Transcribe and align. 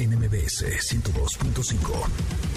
NMBS 0.00 0.62
102.5. 0.62 2.49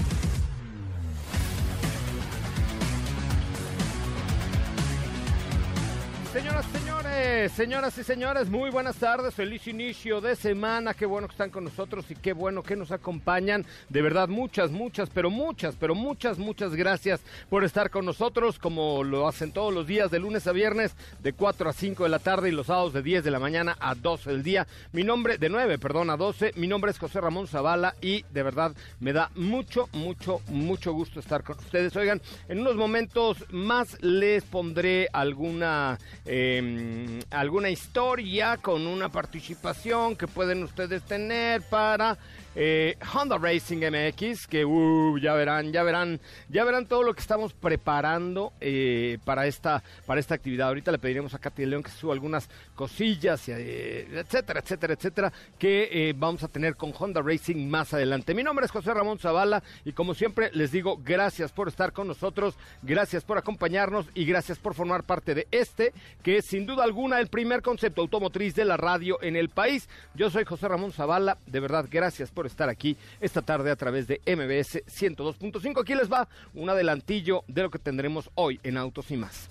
señoras 7.49 7.97
y 7.97 8.03
señores, 8.03 8.49
muy 8.49 8.69
buenas 8.69 8.97
tardes, 8.97 9.33
feliz 9.33 9.67
inicio 9.67 10.19
de 10.19 10.35
semana, 10.35 10.93
qué 10.93 11.05
bueno 11.05 11.27
que 11.27 11.33
están 11.33 11.49
con 11.49 11.63
nosotros 11.63 12.05
y 12.09 12.15
qué 12.15 12.33
bueno 12.33 12.63
que 12.63 12.75
nos 12.75 12.91
acompañan. 12.91 13.65
De 13.89 14.01
verdad, 14.01 14.27
muchas, 14.27 14.71
muchas, 14.71 15.09
pero 15.09 15.29
muchas, 15.29 15.75
pero 15.79 15.95
muchas, 15.95 16.37
muchas 16.37 16.75
gracias 16.75 17.21
por 17.49 17.63
estar 17.63 17.89
con 17.89 18.05
nosotros, 18.05 18.59
como 18.59 19.03
lo 19.03 19.27
hacen 19.27 19.51
todos 19.51 19.73
los 19.73 19.87
días, 19.87 20.11
de 20.11 20.19
lunes 20.19 20.47
a 20.47 20.51
viernes, 20.51 20.95
de 21.21 21.33
4 21.33 21.69
a 21.69 21.73
5 21.73 22.03
de 22.03 22.09
la 22.09 22.19
tarde 22.19 22.49
y 22.49 22.51
los 22.51 22.67
sábados 22.67 22.93
de 22.93 23.01
10 23.01 23.23
de 23.23 23.31
la 23.31 23.39
mañana 23.39 23.77
a 23.79 23.95
12 23.95 24.31
del 24.31 24.43
día. 24.43 24.67
Mi 24.91 25.03
nombre, 25.03 25.37
de 25.37 25.49
9, 25.49 25.77
perdón, 25.79 26.09
a 26.09 26.17
12, 26.17 26.53
mi 26.55 26.67
nombre 26.67 26.91
es 26.91 26.99
José 26.99 27.21
Ramón 27.21 27.47
Zavala 27.47 27.95
y 28.01 28.23
de 28.31 28.43
verdad 28.43 28.75
me 28.99 29.13
da 29.13 29.31
mucho, 29.35 29.87
mucho, 29.93 30.41
mucho 30.47 30.93
gusto 30.93 31.19
estar 31.19 31.43
con 31.43 31.57
ustedes. 31.57 31.95
Oigan, 31.95 32.21
en 32.49 32.59
unos 32.59 32.75
momentos 32.75 33.45
más 33.51 34.01
les 34.01 34.43
pondré 34.43 35.07
alguna 35.13 35.97
eh, 36.25 37.12
alguna 37.31 37.69
historia 37.69 38.57
con 38.57 38.87
una 38.87 39.09
participación 39.09 40.15
que 40.15 40.27
pueden 40.27 40.63
ustedes 40.63 41.03
tener 41.03 41.61
para 41.61 42.17
eh, 42.55 42.97
Honda 43.13 43.37
Racing 43.37 43.77
MX, 43.77 44.47
que 44.47 44.65
uh, 44.65 45.17
ya 45.17 45.33
verán, 45.33 45.71
ya 45.71 45.83
verán, 45.83 46.19
ya 46.49 46.63
verán 46.63 46.85
todo 46.85 47.03
lo 47.03 47.13
que 47.13 47.21
estamos 47.21 47.53
preparando 47.53 48.53
eh, 48.61 49.17
para 49.25 49.47
esta 49.47 49.83
para 50.05 50.19
esta 50.19 50.35
actividad. 50.35 50.67
Ahorita 50.67 50.91
le 50.91 50.99
pediremos 50.99 51.33
a 51.33 51.39
Katy 51.39 51.65
León 51.65 51.83
que 51.83 51.91
suba 51.91 52.13
algunas 52.13 52.49
cosillas, 52.75 53.47
eh, 53.49 54.07
etcétera, 54.11 54.59
etcétera, 54.59 54.93
etcétera, 54.93 55.33
que 55.57 55.89
eh, 55.91 56.13
vamos 56.15 56.43
a 56.43 56.47
tener 56.47 56.75
con 56.75 56.93
Honda 56.97 57.21
Racing 57.21 57.67
más 57.67 57.93
adelante. 57.93 58.33
Mi 58.33 58.43
nombre 58.43 58.65
es 58.65 58.71
José 58.71 58.93
Ramón 58.93 59.19
Zavala 59.19 59.63
y 59.85 59.93
como 59.93 60.13
siempre 60.13 60.49
les 60.53 60.71
digo 60.71 60.99
gracias 61.03 61.51
por 61.51 61.67
estar 61.67 61.93
con 61.93 62.07
nosotros, 62.07 62.55
gracias 62.81 63.23
por 63.23 63.37
acompañarnos 63.37 64.07
y 64.13 64.25
gracias 64.25 64.59
por 64.59 64.73
formar 64.73 65.03
parte 65.03 65.35
de 65.35 65.47
este, 65.51 65.93
que 66.21 66.37
es 66.37 66.45
sin 66.45 66.65
duda 66.65 66.83
alguna 66.83 67.19
el 67.19 67.27
primer 67.27 67.61
concepto 67.61 68.01
automotriz 68.01 68.55
de 68.55 68.65
la 68.65 68.77
radio 68.77 69.21
en 69.21 69.35
el 69.35 69.49
país. 69.49 69.87
Yo 70.15 70.29
soy 70.29 70.45
José 70.45 70.67
Ramón 70.67 70.91
Zavala, 70.91 71.37
de 71.47 71.59
verdad 71.59 71.87
gracias 71.89 72.31
por 72.31 72.42
estar 72.47 72.69
aquí 72.69 72.97
esta 73.19 73.41
tarde 73.41 73.71
a 73.71 73.75
través 73.75 74.07
de 74.07 74.21
MBS 74.25 74.83
102.5. 74.85 75.81
Aquí 75.81 75.95
les 75.95 76.11
va 76.11 76.27
un 76.53 76.69
adelantillo 76.69 77.43
de 77.47 77.63
lo 77.63 77.69
que 77.69 77.79
tendremos 77.79 78.29
hoy 78.35 78.59
en 78.63 78.77
Autos 78.77 79.11
y 79.11 79.17
más. 79.17 79.49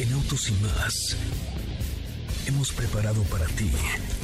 En 0.00 0.12
Autos 0.12 0.50
y 0.50 0.52
más 0.54 1.16
hemos 2.46 2.72
preparado 2.72 3.22
para 3.24 3.46
ti 3.46 3.70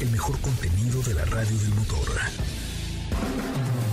el 0.01 0.11
mejor 0.11 0.39
contenido 0.41 1.01
de 1.03 1.15
la 1.15 1.25
radio 1.25 1.57
del 1.57 1.71
motor. 1.71 2.09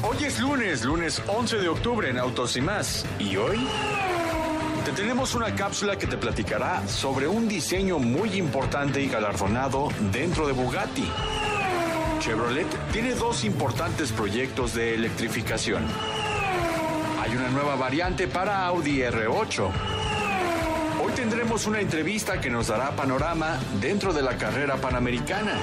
Hoy 0.04 0.24
es 0.26 0.40
lunes, 0.40 0.84
lunes 0.84 1.22
11 1.28 1.58
de 1.58 1.68
octubre 1.68 2.10
en 2.10 2.18
Autos 2.18 2.56
y 2.58 2.62
más. 2.62 3.06
¿Y 3.20 3.36
hoy? 3.38 3.58
Te 4.86 4.92
tenemos 4.92 5.36
una 5.36 5.54
cápsula 5.54 5.98
que 5.98 6.08
te 6.08 6.18
platicará 6.18 6.88
sobre 6.88 7.28
un 7.28 7.48
diseño 7.48 8.00
muy 8.00 8.34
importante 8.38 9.02
y 9.02 9.08
galardonado 9.08 9.90
dentro 10.12 10.48
de 10.48 10.54
Bugatti. 10.54 11.08
Chevrolet 12.20 12.68
tiene 12.92 13.14
dos 13.14 13.44
importantes 13.44 14.12
proyectos 14.12 14.74
de 14.74 14.96
electrificación. 14.96 15.86
Hay 17.22 17.36
una 17.36 17.50
nueva 17.50 17.76
variante 17.76 18.28
para 18.28 18.66
Audi 18.66 19.00
R8. 19.00 19.70
Hoy 21.04 21.12
tendremos 21.16 21.68
una 21.68 21.80
entrevista 21.80 22.42
que 22.42 22.50
nos 22.50 22.68
dará 22.68 22.96
panorama 22.96 23.60
dentro 23.80 24.14
de 24.14 24.24
la 24.24 24.38
carrera 24.38 24.78
panamericana. 24.78 25.54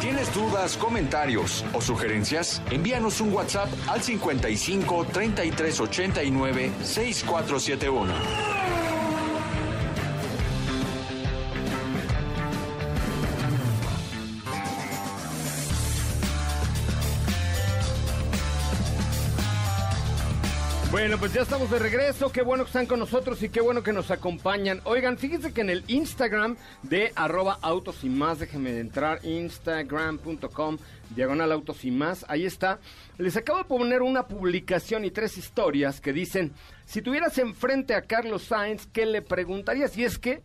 ¿Tienes 0.00 0.32
dudas, 0.32 0.76
comentarios 0.76 1.64
o 1.72 1.80
sugerencias? 1.80 2.62
Envíanos 2.70 3.20
un 3.20 3.32
WhatsApp 3.32 3.68
al 3.88 4.02
55 4.02 5.06
33 5.12 5.80
89 5.80 6.70
6471. 6.82 8.55
Bueno, 20.96 21.18
pues 21.18 21.34
ya 21.34 21.42
estamos 21.42 21.70
de 21.70 21.78
regreso. 21.78 22.32
Qué 22.32 22.40
bueno 22.40 22.64
que 22.64 22.68
están 22.68 22.86
con 22.86 22.98
nosotros 22.98 23.42
y 23.42 23.50
qué 23.50 23.60
bueno 23.60 23.82
que 23.82 23.92
nos 23.92 24.10
acompañan. 24.10 24.80
Oigan, 24.84 25.18
fíjense 25.18 25.52
que 25.52 25.60
en 25.60 25.68
el 25.68 25.84
Instagram 25.88 26.56
de 26.82 27.12
arroba 27.14 27.58
autos 27.60 28.02
y 28.02 28.08
más, 28.08 28.38
déjenme 28.38 28.80
entrar, 28.80 29.22
instagram.com, 29.22 30.78
diagonal 31.10 31.52
autos 31.52 31.84
y 31.84 31.90
más, 31.90 32.24
ahí 32.28 32.46
está. 32.46 32.80
Les 33.18 33.36
acabo 33.36 33.58
de 33.58 33.66
poner 33.66 34.00
una 34.00 34.26
publicación 34.26 35.04
y 35.04 35.10
tres 35.10 35.36
historias 35.36 36.00
que 36.00 36.14
dicen, 36.14 36.54
si 36.86 37.02
tuvieras 37.02 37.36
enfrente 37.36 37.94
a 37.94 38.00
Carlos 38.00 38.44
Sainz, 38.44 38.86
¿qué 38.90 39.04
le 39.04 39.20
preguntarías? 39.20 39.98
Y 39.98 40.04
es 40.04 40.18
que 40.18 40.40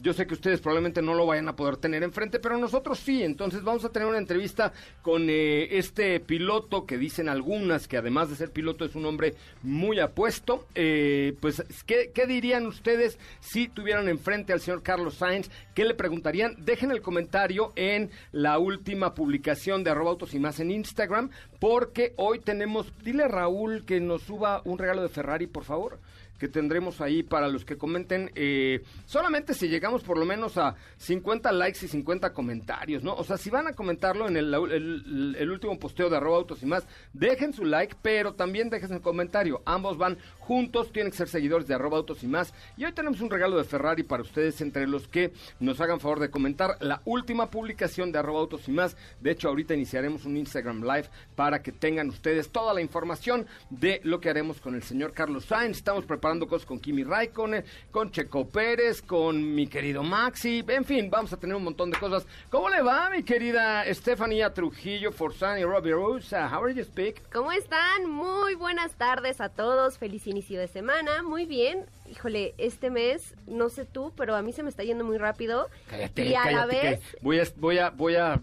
yo 0.00 0.12
sé 0.12 0.26
que 0.26 0.34
ustedes 0.34 0.60
probablemente 0.60 1.02
no 1.02 1.14
lo 1.14 1.26
vayan 1.26 1.48
a 1.48 1.56
poder 1.56 1.76
tener 1.76 2.02
enfrente, 2.02 2.38
pero 2.38 2.58
nosotros 2.58 2.98
sí. 2.98 3.22
Entonces 3.22 3.62
vamos 3.62 3.84
a 3.84 3.90
tener 3.90 4.08
una 4.08 4.18
entrevista 4.18 4.72
con 5.02 5.28
eh, 5.28 5.78
este 5.78 6.20
piloto 6.20 6.86
que 6.86 6.98
dicen 6.98 7.28
algunas 7.28 7.88
que 7.88 7.96
además 7.96 8.30
de 8.30 8.36
ser 8.36 8.50
piloto 8.50 8.84
es 8.84 8.94
un 8.94 9.06
hombre 9.06 9.34
muy 9.62 9.98
apuesto. 10.00 10.66
Eh, 10.74 11.34
pues, 11.40 11.62
¿qué, 11.86 12.10
¿qué, 12.14 12.26
dirían 12.26 12.66
ustedes 12.66 13.18
si 13.40 13.68
tuvieran 13.68 14.08
enfrente 14.08 14.52
al 14.52 14.60
señor 14.60 14.82
Carlos 14.82 15.14
Sainz? 15.14 15.50
¿Qué 15.74 15.84
le 15.84 15.94
preguntarían? 15.94 16.56
Dejen 16.58 16.90
el 16.90 17.02
comentario 17.02 17.72
en 17.76 18.10
la 18.32 18.58
última 18.58 19.14
publicación 19.14 19.84
de 19.84 19.90
arroba 19.90 20.10
autos 20.10 20.34
y 20.34 20.38
más 20.38 20.60
en 20.60 20.70
Instagram, 20.70 21.30
porque 21.58 22.12
hoy 22.16 22.38
tenemos, 22.38 22.92
dile 23.02 23.24
a 23.24 23.28
Raúl 23.28 23.84
que 23.84 24.00
nos 24.00 24.22
suba 24.22 24.62
un 24.64 24.78
regalo 24.78 25.02
de 25.02 25.08
Ferrari, 25.08 25.46
por 25.46 25.64
favor 25.64 25.98
que 26.38 26.48
tendremos 26.48 27.00
ahí 27.00 27.22
para 27.22 27.48
los 27.48 27.64
que 27.64 27.76
comenten. 27.76 28.30
Eh, 28.34 28.82
solamente 29.06 29.54
si 29.54 29.68
llegamos 29.68 30.02
por 30.02 30.18
lo 30.18 30.24
menos 30.24 30.56
a 30.58 30.74
50 30.98 31.52
likes 31.52 31.84
y 31.84 31.88
50 31.88 32.32
comentarios, 32.32 33.02
¿no? 33.02 33.14
O 33.14 33.24
sea, 33.24 33.36
si 33.36 33.50
van 33.50 33.66
a 33.66 33.72
comentarlo 33.72 34.28
en 34.28 34.36
el, 34.36 34.52
el, 34.54 35.36
el 35.38 35.50
último 35.50 35.78
posteo 35.78 36.10
de 36.10 36.16
arroba 36.16 36.38
autos 36.38 36.62
y 36.62 36.66
más, 36.66 36.86
dejen 37.12 37.52
su 37.52 37.64
like, 37.64 37.96
pero 38.02 38.34
también 38.34 38.70
dejen 38.70 38.88
su 38.88 39.00
comentario. 39.00 39.62
Ambos 39.64 39.98
van 39.98 40.18
juntos, 40.38 40.92
tienen 40.92 41.10
que 41.10 41.18
ser 41.18 41.28
seguidores 41.28 41.66
de 41.66 41.74
arroba 41.74 41.98
autos 41.98 42.22
y 42.22 42.26
más. 42.26 42.52
Y 42.76 42.84
hoy 42.84 42.92
tenemos 42.92 43.20
un 43.20 43.30
regalo 43.30 43.56
de 43.56 43.64
Ferrari 43.64 44.02
para 44.02 44.22
ustedes, 44.22 44.60
entre 44.60 44.86
los 44.86 45.08
que 45.08 45.32
nos 45.60 45.80
hagan 45.80 46.00
favor 46.00 46.20
de 46.20 46.30
comentar 46.30 46.76
la 46.80 47.00
última 47.04 47.50
publicación 47.50 48.12
de 48.12 48.18
arroba 48.18 48.40
autos 48.40 48.68
y 48.68 48.72
más. 48.72 48.96
De 49.20 49.30
hecho, 49.30 49.48
ahorita 49.48 49.74
iniciaremos 49.74 50.24
un 50.24 50.36
Instagram 50.36 50.82
Live 50.82 51.08
para 51.34 51.62
que 51.62 51.72
tengan 51.72 52.08
ustedes 52.08 52.50
toda 52.50 52.74
la 52.74 52.80
información 52.80 53.46
de 53.70 54.00
lo 54.04 54.20
que 54.20 54.30
haremos 54.30 54.60
con 54.60 54.74
el 54.74 54.82
señor 54.82 55.12
Carlos 55.12 55.46
Sainz. 55.46 55.78
Estamos 55.78 56.04
preparados 56.04 56.25
preparando 56.26 56.48
cosas 56.48 56.66
con 56.66 56.80
Kimi 56.80 57.04
Raikkonen, 57.04 57.64
con 57.92 58.10
Checo 58.10 58.48
Pérez, 58.48 59.00
con 59.00 59.54
mi 59.54 59.68
querido 59.68 60.02
Maxi, 60.02 60.64
en 60.66 60.84
fin, 60.84 61.08
vamos 61.08 61.32
a 61.32 61.36
tener 61.36 61.54
un 61.54 61.62
montón 61.62 61.92
de 61.92 61.98
cosas. 61.98 62.26
¿Cómo 62.50 62.68
le 62.68 62.82
va, 62.82 63.10
mi 63.10 63.22
querida 63.22 63.84
Estefanía 63.84 64.52
Trujillo, 64.52 65.12
Forzani, 65.12 65.62
Robbie 65.62 65.92
Rosa? 65.92 66.48
How 66.48 66.64
are 66.64 66.74
you 66.74 66.82
speak? 66.82 67.22
¿Cómo 67.32 67.52
están? 67.52 68.10
Muy 68.10 68.56
buenas 68.56 68.94
tardes 68.94 69.40
a 69.40 69.50
todos, 69.50 69.98
feliz 69.98 70.26
inicio 70.26 70.58
de 70.58 70.66
semana, 70.66 71.22
muy 71.22 71.44
bien. 71.44 71.86
Híjole, 72.10 72.54
este 72.58 72.90
mes, 72.90 73.36
no 73.46 73.68
sé 73.68 73.84
tú, 73.84 74.12
pero 74.16 74.34
a 74.34 74.42
mí 74.42 74.52
se 74.52 74.64
me 74.64 74.70
está 74.70 74.82
yendo 74.82 75.04
muy 75.04 75.18
rápido. 75.18 75.68
Cállate, 75.88 76.24
y 76.24 76.34
a 76.34 76.42
cállate, 76.42 76.56
la 76.56 76.66
vez... 76.66 77.00
Voy 77.20 77.38
a, 77.38 77.44
voy 77.56 77.78
a, 77.78 77.90
voy 77.90 78.16
a 78.16 78.40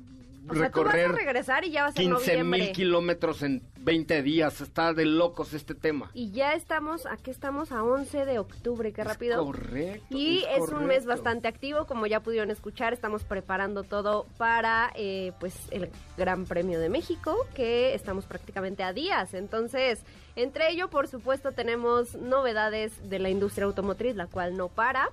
O 0.50 0.56
sea, 0.56 0.70
tú 0.70 0.84
vas 0.84 0.94
a 0.94 0.98
recorrer 0.98 1.12
regresar 1.14 1.64
y 1.66 1.72
ya 1.72 1.84
va 1.84 1.88
a 1.90 1.92
ser 1.92 2.04
15 2.04 2.14
noviembre. 2.14 2.60
mil 2.60 2.72
kilómetros 2.72 3.44
en 3.44 3.64
20 3.80 4.22
días. 4.24 4.62
Está 4.62 4.94
de 4.94 5.06
locos 5.06 5.54
este 5.54 5.76
tema. 5.76 6.12
Y 6.14 6.32
ya 6.32 6.54
estamos, 6.54 7.06
aquí 7.06 7.32
estamos 7.32 7.72
a 7.72 7.84
11 7.84 8.26
de 8.26 8.40
octubre, 8.40 8.92
qué 8.92 9.04
rápido. 9.04 9.44
correcto. 9.44 10.06
Y 10.10 10.44
es, 10.50 10.60
un 10.60 10.86
mes 10.86 11.04
correcto. 11.04 11.08
bastante 11.08 11.48
activo, 11.48 11.86
como 11.86 12.08
ya 12.08 12.20
pudieron 12.20 12.52
escuchar, 12.52 12.94
estamos 12.94 13.24
preparando 13.24 13.84
todo 13.84 14.26
para 14.38 14.92
eh, 14.96 15.32
pues 15.40 15.56
el 15.72 15.90
Gran 16.18 16.46
Premio 16.46 16.80
de 16.80 16.90
México, 16.90 17.36
que 17.56 17.94
estamos 17.94 18.26
prácticamente 18.26 18.84
a 18.84 18.94
días. 18.94 19.34
Entonces, 19.34 20.02
entre 20.36 20.72
ello, 20.72 20.90
por 20.90 21.08
supuesto, 21.08 21.52
tenemos 21.52 22.16
novedades 22.16 23.10
de 23.10 23.20
la 23.20 23.30
industria 23.30 23.66
automotriz, 23.66 24.16
la 24.16 24.28
cual 24.28 24.58
no 24.58 24.68
para. 24.68 25.10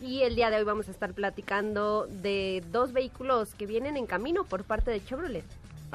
Y 0.00 0.22
el 0.22 0.34
día 0.34 0.50
de 0.50 0.56
hoy 0.56 0.64
vamos 0.64 0.88
a 0.88 0.90
estar 0.90 1.14
platicando 1.14 2.06
de 2.08 2.62
dos 2.70 2.92
vehículos 2.92 3.54
que 3.54 3.66
vienen 3.66 3.96
en 3.96 4.06
camino 4.06 4.44
por 4.44 4.64
parte 4.64 4.90
de 4.90 5.04
Chevrolet. 5.04 5.44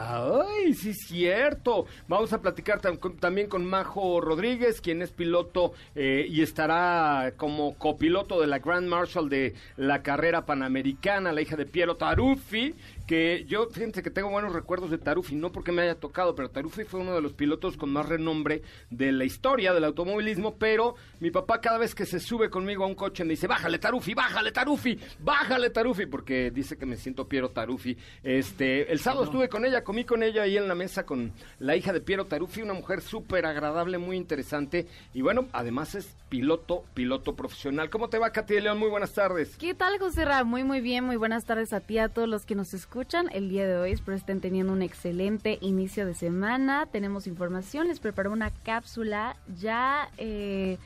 Ay, 0.01 0.73
sí 0.75 0.91
es 0.91 0.99
cierto. 1.07 1.85
Vamos 2.07 2.31
a 2.31 2.41
platicar 2.41 2.79
también 2.79 3.49
con 3.49 3.65
Majo 3.65 4.21
Rodríguez, 4.21 4.79
quien 4.79 5.01
es 5.01 5.11
piloto 5.11 5.73
eh, 5.93 6.25
y 6.29 6.41
estará 6.41 7.33
como 7.35 7.75
copiloto 7.75 8.39
de 8.39 8.47
la 8.47 8.59
Grand 8.59 8.87
Marshal 8.87 9.27
de 9.27 9.55
la 9.75 10.01
carrera 10.01 10.45
panamericana, 10.45 11.33
la 11.33 11.41
hija 11.41 11.57
de 11.57 11.65
Piero 11.65 11.97
Taruffi, 11.97 12.75
que 13.09 13.43
yo, 13.47 13.67
fíjense 13.71 14.03
que 14.03 14.11
tengo 14.11 14.29
buenos 14.29 14.53
recuerdos 14.53 14.91
de 14.91 14.99
Taruffi, 14.99 15.33
no 15.33 15.51
porque 15.51 15.71
me 15.71 15.81
haya 15.81 15.95
tocado, 15.95 16.35
pero 16.35 16.51
Taruffi 16.51 16.83
fue 16.83 16.99
uno 16.99 17.15
de 17.15 17.21
los 17.21 17.33
pilotos 17.33 17.75
con 17.75 17.91
más 17.91 18.07
renombre 18.07 18.61
de 18.91 19.11
la 19.11 19.25
historia 19.25 19.73
del 19.73 19.85
automovilismo, 19.85 20.57
pero 20.59 20.93
mi 21.19 21.31
papá 21.31 21.59
cada 21.59 21.79
vez 21.79 21.95
que 21.95 22.05
se 22.05 22.19
sube 22.19 22.51
conmigo 22.51 22.83
a 22.83 22.87
un 22.87 22.93
coche 22.93 23.23
me 23.23 23.31
dice, 23.31 23.47
bájale 23.47 23.79
Taruffi, 23.79 24.13
bájale 24.13 24.51
Taruffi, 24.51 24.99
bájale 25.21 25.71
Taruffi, 25.71 26.05
porque 26.05 26.51
dice 26.51 26.77
que 26.77 26.85
me 26.85 26.97
siento 26.97 27.27
Piero 27.27 27.49
Taruffi. 27.49 27.97
Este, 28.21 28.91
el 28.91 28.99
sábado 28.99 29.23
estuve 29.23 29.49
con 29.49 29.65
ella, 29.65 29.83
comí 29.83 30.05
con 30.05 30.21
ella 30.21 30.43
ahí 30.43 30.57
en 30.57 30.67
la 30.67 30.75
mesa 30.75 31.07
con 31.07 31.33
la 31.57 31.75
hija 31.75 31.91
de 31.91 32.01
Piero 32.01 32.25
Taruffi, 32.25 32.61
una 32.61 32.75
mujer 32.75 33.01
súper 33.01 33.47
agradable, 33.47 33.97
muy 33.97 34.17
interesante, 34.17 34.85
y 35.15 35.23
bueno, 35.23 35.47
además 35.51 35.95
es 35.95 36.15
piloto, 36.29 36.83
piloto 36.93 37.35
profesional. 37.35 37.89
¿Cómo 37.89 38.09
te 38.09 38.19
va, 38.19 38.29
Katy 38.29 38.53
de 38.53 38.61
León? 38.61 38.77
Muy 38.77 38.89
buenas 38.89 39.13
tardes. 39.13 39.57
¿Qué 39.57 39.73
tal, 39.73 39.97
José 39.97 40.25
Ra? 40.25 40.43
Muy, 40.43 40.63
muy 40.63 40.79
bien. 40.79 41.05
Muy 41.05 41.15
buenas 41.15 41.45
tardes 41.45 41.73
a 41.73 41.79
ti, 41.79 41.97
a 41.97 42.09
todos 42.09 42.29
los 42.29 42.45
que 42.45 42.53
nos 42.53 42.75
escuchan 42.75 42.98
el 43.31 43.47
día 43.47 43.65
de 43.65 43.77
hoy. 43.77 43.91
Espero 43.93 44.17
estén 44.17 44.41
teniendo 44.41 44.73
un 44.73 44.81
excelente 44.81 45.57
inicio 45.61 46.05
de 46.05 46.13
semana. 46.13 46.85
Tenemos 46.91 47.27
información, 47.27 47.87
les 47.87 48.01
preparo 48.01 48.29
una 48.29 48.51
cápsula. 48.51 49.37
Ya 49.57 50.09
eh, 50.17 50.77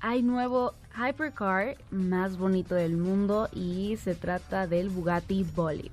hay 0.00 0.22
nuevo 0.22 0.74
hypercar 0.96 1.76
más 1.92 2.36
bonito 2.36 2.74
del 2.74 2.96
mundo 2.96 3.48
y 3.52 3.96
se 3.98 4.16
trata 4.16 4.66
del 4.66 4.88
Bugatti 4.88 5.44
Bolid. 5.54 5.92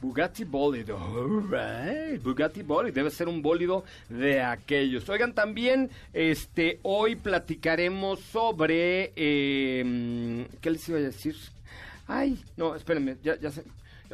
Bugatti 0.00 0.44
Bolid, 0.44 0.88
alright, 0.88 2.22
Bugatti 2.22 2.62
Bolid, 2.62 2.94
debe 2.94 3.10
ser 3.10 3.28
un 3.28 3.42
bólido 3.42 3.84
de 4.08 4.40
aquellos. 4.40 5.06
Oigan, 5.10 5.34
también 5.34 5.90
este 6.14 6.80
hoy 6.84 7.16
platicaremos 7.16 8.20
sobre 8.20 9.12
eh, 9.14 10.46
¿qué 10.62 10.70
les 10.70 10.88
iba 10.88 10.96
a 10.96 11.02
decir? 11.02 11.36
Ay, 12.08 12.42
no, 12.56 12.74
espérenme, 12.74 13.18
ya, 13.22 13.38
ya 13.38 13.50
sé. 13.50 13.62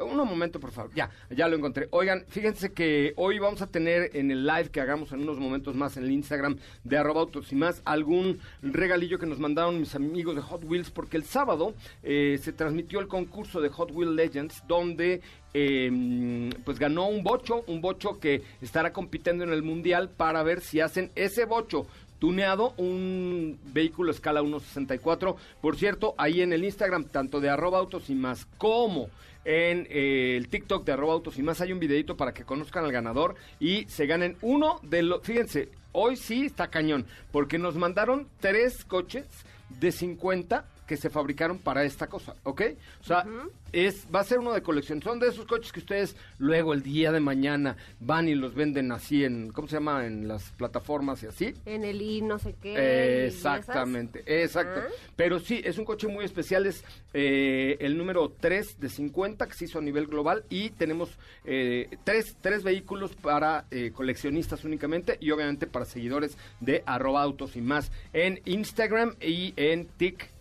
Un 0.02 0.16
momento, 0.16 0.60
por 0.60 0.72
favor. 0.72 0.90
Ya, 0.94 1.10
ya 1.30 1.48
lo 1.48 1.56
encontré. 1.56 1.88
Oigan, 1.90 2.24
fíjense 2.28 2.72
que 2.72 3.14
hoy 3.16 3.38
vamos 3.38 3.62
a 3.62 3.66
tener 3.66 4.10
en 4.14 4.30
el 4.30 4.46
live 4.46 4.68
que 4.70 4.80
hagamos 4.80 5.12
en 5.12 5.22
unos 5.22 5.38
momentos 5.38 5.74
más 5.74 5.96
en 5.96 6.04
el 6.04 6.10
Instagram 6.10 6.58
de 6.84 6.98
arroba 6.98 7.22
autos 7.22 7.50
y 7.52 7.56
más 7.56 7.80
algún 7.84 8.38
regalillo 8.62 9.18
que 9.18 9.26
nos 9.26 9.38
mandaron 9.38 9.80
mis 9.80 9.94
amigos 9.94 10.36
de 10.36 10.42
Hot 10.42 10.64
Wheels 10.64 10.90
porque 10.90 11.16
el 11.16 11.24
sábado 11.24 11.74
eh, 12.02 12.38
se 12.42 12.52
transmitió 12.52 13.00
el 13.00 13.08
concurso 13.08 13.60
de 13.60 13.70
Hot 13.70 13.90
Wheels 13.90 14.14
Legends 14.14 14.62
donde 14.68 15.22
eh, 15.54 16.50
pues 16.64 16.78
ganó 16.78 17.08
un 17.08 17.22
bocho, 17.22 17.64
un 17.66 17.80
bocho 17.80 18.20
que 18.20 18.42
estará 18.60 18.92
compitiendo 18.92 19.44
en 19.44 19.52
el 19.52 19.62
mundial 19.62 20.10
para 20.10 20.42
ver 20.42 20.60
si 20.60 20.80
hacen 20.80 21.10
ese 21.14 21.46
bocho 21.46 21.86
tuneado, 22.18 22.74
un 22.76 23.58
vehículo 23.72 24.10
escala 24.10 24.42
1.64. 24.42 25.36
Por 25.60 25.76
cierto, 25.76 26.14
ahí 26.18 26.40
en 26.40 26.52
el 26.52 26.64
Instagram, 26.64 27.04
tanto 27.04 27.40
de 27.40 27.50
arroba 27.50 27.78
autos 27.78 28.10
y 28.10 28.14
más 28.14 28.46
como 28.58 29.08
en 29.46 29.86
eh, 29.88 30.36
el 30.36 30.48
TikTok 30.48 30.84
de 30.84 30.92
arroba 30.92 31.14
autos 31.14 31.38
y 31.38 31.42
más. 31.42 31.60
Hay 31.60 31.72
un 31.72 31.78
videito 31.78 32.16
para 32.16 32.34
que 32.34 32.44
conozcan 32.44 32.84
al 32.84 32.92
ganador 32.92 33.36
y 33.60 33.86
se 33.88 34.06
ganen 34.06 34.36
uno 34.42 34.80
de 34.82 35.02
los... 35.02 35.22
Fíjense, 35.22 35.70
hoy 35.92 36.16
sí 36.16 36.46
está 36.46 36.68
cañón, 36.68 37.06
porque 37.30 37.56
nos 37.56 37.76
mandaron 37.76 38.28
tres 38.40 38.84
coches 38.84 39.26
de 39.70 39.92
50 39.92 40.66
que 40.86 40.96
se 40.96 41.10
fabricaron 41.10 41.58
para 41.58 41.84
esta 41.84 42.06
cosa, 42.06 42.34
¿ok? 42.44 42.62
O 43.00 43.04
sea, 43.04 43.26
es, 43.72 44.06
va 44.14 44.20
a 44.20 44.24
ser 44.24 44.38
uno 44.38 44.52
de 44.52 44.62
colección. 44.62 45.02
Son 45.02 45.18
de 45.18 45.28
esos 45.28 45.44
coches 45.46 45.72
que 45.72 45.80
ustedes 45.80 46.16
luego 46.38 46.72
el 46.72 46.82
día 46.82 47.12
de 47.12 47.20
mañana 47.20 47.76
van 48.00 48.28
y 48.28 48.34
los 48.34 48.54
venden 48.54 48.92
así 48.92 49.24
en, 49.24 49.50
¿cómo 49.52 49.68
se 49.68 49.76
llama? 49.76 50.06
En 50.06 50.28
las 50.28 50.52
plataformas 50.52 51.22
y 51.22 51.26
así. 51.26 51.54
En 51.66 51.84
el 51.84 52.00
I 52.00 52.22
no 52.22 52.38
sé 52.38 52.54
qué. 52.62 53.26
Exactamente, 53.26 54.22
exacto. 54.26 54.80
Ah. 54.84 54.92
Pero 55.16 55.40
sí, 55.40 55.60
es 55.64 55.78
un 55.78 55.84
coche 55.84 56.06
muy 56.06 56.24
especial, 56.24 56.66
es 56.66 56.84
eh, 57.12 57.76
el 57.80 57.98
número 57.98 58.32
3 58.38 58.80
de 58.80 58.88
50 58.88 59.46
que 59.46 59.54
se 59.54 59.64
hizo 59.64 59.78
a 59.78 59.82
nivel 59.82 60.06
global 60.06 60.44
y 60.48 60.70
tenemos 60.70 61.18
eh, 61.44 61.88
tres, 62.04 62.36
tres 62.40 62.62
vehículos 62.62 63.14
para 63.16 63.66
eh, 63.70 63.90
coleccionistas 63.92 64.64
únicamente 64.64 65.18
y 65.20 65.30
obviamente 65.32 65.66
para 65.66 65.84
seguidores 65.84 66.36
de 66.60 66.82
arroba 66.86 67.22
autos 67.22 67.56
y 67.56 67.60
más 67.60 67.90
en 68.12 68.40
Instagram 68.44 69.14
y 69.20 69.52
en 69.56 69.86
TikTok. 69.86 70.35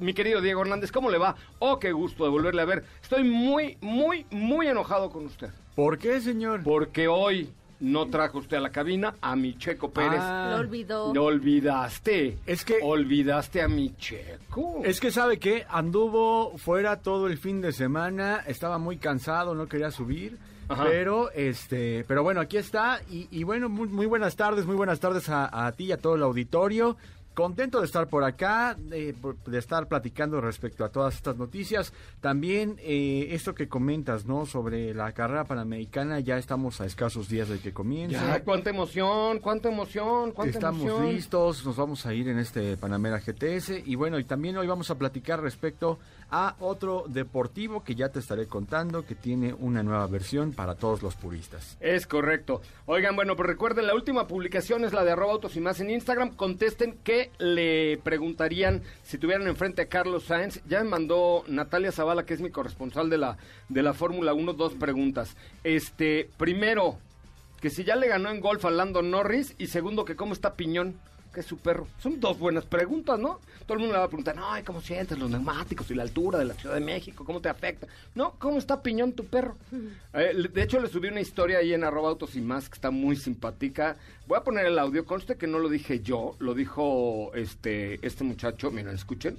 Mi 0.00 0.14
querido 0.14 0.40
Diego 0.40 0.62
Hernández, 0.62 0.92
¿cómo 0.92 1.10
le 1.10 1.18
va? 1.18 1.34
Oh, 1.58 1.78
qué 1.78 1.92
gusto 1.92 2.24
de 2.24 2.30
volverle 2.30 2.62
a 2.62 2.66
ver. 2.66 2.84
Estoy 3.02 3.24
muy, 3.24 3.76
muy, 3.80 4.26
muy 4.30 4.66
enojado 4.68 5.10
con 5.10 5.26
usted. 5.26 5.50
¿Por 5.74 5.98
qué, 5.98 6.20
señor? 6.20 6.62
Porque 6.62 7.08
hoy 7.08 7.50
no 7.80 8.06
trajo 8.08 8.38
usted 8.38 8.56
a 8.56 8.60
la 8.60 8.70
cabina 8.70 9.14
a 9.20 9.36
mi 9.36 9.56
Checo 9.56 9.90
Pérez. 9.90 10.18
Ah, 10.20 10.50
Lo 10.54 10.60
olvidó. 10.62 11.14
No 11.14 11.22
olvidaste. 11.24 12.38
Es 12.46 12.64
que- 12.64 12.78
Olvidaste 12.82 13.62
a 13.62 13.68
mi 13.68 13.94
checo. 13.96 14.82
Es 14.84 15.00
que 15.00 15.10
sabe 15.12 15.38
que 15.38 15.64
anduvo 15.68 16.56
fuera 16.58 16.96
todo 17.00 17.26
el 17.28 17.38
fin 17.38 17.60
de 17.60 17.72
semana, 17.72 18.42
estaba 18.46 18.78
muy 18.78 18.96
cansado, 18.96 19.54
no 19.54 19.66
quería 19.66 19.90
subir. 19.90 20.38
Ajá. 20.70 20.84
Pero, 20.84 21.30
este, 21.30 22.04
pero 22.06 22.22
bueno, 22.22 22.40
aquí 22.42 22.56
está. 22.58 23.00
Y, 23.10 23.26
y 23.30 23.42
bueno, 23.44 23.68
muy, 23.70 23.88
muy 23.88 24.04
buenas 24.06 24.36
tardes, 24.36 24.66
muy 24.66 24.76
buenas 24.76 25.00
tardes 25.00 25.28
a, 25.30 25.66
a 25.66 25.72
ti 25.72 25.84
y 25.84 25.92
a 25.92 25.96
todo 25.96 26.16
el 26.16 26.22
auditorio. 26.22 26.96
Contento 27.38 27.78
de 27.78 27.86
estar 27.86 28.08
por 28.08 28.24
acá, 28.24 28.76
de, 28.76 29.14
estar 29.52 29.86
platicando 29.86 30.40
respecto 30.40 30.84
a 30.84 30.88
todas 30.88 31.14
estas 31.14 31.36
noticias. 31.36 31.92
También 32.20 32.80
eh, 32.80 33.28
esto 33.30 33.54
que 33.54 33.68
comentas, 33.68 34.26
¿no? 34.26 34.44
Sobre 34.44 34.92
la 34.92 35.12
carrera 35.12 35.44
panamericana, 35.44 36.18
ya 36.18 36.36
estamos 36.36 36.80
a 36.80 36.86
escasos 36.86 37.28
días 37.28 37.48
de 37.48 37.60
que 37.60 37.72
comience. 37.72 38.16
Ya, 38.16 38.42
cuánta 38.42 38.70
emoción, 38.70 39.38
cuánta 39.38 39.68
emoción, 39.68 40.32
cuánta 40.32 40.58
Estamos 40.58 40.82
emoción. 40.82 41.14
listos, 41.14 41.64
nos 41.64 41.76
vamos 41.76 42.04
a 42.06 42.12
ir 42.12 42.26
en 42.26 42.40
este 42.40 42.76
Panamera 42.76 43.20
GTS 43.20 43.86
y 43.86 43.94
bueno, 43.94 44.18
y 44.18 44.24
también 44.24 44.56
hoy 44.56 44.66
vamos 44.66 44.90
a 44.90 44.96
platicar 44.96 45.40
respecto 45.40 45.92
a 45.92 46.17
otro 46.60 47.04
deportivo 47.08 47.82
que 47.82 47.94
ya 47.94 48.10
te 48.10 48.18
estaré 48.18 48.46
contando 48.46 49.06
que 49.06 49.14
tiene 49.14 49.54
una 49.54 49.82
nueva 49.82 50.06
versión 50.06 50.52
para 50.52 50.74
todos 50.74 51.02
los 51.02 51.14
puristas. 51.14 51.76
Es 51.80 52.06
correcto. 52.06 52.60
Oigan, 52.86 53.16
bueno, 53.16 53.36
pues 53.36 53.48
recuerden, 53.48 53.86
la 53.86 53.94
última 53.94 54.26
publicación 54.26 54.84
es 54.84 54.92
la 54.92 55.04
de 55.04 55.12
arroba 55.12 55.32
autos 55.32 55.56
y 55.56 55.60
más 55.60 55.80
en 55.80 55.90
Instagram. 55.90 56.36
Contesten 56.36 56.98
qué 57.02 57.30
le 57.38 57.98
preguntarían 57.98 58.82
si 59.02 59.18
tuvieran 59.18 59.46
enfrente 59.46 59.82
a 59.82 59.88
Carlos 59.88 60.24
Sainz. 60.24 60.60
Ya 60.68 60.82
me 60.82 60.90
mandó 60.90 61.44
Natalia 61.48 61.92
Zavala, 61.92 62.26
que 62.26 62.34
es 62.34 62.40
mi 62.40 62.50
corresponsal 62.50 63.08
de 63.10 63.18
la, 63.18 63.38
de 63.68 63.82
la 63.82 63.94
Fórmula 63.94 64.34
1, 64.34 64.52
dos 64.52 64.74
preguntas. 64.74 65.36
Este, 65.64 66.28
primero, 66.36 66.98
que 67.60 67.70
si 67.70 67.84
ya 67.84 67.96
le 67.96 68.08
ganó 68.08 68.30
en 68.30 68.40
golf 68.40 68.64
a 68.64 68.70
Lando 68.70 69.02
Norris. 69.02 69.54
Y 69.58 69.68
segundo, 69.68 70.04
que 70.04 70.16
cómo 70.16 70.32
está 70.32 70.54
Piñón, 70.54 70.98
que 71.32 71.40
es 71.40 71.46
su 71.46 71.58
perro. 71.58 71.86
Son 72.00 72.18
dos 72.20 72.38
buenas 72.38 72.64
preguntas, 72.64 73.18
¿no? 73.18 73.40
Todo 73.66 73.74
el 73.74 73.80
mundo 73.80 73.94
le 73.94 73.98
va 73.98 74.04
a 74.04 74.08
preguntar, 74.08 74.36
no, 74.36 74.58
¿y 74.58 74.62
¿cómo 74.62 74.80
sientes 74.80 75.18
los 75.18 75.30
neumáticos 75.30 75.90
y 75.90 75.94
la 75.94 76.02
altura 76.02 76.38
de 76.38 76.46
la 76.46 76.54
Ciudad 76.54 76.74
de 76.74 76.80
México? 76.80 77.24
¿Cómo 77.24 77.40
te 77.40 77.48
afecta? 77.48 77.86
No, 78.14 78.32
¿cómo 78.38 78.58
está 78.58 78.82
Piñón 78.82 79.12
tu 79.12 79.26
perro? 79.26 79.56
Eh, 80.14 80.48
de 80.52 80.62
hecho, 80.62 80.80
le 80.80 80.88
subí 80.88 81.08
una 81.08 81.20
historia 81.20 81.58
ahí 81.58 81.74
en 81.74 81.84
arroba 81.84 82.08
autos 82.08 82.36
y 82.36 82.40
más 82.40 82.68
que 82.68 82.74
está 82.74 82.90
muy 82.90 83.16
simpática. 83.16 83.96
Voy 84.26 84.38
a 84.38 84.44
poner 84.44 84.66
el 84.66 84.78
audio, 84.78 85.04
conste 85.04 85.36
que 85.36 85.46
no 85.46 85.58
lo 85.58 85.68
dije 85.68 86.00
yo, 86.00 86.34
lo 86.38 86.54
dijo 86.54 87.32
este, 87.34 88.04
este 88.06 88.24
muchacho, 88.24 88.70
miren, 88.70 88.94
escuchen, 88.94 89.38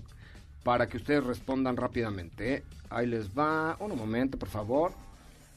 para 0.63 0.87
que 0.87 0.97
ustedes 0.97 1.23
respondan 1.23 1.77
rápidamente. 1.77 2.53
¿eh? 2.53 2.63
Ahí 2.89 3.07
les 3.07 3.29
va, 3.29 3.77
un 3.79 3.95
momento, 3.95 4.37
por 4.37 4.49
favor. 4.49 5.08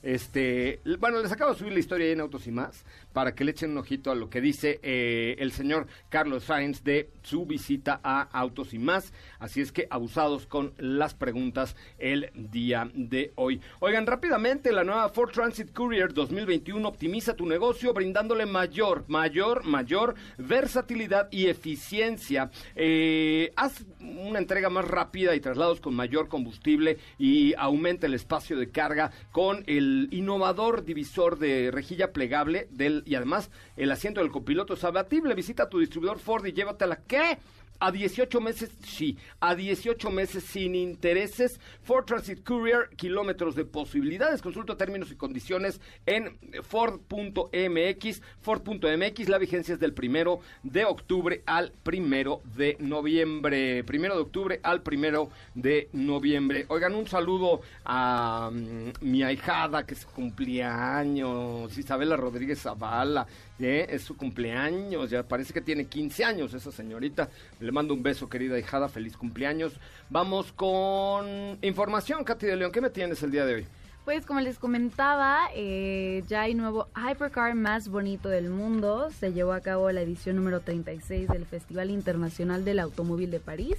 Este, 0.03 0.81
bueno, 0.99 1.21
les 1.21 1.31
acabo 1.31 1.53
de 1.53 1.59
subir 1.59 1.73
la 1.73 1.79
historia 1.79 2.11
en 2.11 2.21
Autos 2.21 2.47
y 2.47 2.51
más 2.51 2.85
para 3.13 3.35
que 3.35 3.45
le 3.45 3.53
echen 3.53 3.71
un 3.71 3.79
ojito 3.79 4.11
a 4.11 4.15
lo 4.15 4.29
que 4.29 4.41
dice 4.41 4.81
eh, 4.83 5.37
el 5.39 5.53
señor 5.53 5.87
Carlos 6.09 6.45
Sainz 6.45 6.83
de 6.83 7.11
su 7.23 7.47
visita 7.47 8.01
a 8.03 8.23
Autos 8.23 8.75
y 8.75 8.79
más. 8.79 9.13
Así 9.39 9.61
es 9.61 9.71
que 9.71 9.87
abusados 9.91 10.47
con 10.47 10.73
las 10.79 11.15
preguntas 11.15 11.77
el 11.99 12.31
día 12.35 12.91
de 12.95 13.33
hoy. 13.37 13.61
Oigan, 13.81 14.07
rápidamente, 14.07 14.73
la 14.73 14.85
nueva 14.85 15.09
Ford 15.11 15.31
Transit 15.31 15.73
Courier 15.73 16.13
2021 16.13 16.89
optimiza 16.89 17.35
tu 17.35 17.47
negocio 17.47 17.93
brindándole 17.93 18.47
mayor, 18.47 19.05
mayor, 19.09 19.65
mayor 19.65 20.15
versatilidad 20.39 21.29
y 21.31 21.47
eficiencia. 21.47 22.51
Eh, 22.75 23.53
haz 23.57 23.85
una 24.01 24.39
entrega 24.39 24.69
más 24.69 24.87
rápida 24.87 25.35
y 25.35 25.41
traslados 25.41 25.81
con 25.81 25.95
mayor 25.95 26.29
combustible 26.29 26.99
y 27.19 27.55
aumenta 27.55 28.07
el 28.07 28.15
espacio 28.15 28.57
de 28.57 28.71
carga 28.71 29.13
con 29.31 29.63
el 29.67 29.92
innovador 30.11 30.85
divisor 30.85 31.39
de 31.39 31.71
rejilla 31.71 32.13
plegable 32.13 32.69
del 32.71 33.03
y 33.07 33.15
además 33.15 33.51
el 33.77 33.91
asiento 33.91 34.21
del 34.21 34.31
copiloto 34.31 34.75
es 34.75 34.85
abatible. 34.85 35.35
Visita 35.35 35.69
tu 35.69 35.79
distribuidor 35.79 36.19
Ford 36.19 36.45
y 36.47 36.53
llévatela. 36.53 36.97
¿Qué? 37.07 37.39
A 37.79 37.91
18 37.91 38.41
meses, 38.41 38.71
sí, 38.85 39.19
a 39.41 39.55
18 39.55 40.11
meses 40.11 40.45
sin 40.45 40.75
intereses. 40.75 41.61
Ford 41.83 42.05
Transit 42.05 42.45
Courier, 42.45 42.89
kilómetros 42.97 43.55
de 43.55 43.65
posibilidades. 43.65 44.41
Consulta 44.41 44.77
términos 44.77 45.11
y 45.11 45.17
condiciones 45.17 45.81
en 46.07 46.39
Ford.mx. 46.63 48.23
Ford.mx, 48.41 49.29
la 49.29 49.39
vigencia 49.39 49.75
es 49.75 49.81
del 49.81 49.95
primero 49.95 50.41
de 50.63 50.85
octubre 50.85 51.43
al 51.47 51.73
primero 51.83 52.43
de 52.57 52.77
noviembre. 52.79 53.83
Primero 53.85 54.15
de 54.15 54.23
octubre 54.23 54.61
al 54.63 54.83
primero 54.83 55.31
de 55.55 55.89
noviembre. 55.93 56.67
Oigan, 56.69 56.95
un 56.95 57.07
saludo 57.07 57.63
a 57.85 58.51
mm, 58.53 58.93
mi 59.01 59.23
ahijada 59.23 59.85
que 59.85 59.95
es 59.95 60.07
cumpleaños, 60.07 61.77
Isabela 61.77 62.17
Rodríguez 62.17 62.61
Zavala. 62.61 63.27
¿Eh? 63.59 63.87
Es 63.91 64.03
su 64.03 64.17
cumpleaños, 64.17 65.11
ya 65.11 65.23
parece 65.23 65.53
que 65.53 65.61
tiene 65.61 65.87
15 65.87 66.25
años 66.25 66.55
esa 66.55 66.73
señorita. 66.73 67.29
Le 67.61 67.73
mando 67.73 67.95
un 67.95 68.03
beso, 68.03 68.29
querida 68.29 68.59
hijada, 68.59 68.89
feliz 68.89 69.17
cumpleaños. 69.17 69.75
Vamos 70.11 70.53
con 70.53 71.59
información, 71.63 72.25
Katy 72.25 72.47
de 72.47 72.57
León. 72.57 72.73
¿Qué 72.73 72.81
me 72.81 72.91
tienes 72.91 73.23
el 73.23 73.31
día 73.31 73.45
de 73.45 73.55
hoy? 73.55 73.67
Pues 74.05 74.27
como 74.27 74.41
les 74.41 74.59
comentaba, 74.59 75.49
eh, 75.55 76.25
ya 76.27 76.43
hay 76.43 76.55
nuevo 76.55 76.89
Hypercar 76.97 77.55
más 77.55 77.89
bonito 77.89 78.29
del 78.29 78.51
mundo. 78.51 79.11
Se 79.13 79.33
llevó 79.33 79.53
a 79.53 79.61
cabo 79.61 79.93
la 79.93 80.01
edición 80.01 80.35
número 80.35 80.61
36 80.61 81.29
del 81.29 81.47
Festival 81.47 81.89
Internacional 81.91 82.65
del 82.65 82.81
Automóvil 82.81 83.31
de 83.31 83.39
París, 83.39 83.77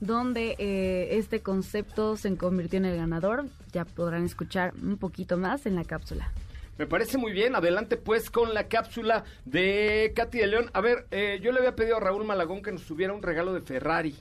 donde 0.00 0.56
eh, 0.58 1.10
este 1.12 1.40
concepto 1.40 2.16
se 2.16 2.36
convirtió 2.36 2.78
en 2.78 2.86
el 2.86 2.96
ganador. 2.96 3.46
Ya 3.70 3.84
podrán 3.84 4.24
escuchar 4.24 4.74
un 4.82 4.96
poquito 4.96 5.36
más 5.36 5.64
en 5.66 5.76
la 5.76 5.84
cápsula. 5.84 6.32
Me 6.80 6.86
parece 6.86 7.18
muy 7.18 7.32
bien. 7.32 7.54
Adelante 7.54 7.98
pues 7.98 8.30
con 8.30 8.54
la 8.54 8.66
cápsula 8.66 9.24
de 9.44 10.14
Katy 10.16 10.38
de 10.38 10.46
León. 10.46 10.70
A 10.72 10.80
ver, 10.80 11.06
eh, 11.10 11.38
yo 11.42 11.52
le 11.52 11.58
había 11.58 11.76
pedido 11.76 11.98
a 11.98 12.00
Raúl 12.00 12.24
Malagón 12.24 12.62
que 12.62 12.72
nos 12.72 12.80
subiera 12.80 13.12
un 13.12 13.22
regalo 13.22 13.52
de 13.52 13.60
Ferrari. 13.60 14.16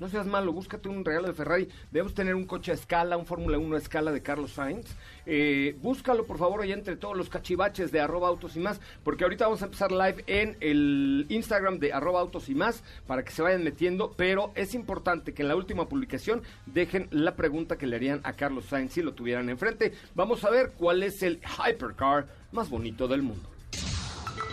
No 0.00 0.08
seas 0.08 0.26
malo, 0.26 0.52
búscate 0.52 0.88
un 0.88 1.04
regalo 1.04 1.28
de 1.28 1.34
Ferrari. 1.34 1.68
Debemos 1.92 2.14
tener 2.14 2.34
un 2.34 2.46
coche 2.46 2.72
a 2.72 2.74
escala, 2.74 3.16
un 3.16 3.26
Fórmula 3.26 3.58
1 3.58 3.76
a 3.76 3.78
escala 3.78 4.10
de 4.10 4.22
Carlos 4.22 4.52
Sainz. 4.52 4.86
Eh, 5.24 5.76
búscalo, 5.80 6.24
por 6.24 6.36
favor, 6.36 6.62
ahí 6.62 6.72
entre 6.72 6.96
todos 6.96 7.16
los 7.16 7.28
cachivaches 7.28 7.92
de 7.92 8.00
arroba 8.00 8.28
autos 8.28 8.56
y 8.56 8.60
más, 8.60 8.80
porque 9.04 9.22
ahorita 9.22 9.44
vamos 9.44 9.62
a 9.62 9.66
empezar 9.66 9.92
live 9.92 10.24
en 10.26 10.56
el 10.60 11.26
Instagram 11.28 11.78
de 11.78 11.92
arroba 11.92 12.20
autos 12.20 12.48
y 12.48 12.54
más 12.54 12.82
para 13.06 13.24
que 13.24 13.30
se 13.30 13.42
vayan 13.42 13.62
metiendo, 13.62 14.12
pero 14.16 14.50
es 14.56 14.74
importante 14.74 15.32
que 15.32 15.42
en 15.42 15.48
la 15.48 15.56
última 15.56 15.88
publicación 15.88 16.42
dejen 16.66 17.08
la 17.10 17.36
pregunta 17.36 17.76
que 17.76 17.86
le 17.86 17.96
harían 17.96 18.20
a 18.24 18.32
Carlos 18.32 18.64
Sainz 18.66 18.92
si 18.92 19.02
lo 19.02 19.14
tuvieran 19.14 19.48
enfrente. 19.48 19.94
Vamos 20.14 20.44
a 20.44 20.50
ver 20.50 20.72
cuál 20.76 21.04
es 21.04 21.22
el 21.22 21.40
hypercar 21.68 22.26
más 22.50 22.68
bonito 22.68 23.06
del 23.06 23.22
mundo. 23.22 23.48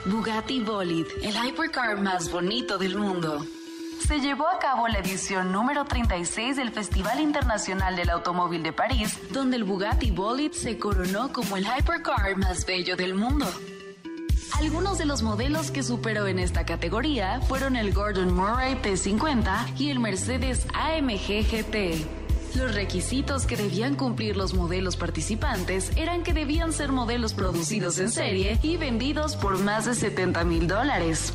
Bugatti 0.05 0.62
Bolid, 0.62 1.05
el 1.24 1.33
hypercar 1.36 2.00
más 2.01 2.31
bonito 2.31 2.77
del 2.77 2.98
mundo. 2.98 3.43
Se 4.08 4.20
llevó 4.20 4.48
a 4.48 4.60
cabo 4.60 4.88
la 4.88 5.00
edición 5.00 5.51
número 5.51 5.86
36 5.86 6.58
del 6.58 6.72
Festival 6.72 7.20
Internacional 7.20 7.96
del 7.96 8.10
Automóvil 8.10 8.63
de 8.63 8.74
París, 8.74 9.17
donde 9.31 9.58
el 9.58 9.63
Bugatti 9.63 10.12
Bolid 10.12 10.51
se 10.51 10.77
coronó 10.77 11.31
como 11.31 11.55
el 11.55 11.65
hypercar 11.65 12.36
más 12.36 12.65
bello 12.65 12.96
del 12.96 13.13
mundo. 13.13 13.46
Algunos 14.58 14.98
de 14.98 15.05
los 15.05 15.22
modelos 15.22 15.72
que 15.72 15.84
superó 15.84 16.27
en 16.27 16.39
esta 16.39 16.65
categoría 16.65 17.41
fueron 17.41 17.75
el 17.75 17.93
Gordon 17.93 18.34
Murray 18.34 18.75
P50 18.75 19.79
y 19.79 19.89
el 19.89 20.00
Mercedes 20.00 20.65
AMG 20.74 21.46
GT. 21.50 22.05
Los 22.55 22.75
requisitos 22.75 23.46
que 23.46 23.55
debían 23.55 23.96
cumplir 23.96 24.36
los 24.36 24.53
modelos 24.53 24.98
participantes 24.98 25.91
eran 25.96 26.24
que 26.24 26.34
debían 26.34 26.74
ser 26.74 26.91
modelos 26.91 27.34
producidos 27.34 27.98
en 28.00 28.12
serie 28.12 28.60
y 28.62 28.77
vendidos 28.77 29.36
por 29.38 29.58
más 29.60 29.86
de 29.86 29.96
70 29.96 30.43
mil 30.43 30.67
dólares. 30.67 31.34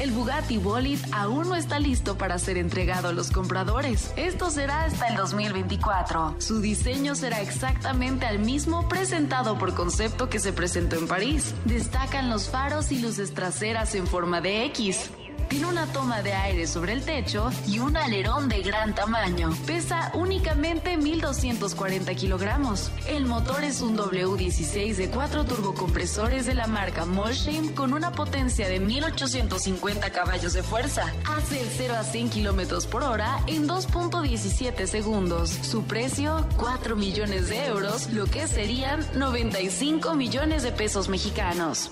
El 0.00 0.12
Bugatti 0.12 0.56
Bolid 0.56 0.98
aún 1.12 1.50
no 1.50 1.56
está 1.56 1.78
listo 1.78 2.16
para 2.16 2.38
ser 2.38 2.56
entregado 2.56 3.08
a 3.08 3.12
los 3.12 3.30
compradores. 3.30 4.14
Esto 4.16 4.50
será 4.50 4.84
hasta 4.84 5.08
el 5.08 5.16
2024. 5.16 6.36
Su 6.38 6.62
diseño 6.62 7.14
será 7.14 7.42
exactamente 7.42 8.26
el 8.26 8.38
mismo 8.38 8.88
presentado 8.88 9.58
por 9.58 9.74
concepto 9.74 10.30
que 10.30 10.38
se 10.38 10.54
presentó 10.54 10.96
en 10.96 11.06
París. 11.06 11.54
Destacan 11.66 12.30
los 12.30 12.48
faros 12.48 12.92
y 12.92 12.98
luces 12.98 13.34
traseras 13.34 13.94
en 13.94 14.06
forma 14.06 14.40
de 14.40 14.64
X. 14.64 15.10
Tiene 15.50 15.66
una 15.66 15.86
toma 15.86 16.22
de 16.22 16.32
aire 16.32 16.68
sobre 16.68 16.92
el 16.92 17.02
techo 17.02 17.50
y 17.66 17.80
un 17.80 17.96
alerón 17.96 18.48
de 18.48 18.62
gran 18.62 18.94
tamaño. 18.94 19.50
Pesa 19.66 20.12
únicamente 20.14 20.96
1.240 20.96 22.14
kilogramos. 22.14 22.92
El 23.08 23.26
motor 23.26 23.64
es 23.64 23.80
un 23.80 23.98
W16 23.98 24.94
de 24.94 25.10
cuatro 25.10 25.44
turbocompresores 25.44 26.46
de 26.46 26.54
la 26.54 26.68
marca 26.68 27.04
Molsheim 27.04 27.74
con 27.74 27.94
una 27.94 28.12
potencia 28.12 28.68
de 28.68 28.80
1.850 28.80 30.12
caballos 30.12 30.52
de 30.52 30.62
fuerza. 30.62 31.12
Hace 31.26 31.60
el 31.60 31.68
0 31.68 31.94
a 31.98 32.04
100 32.04 32.30
kilómetros 32.30 32.86
por 32.86 33.02
hora 33.02 33.42
en 33.48 33.66
2.17 33.66 34.86
segundos. 34.86 35.50
Su 35.50 35.82
precio, 35.82 36.46
4 36.58 36.94
millones 36.94 37.48
de 37.48 37.66
euros, 37.66 38.08
lo 38.10 38.26
que 38.26 38.46
serían 38.46 39.04
95 39.16 40.14
millones 40.14 40.62
de 40.62 40.70
pesos 40.70 41.08
mexicanos. 41.08 41.90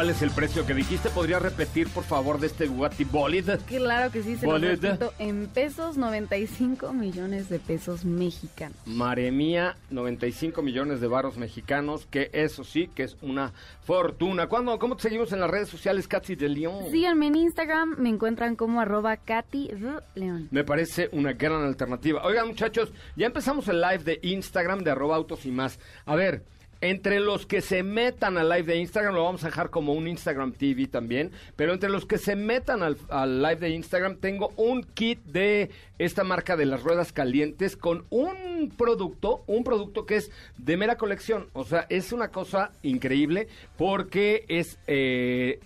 ¿Cuál 0.00 0.08
es 0.08 0.22
el 0.22 0.30
precio 0.30 0.64
que 0.64 0.72
dijiste? 0.72 1.10
¿Podría 1.10 1.38
repetir, 1.38 1.90
por 1.90 2.04
favor, 2.04 2.40
de 2.40 2.46
este 2.46 2.66
Bugatti 2.66 3.04
Bolid? 3.04 3.50
Claro 3.66 4.10
que 4.10 4.22
sí, 4.22 4.34
se 4.34 4.46
lo 4.46 4.56
repito, 4.56 5.12
en 5.18 5.46
pesos 5.46 5.98
95 5.98 6.94
millones 6.94 7.50
de 7.50 7.58
pesos 7.58 8.06
mexicanos. 8.06 8.78
Madre 8.86 9.30
mía, 9.30 9.76
95 9.90 10.62
millones 10.62 11.02
de 11.02 11.06
barros 11.06 11.36
mexicanos, 11.36 12.06
que 12.06 12.30
eso 12.32 12.64
sí, 12.64 12.88
que 12.94 13.02
es 13.02 13.18
una 13.20 13.52
fortuna. 13.84 14.46
¿Cuándo, 14.46 14.78
¿Cómo 14.78 14.96
te 14.96 15.02
seguimos 15.02 15.34
en 15.34 15.40
las 15.40 15.50
redes 15.50 15.68
sociales, 15.68 16.08
Katy 16.08 16.34
de 16.34 16.48
León? 16.48 16.84
Síganme 16.90 17.26
en 17.26 17.36
Instagram, 17.36 17.96
me 17.98 18.08
encuentran 18.08 18.56
como 18.56 18.80
arroba 18.80 19.18
Katy 19.18 19.68
de 19.68 20.00
León. 20.14 20.48
Me 20.50 20.64
parece 20.64 21.10
una 21.12 21.34
gran 21.34 21.62
alternativa. 21.62 22.24
Oigan, 22.24 22.48
muchachos, 22.48 22.90
ya 23.16 23.26
empezamos 23.26 23.68
el 23.68 23.82
live 23.82 23.98
de 23.98 24.18
Instagram 24.22 24.78
de 24.82 24.92
arroba 24.92 25.16
autos 25.16 25.44
y 25.44 25.50
más. 25.50 25.78
A 26.06 26.16
ver, 26.16 26.42
entre 26.80 27.20
los 27.20 27.46
que 27.46 27.60
se 27.60 27.82
metan 27.82 28.38
al 28.38 28.48
live 28.48 28.62
de 28.62 28.76
Instagram, 28.76 29.14
lo 29.14 29.24
vamos 29.24 29.44
a 29.44 29.48
dejar 29.48 29.70
como 29.70 29.92
un 29.92 30.08
Instagram 30.08 30.52
TV 30.52 30.86
también, 30.86 31.30
pero 31.56 31.72
entre 31.72 31.90
los 31.90 32.06
que 32.06 32.18
se 32.18 32.36
metan 32.36 32.82
al, 32.82 33.42
live 33.42 33.56
de 33.56 33.70
Instagram, 33.70 34.16
tengo 34.16 34.52
un 34.56 34.82
kit 34.82 35.22
de 35.24 35.70
esta 35.98 36.24
marca 36.24 36.56
de 36.56 36.66
las 36.66 36.82
ruedas 36.82 37.12
calientes 37.12 37.76
con 37.76 38.06
un 38.10 38.72
producto, 38.76 39.44
un 39.46 39.64
producto 39.64 40.06
que 40.06 40.16
es 40.16 40.30
de 40.56 40.76
mera 40.76 40.96
colección. 40.96 41.48
O 41.52 41.64
sea, 41.64 41.86
es 41.88 42.12
una 42.12 42.28
cosa 42.28 42.72
increíble 42.82 43.48
porque 43.76 44.44
es... 44.48 44.78
eh, 44.86 45.60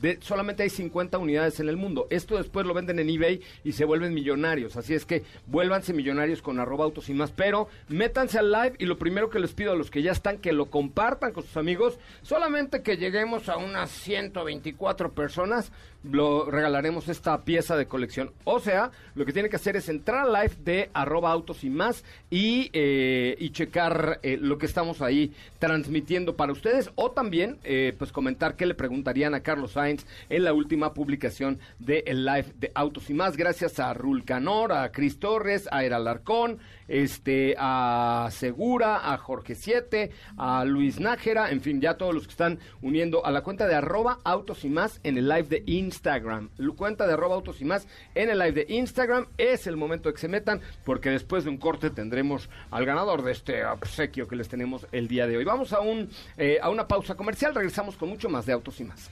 de- 0.00 0.18
solamente 0.20 0.62
hay 0.62 0.70
50 0.70 1.18
unidades 1.18 1.60
en 1.60 1.68
el 1.68 1.76
mundo. 1.76 2.06
Esto 2.10 2.36
después 2.36 2.66
lo 2.66 2.74
venden 2.74 2.98
en 2.98 3.08
eBay 3.10 3.40
y 3.64 3.72
se 3.72 3.84
vuelven 3.84 4.14
millonarios. 4.14 4.76
Así 4.76 4.94
es 4.94 5.04
que 5.04 5.22
vuélvanse 5.46 5.92
millonarios 5.92 6.42
con 6.42 6.58
arroba 6.60 6.84
autos 6.84 7.08
y 7.08 7.14
más. 7.14 7.30
Pero 7.32 7.68
métanse 7.88 8.38
al 8.38 8.50
live 8.52 8.74
y 8.78 8.86
lo 8.86 8.98
primero 8.98 9.30
que 9.30 9.38
les 9.38 9.52
pido 9.52 9.72
a 9.72 9.76
los 9.76 9.90
que 9.90 10.02
ya 10.02 10.12
están, 10.12 10.38
que 10.38 10.52
lo 10.52 10.66
compartan 10.66 11.32
con 11.32 11.42
sus 11.44 11.56
amigos. 11.56 11.98
Solamente 12.22 12.82
que 12.82 12.96
lleguemos 12.96 13.48
a 13.48 13.56
unas 13.56 13.90
124 13.90 15.12
personas, 15.12 15.72
lo 16.02 16.50
regalaremos 16.50 17.08
esta 17.08 17.44
pieza 17.44 17.76
de 17.76 17.86
colección. 17.86 18.30
O 18.44 18.60
sea, 18.60 18.90
lo 19.14 19.24
que 19.24 19.32
tienen 19.32 19.50
que 19.50 19.56
hacer 19.56 19.76
es 19.76 19.88
entrar 19.88 20.26
al 20.26 20.32
live 20.34 20.54
de 20.62 20.90
arroba 20.92 21.30
autos 21.32 21.64
y 21.64 21.70
más 21.70 22.04
y, 22.30 22.68
eh, 22.74 23.36
y 23.38 23.50
checar 23.50 24.20
eh, 24.22 24.36
lo 24.38 24.58
que 24.58 24.66
estamos 24.66 25.00
ahí 25.00 25.32
transmitiendo 25.58 26.36
para 26.36 26.52
ustedes. 26.52 26.90
O 26.94 27.10
también, 27.12 27.58
eh, 27.64 27.94
pues 27.98 28.12
comentar 28.12 28.54
qué 28.56 28.66
le 28.66 28.74
preguntarían 28.74 29.34
a 29.34 29.40
Carlos 29.40 29.63
Sainz 29.68 30.06
en 30.28 30.44
la 30.44 30.52
última 30.52 30.94
publicación 30.94 31.58
del 31.78 32.02
el 32.06 32.24
live 32.24 32.52
de 32.56 32.72
autos 32.74 33.10
y 33.10 33.14
más. 33.14 33.36
Gracias 33.36 33.78
a 33.78 33.94
Rul 33.94 34.24
Canor, 34.24 34.72
a 34.72 34.92
Cris 34.92 35.18
Torres, 35.18 35.68
a 35.70 35.84
Era 35.84 35.98
Larcón, 35.98 36.58
este, 36.88 37.54
a 37.58 38.28
Segura, 38.30 39.12
a 39.12 39.16
Jorge 39.18 39.54
Siete, 39.54 40.10
a 40.36 40.64
Luis 40.64 41.00
Nájera, 41.00 41.50
en 41.50 41.60
fin, 41.60 41.80
ya 41.80 41.96
todos 41.96 42.14
los 42.14 42.24
que 42.24 42.32
están 42.32 42.58
uniendo 42.82 43.24
a 43.24 43.30
la 43.30 43.42
cuenta 43.42 43.66
de 43.66 43.74
arroba 43.74 44.18
autos 44.24 44.64
y 44.64 44.68
más 44.68 45.00
en 45.02 45.18
el 45.18 45.28
live 45.28 45.44
de 45.44 45.62
Instagram. 45.66 46.50
La 46.58 46.74
cuenta 46.74 47.06
de 47.06 47.14
arroba 47.14 47.36
autos 47.36 47.60
y 47.60 47.64
más 47.64 47.86
en 48.14 48.30
el 48.30 48.38
live 48.38 48.64
de 48.64 48.66
Instagram. 48.74 49.26
Es 49.38 49.66
el 49.66 49.76
momento 49.76 50.08
de 50.08 50.14
que 50.14 50.20
se 50.20 50.28
metan 50.28 50.60
porque 50.84 51.10
después 51.10 51.44
de 51.44 51.50
un 51.50 51.58
corte 51.58 51.90
tendremos 51.90 52.48
al 52.70 52.84
ganador 52.84 53.22
de 53.22 53.32
este 53.32 53.64
obsequio 53.64 54.28
que 54.28 54.36
les 54.36 54.48
tenemos 54.48 54.86
el 54.92 55.08
día 55.08 55.26
de 55.26 55.36
hoy. 55.36 55.44
Vamos 55.44 55.72
a, 55.72 55.80
un, 55.80 56.08
eh, 56.36 56.58
a 56.60 56.70
una 56.70 56.86
pausa 56.86 57.14
comercial, 57.14 57.54
regresamos 57.54 57.96
con 57.96 58.08
mucho 58.08 58.28
más 58.28 58.46
de 58.46 58.52
autos 58.52 58.80
y 58.80 58.84
más. 58.84 59.10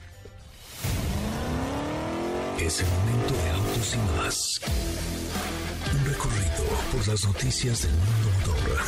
Es 2.65 2.79
el 2.79 2.87
momento 2.87 3.35
de 3.35 3.51
autos 3.51 3.95
y 3.95 3.99
más. 4.17 4.61
Un 5.93 6.05
recorrido 6.05 6.65
por 6.93 7.09
las 7.09 7.27
noticias 7.27 7.83
del 7.83 7.91
mundo 7.91 8.31
motor. 8.47 8.79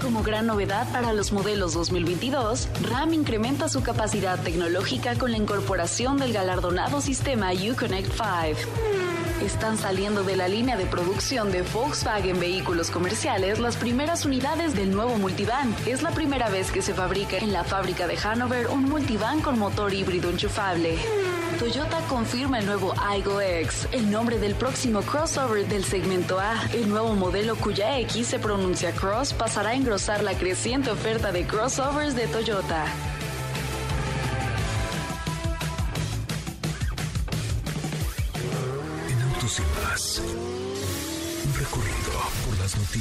Como 0.00 0.22
gran 0.22 0.46
novedad 0.46 0.86
para 0.92 1.12
los 1.12 1.32
modelos 1.32 1.74
2022, 1.74 2.68
RAM 2.88 3.14
incrementa 3.14 3.68
su 3.68 3.82
capacidad 3.82 4.40
tecnológica 4.40 5.18
con 5.18 5.32
la 5.32 5.38
incorporación 5.38 6.18
del 6.18 6.32
galardonado 6.32 7.00
sistema 7.00 7.50
Uconnect 7.52 8.12
5. 8.12 9.27
Están 9.42 9.78
saliendo 9.78 10.24
de 10.24 10.34
la 10.34 10.48
línea 10.48 10.76
de 10.76 10.84
producción 10.86 11.52
de 11.52 11.62
Volkswagen 11.62 12.40
Vehículos 12.40 12.90
Comerciales 12.90 13.60
las 13.60 13.76
primeras 13.76 14.24
unidades 14.24 14.74
del 14.74 14.90
nuevo 14.90 15.16
multivan. 15.16 15.74
Es 15.86 16.02
la 16.02 16.10
primera 16.10 16.48
vez 16.48 16.72
que 16.72 16.82
se 16.82 16.92
fabrica 16.92 17.38
en 17.38 17.52
la 17.52 17.62
fábrica 17.62 18.08
de 18.08 18.18
Hanover 18.18 18.66
un 18.66 18.84
multivan 18.84 19.40
con 19.40 19.56
motor 19.56 19.94
híbrido 19.94 20.28
enchufable. 20.28 20.98
Toyota 21.58 22.00
confirma 22.08 22.58
el 22.58 22.66
nuevo 22.66 22.92
Aygo 23.00 23.40
X, 23.40 23.88
el 23.92 24.10
nombre 24.10 24.38
del 24.38 24.56
próximo 24.56 25.02
crossover 25.02 25.66
del 25.68 25.84
segmento 25.84 26.40
A. 26.40 26.54
El 26.72 26.88
nuevo 26.88 27.14
modelo 27.14 27.54
cuya 27.56 27.98
X 28.00 28.26
se 28.26 28.38
pronuncia 28.40 28.92
Cross 28.92 29.34
pasará 29.34 29.70
a 29.70 29.74
engrosar 29.74 30.22
la 30.24 30.34
creciente 30.34 30.90
oferta 30.90 31.30
de 31.30 31.46
crossovers 31.46 32.16
de 32.16 32.26
Toyota. 32.26 32.86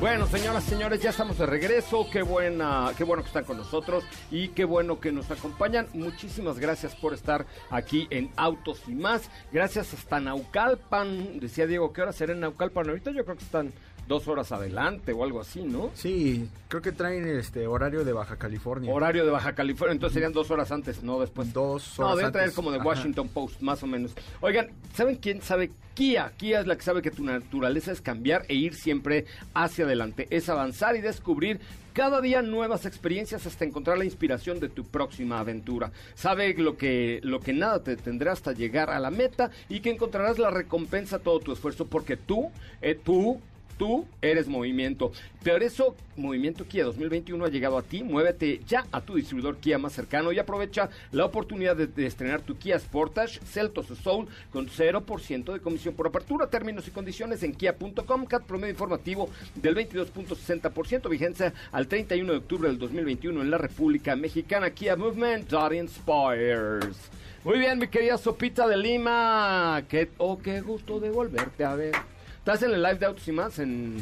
Bueno, 0.00 0.28
señoras 0.28 0.62
señores, 0.62 1.02
ya 1.02 1.10
estamos 1.10 1.38
de 1.38 1.46
regreso. 1.46 2.06
Qué 2.12 2.22
buena, 2.22 2.92
qué 2.96 3.02
bueno 3.02 3.24
que 3.24 3.26
están 3.26 3.42
con 3.42 3.56
nosotros 3.56 4.04
y 4.30 4.50
qué 4.50 4.64
bueno 4.64 5.00
que 5.00 5.10
nos 5.10 5.28
acompañan. 5.32 5.88
Muchísimas 5.92 6.60
gracias 6.60 6.94
por 6.94 7.14
estar 7.14 7.46
aquí 7.68 8.06
en 8.10 8.30
Autos 8.36 8.80
y 8.86 8.94
más. 8.94 9.28
Gracias 9.50 9.92
hasta 9.92 10.20
Naucalpan. 10.20 11.40
Decía 11.40 11.66
Diego, 11.66 11.92
¿qué 11.92 12.02
hora 12.02 12.12
será 12.12 12.32
en 12.32 12.38
Naucalpan? 12.38 12.88
Ahorita 12.88 13.10
yo 13.10 13.24
creo 13.24 13.36
que 13.36 13.42
están 13.42 13.72
dos 14.08 14.26
horas 14.26 14.50
adelante 14.52 15.12
o 15.12 15.22
algo 15.22 15.40
así, 15.40 15.62
¿no? 15.62 15.90
Sí, 15.94 16.48
creo 16.68 16.82
que 16.82 16.92
traen 16.92 17.26
este 17.28 17.66
horario 17.66 18.04
de 18.04 18.12
Baja 18.12 18.36
California. 18.36 18.92
Horario 18.92 19.24
de 19.24 19.30
Baja 19.30 19.54
California, 19.54 19.92
entonces 19.92 20.14
serían 20.14 20.32
dos 20.32 20.50
horas 20.50 20.72
antes, 20.72 21.02
no 21.02 21.20
después. 21.20 21.52
Dos 21.52 21.94
No, 21.98 22.06
horas 22.06 22.18
debe 22.18 22.30
traer 22.32 22.44
antes. 22.46 22.56
como 22.56 22.70
de 22.72 22.78
Ajá. 22.78 22.86
Washington 22.88 23.28
Post, 23.28 23.60
más 23.60 23.82
o 23.82 23.86
menos. 23.86 24.12
Oigan, 24.40 24.70
¿saben 24.94 25.16
quién 25.16 25.42
sabe? 25.42 25.70
Kia. 25.94 26.32
Kia 26.36 26.60
es 26.60 26.66
la 26.66 26.76
que 26.76 26.82
sabe 26.82 27.02
que 27.02 27.10
tu 27.10 27.22
naturaleza 27.24 27.92
es 27.92 28.00
cambiar 28.00 28.44
e 28.48 28.54
ir 28.54 28.74
siempre 28.74 29.26
hacia 29.54 29.84
adelante. 29.84 30.26
Es 30.30 30.48
avanzar 30.48 30.94
y 30.96 31.00
descubrir 31.00 31.60
cada 31.92 32.20
día 32.20 32.40
nuevas 32.42 32.86
experiencias 32.86 33.44
hasta 33.46 33.64
encontrar 33.64 33.98
la 33.98 34.04
inspiración 34.04 34.60
de 34.60 34.68
tu 34.68 34.84
próxima 34.84 35.40
aventura. 35.40 35.90
Sabe 36.14 36.54
lo 36.54 36.76
que, 36.76 37.18
lo 37.24 37.40
que 37.40 37.52
nada 37.52 37.82
te 37.82 37.96
tendrá 37.96 38.30
hasta 38.32 38.52
llegar 38.52 38.90
a 38.90 39.00
la 39.00 39.10
meta 39.10 39.50
y 39.68 39.80
que 39.80 39.90
encontrarás 39.90 40.38
la 40.38 40.50
recompensa 40.52 41.16
a 41.16 41.18
todo 41.18 41.40
tu 41.40 41.52
esfuerzo 41.52 41.86
porque 41.86 42.16
tú, 42.16 42.52
eh, 42.80 42.94
tú, 42.94 43.40
Tú 43.78 44.06
eres 44.20 44.48
movimiento. 44.48 45.12
Por 45.44 45.62
eso, 45.62 45.94
Movimiento 46.16 46.66
Kia 46.66 46.84
2021 46.84 47.44
ha 47.44 47.48
llegado 47.48 47.78
a 47.78 47.82
ti. 47.82 48.02
Muévete 48.02 48.60
ya 48.66 48.84
a 48.90 49.00
tu 49.00 49.14
distribuidor 49.14 49.58
Kia 49.58 49.78
más 49.78 49.92
cercano 49.92 50.32
y 50.32 50.38
aprovecha 50.38 50.90
la 51.12 51.24
oportunidad 51.24 51.76
de, 51.76 52.06
estrenar 52.06 52.40
tu 52.42 52.58
Kia 52.58 52.78
Sportage, 52.78 53.40
Celtos 53.46 53.90
o 53.90 53.94
Soul 53.94 54.26
con 54.50 54.68
0% 54.68 55.52
de 55.52 55.60
comisión 55.60 55.94
por 55.94 56.08
apertura. 56.08 56.50
Términos 56.50 56.88
y 56.88 56.90
condiciones 56.90 57.42
en 57.44 57.54
kia.com. 57.54 58.26
CAT 58.26 58.42
promedio 58.42 58.72
informativo 58.72 59.30
del 59.54 59.76
22.60%. 59.76 61.08
Vigencia 61.08 61.54
al 61.70 61.86
31 61.86 62.32
de 62.32 62.38
octubre 62.38 62.68
del 62.68 62.78
2021 62.78 63.40
en 63.40 63.50
la 63.50 63.58
República 63.58 64.16
Mexicana. 64.16 64.70
Kia 64.70 64.96
Movement 64.96 65.48
that 65.48 65.72
inspires. 65.72 66.96
Muy 67.44 67.60
bien, 67.60 67.78
mi 67.78 67.86
querida 67.86 68.18
Sopita 68.18 68.66
de 68.66 68.76
Lima. 68.76 69.84
Qué, 69.88 70.10
oh, 70.18 70.38
qué 70.38 70.60
gusto 70.60 70.98
de 70.98 71.10
volverte 71.10 71.64
a 71.64 71.76
ver. 71.76 72.17
¿Estás 72.48 72.62
en 72.62 72.74
el 72.74 72.82
live 72.82 72.94
de 72.94 73.04
Autos 73.04 73.28
y 73.28 73.32
Más 73.32 73.58
en, 73.58 73.98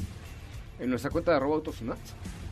en 0.79 0.89
nuestra 0.89 1.11
cuenta 1.11 1.33
de 1.33 1.39
arroba 1.39 1.57
Autos 1.57 1.81
y 1.81 1.85
Más? 1.85 1.99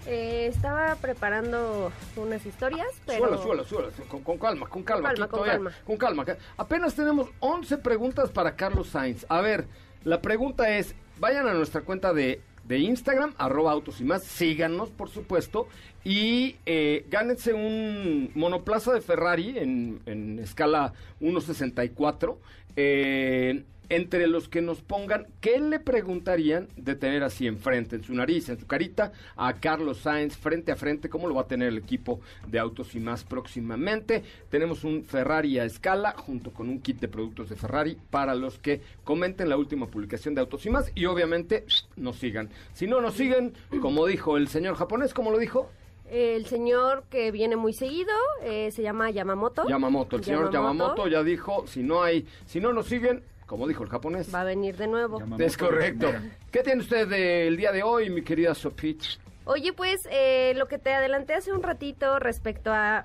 Eh, 0.08 0.48
estaba 0.52 0.96
preparando 0.96 1.92
unas 2.16 2.44
historias, 2.44 2.88
pero... 3.06 3.18
Súbelo, 3.38 3.40
súbelo, 3.40 3.64
súbelo, 3.64 3.90
con, 4.08 4.24
con 4.24 4.36
calma, 4.36 4.68
con 4.68 4.82
calma. 4.82 5.14
con 5.28 5.44
calma. 5.44 5.70
con 5.86 5.96
calma. 5.96 6.24
ca- 6.24 6.36
Apenas 6.56 6.96
tenemos 6.96 7.28
11 7.38 7.78
preguntas 7.78 8.30
para 8.32 8.56
Carlos 8.56 8.88
Sainz. 8.88 9.24
A 9.28 9.40
ver, 9.40 9.68
la 10.02 10.20
pregunta 10.20 10.68
es, 10.76 10.96
vayan 11.20 11.46
a 11.46 11.54
nuestra 11.54 11.82
cuenta 11.82 12.12
de, 12.12 12.40
de 12.64 12.78
Instagram, 12.80 13.32
arroba 13.38 13.70
autos 13.70 14.00
y 14.00 14.04
más, 14.04 14.24
síganos, 14.24 14.90
por 14.90 15.10
supuesto, 15.10 15.68
y 16.02 16.56
eh, 16.66 17.06
gánense 17.08 17.52
un 17.54 18.32
monoplaza 18.34 18.92
de 18.92 19.00
Ferrari 19.00 19.56
en, 19.60 20.00
en 20.06 20.40
escala 20.40 20.92
1.64. 21.20 22.34
eh, 22.74 23.62
entre 23.88 24.26
los 24.26 24.48
que 24.48 24.62
nos 24.62 24.80
pongan, 24.80 25.26
¿qué 25.40 25.58
le 25.60 25.80
preguntarían 25.80 26.68
de 26.76 26.94
tener 26.94 27.22
así 27.22 27.46
enfrente, 27.46 27.96
en 27.96 28.04
su 28.04 28.14
nariz, 28.14 28.48
en 28.48 28.58
su 28.58 28.66
carita, 28.66 29.12
a 29.36 29.54
Carlos 29.54 29.98
Sainz 29.98 30.36
frente 30.36 30.72
a 30.72 30.76
frente? 30.76 31.08
¿Cómo 31.08 31.28
lo 31.28 31.34
va 31.34 31.42
a 31.42 31.46
tener 31.46 31.68
el 31.68 31.78
equipo 31.78 32.20
de 32.46 32.58
Autos 32.58 32.94
y 32.94 33.00
Más 33.00 33.24
próximamente? 33.24 34.22
Tenemos 34.50 34.84
un 34.84 35.04
Ferrari 35.04 35.58
a 35.58 35.64
escala 35.64 36.12
junto 36.12 36.52
con 36.52 36.68
un 36.68 36.80
kit 36.80 37.00
de 37.00 37.08
productos 37.08 37.48
de 37.50 37.56
Ferrari 37.56 37.96
para 38.10 38.34
los 38.34 38.58
que 38.58 38.80
comenten 39.04 39.48
la 39.48 39.56
última 39.56 39.86
publicación 39.86 40.34
de 40.34 40.40
Autos 40.40 40.66
y 40.66 40.70
Más 40.70 40.92
y 40.94 41.06
obviamente 41.06 41.64
nos 41.96 42.16
sigan. 42.16 42.50
Si 42.72 42.86
no 42.86 43.00
nos 43.00 43.14
siguen, 43.14 43.54
como 43.80 44.06
dijo 44.06 44.36
el 44.36 44.48
señor 44.48 44.76
japonés, 44.76 45.14
¿cómo 45.14 45.30
lo 45.30 45.38
dijo? 45.38 45.70
El 46.10 46.44
señor 46.46 47.04
que 47.08 47.30
viene 47.30 47.56
muy 47.56 47.72
seguido 47.72 48.12
eh, 48.42 48.70
se 48.70 48.82
llama 48.82 49.10
Yamamoto. 49.10 49.66
Yamamoto. 49.66 50.16
El 50.16 50.24
señor 50.24 50.52
Yamamoto 50.52 51.08
ya 51.08 51.22
dijo, 51.22 51.66
si 51.66 51.82
no 51.82 52.02
hay, 52.02 52.26
si 52.46 52.60
no 52.60 52.72
nos 52.72 52.86
siguen, 52.86 53.22
como 53.46 53.66
dijo 53.68 53.82
el 53.82 53.90
japonés. 53.90 54.34
Va 54.34 54.42
a 54.42 54.44
venir 54.44 54.76
de 54.76 54.86
nuevo. 54.86 55.22
Es 55.38 55.56
correcto. 55.56 56.12
¿Qué 56.50 56.62
tiene 56.62 56.80
usted 56.80 57.08
del 57.08 57.56
día 57.56 57.72
de 57.72 57.82
hoy, 57.82 58.10
mi 58.10 58.22
querida 58.22 58.54
Sopich? 58.54 59.18
Oye, 59.44 59.72
pues 59.72 60.08
eh, 60.10 60.54
lo 60.56 60.66
que 60.66 60.78
te 60.78 60.92
adelanté 60.92 61.34
hace 61.34 61.52
un 61.52 61.62
ratito 61.62 62.18
respecto 62.18 62.72
a 62.72 63.04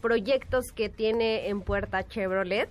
proyectos 0.00 0.72
que 0.72 0.88
tiene 0.88 1.48
en 1.48 1.62
puerta 1.62 2.06
Chevrolet. 2.06 2.68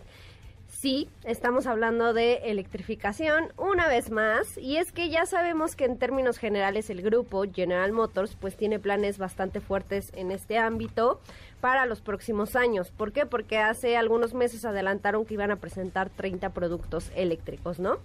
Sí, 0.69 1.09
estamos 1.23 1.65
hablando 1.65 2.13
de 2.13 2.35
electrificación 2.45 3.51
una 3.57 3.87
vez 3.87 4.11
más 4.11 4.57
y 4.57 4.77
es 4.77 4.91
que 4.91 5.09
ya 5.09 5.25
sabemos 5.25 5.75
que 5.75 5.85
en 5.85 5.97
términos 5.97 6.37
generales 6.37 6.89
el 6.89 7.01
grupo 7.01 7.45
General 7.51 7.91
Motors 7.93 8.35
pues 8.35 8.55
tiene 8.57 8.77
planes 8.77 9.17
bastante 9.17 9.61
fuertes 9.61 10.11
en 10.13 10.29
este 10.29 10.57
ámbito 10.57 11.19
para 11.61 11.85
los 11.85 12.01
próximos 12.01 12.55
años. 12.55 12.91
¿Por 12.91 13.11
qué? 13.11 13.25
Porque 13.25 13.57
hace 13.57 13.97
algunos 13.97 14.33
meses 14.33 14.65
adelantaron 14.65 15.25
que 15.25 15.33
iban 15.33 15.51
a 15.51 15.57
presentar 15.57 16.09
30 16.09 16.49
productos 16.51 17.11
eléctricos, 17.15 17.79
¿no? 17.79 17.97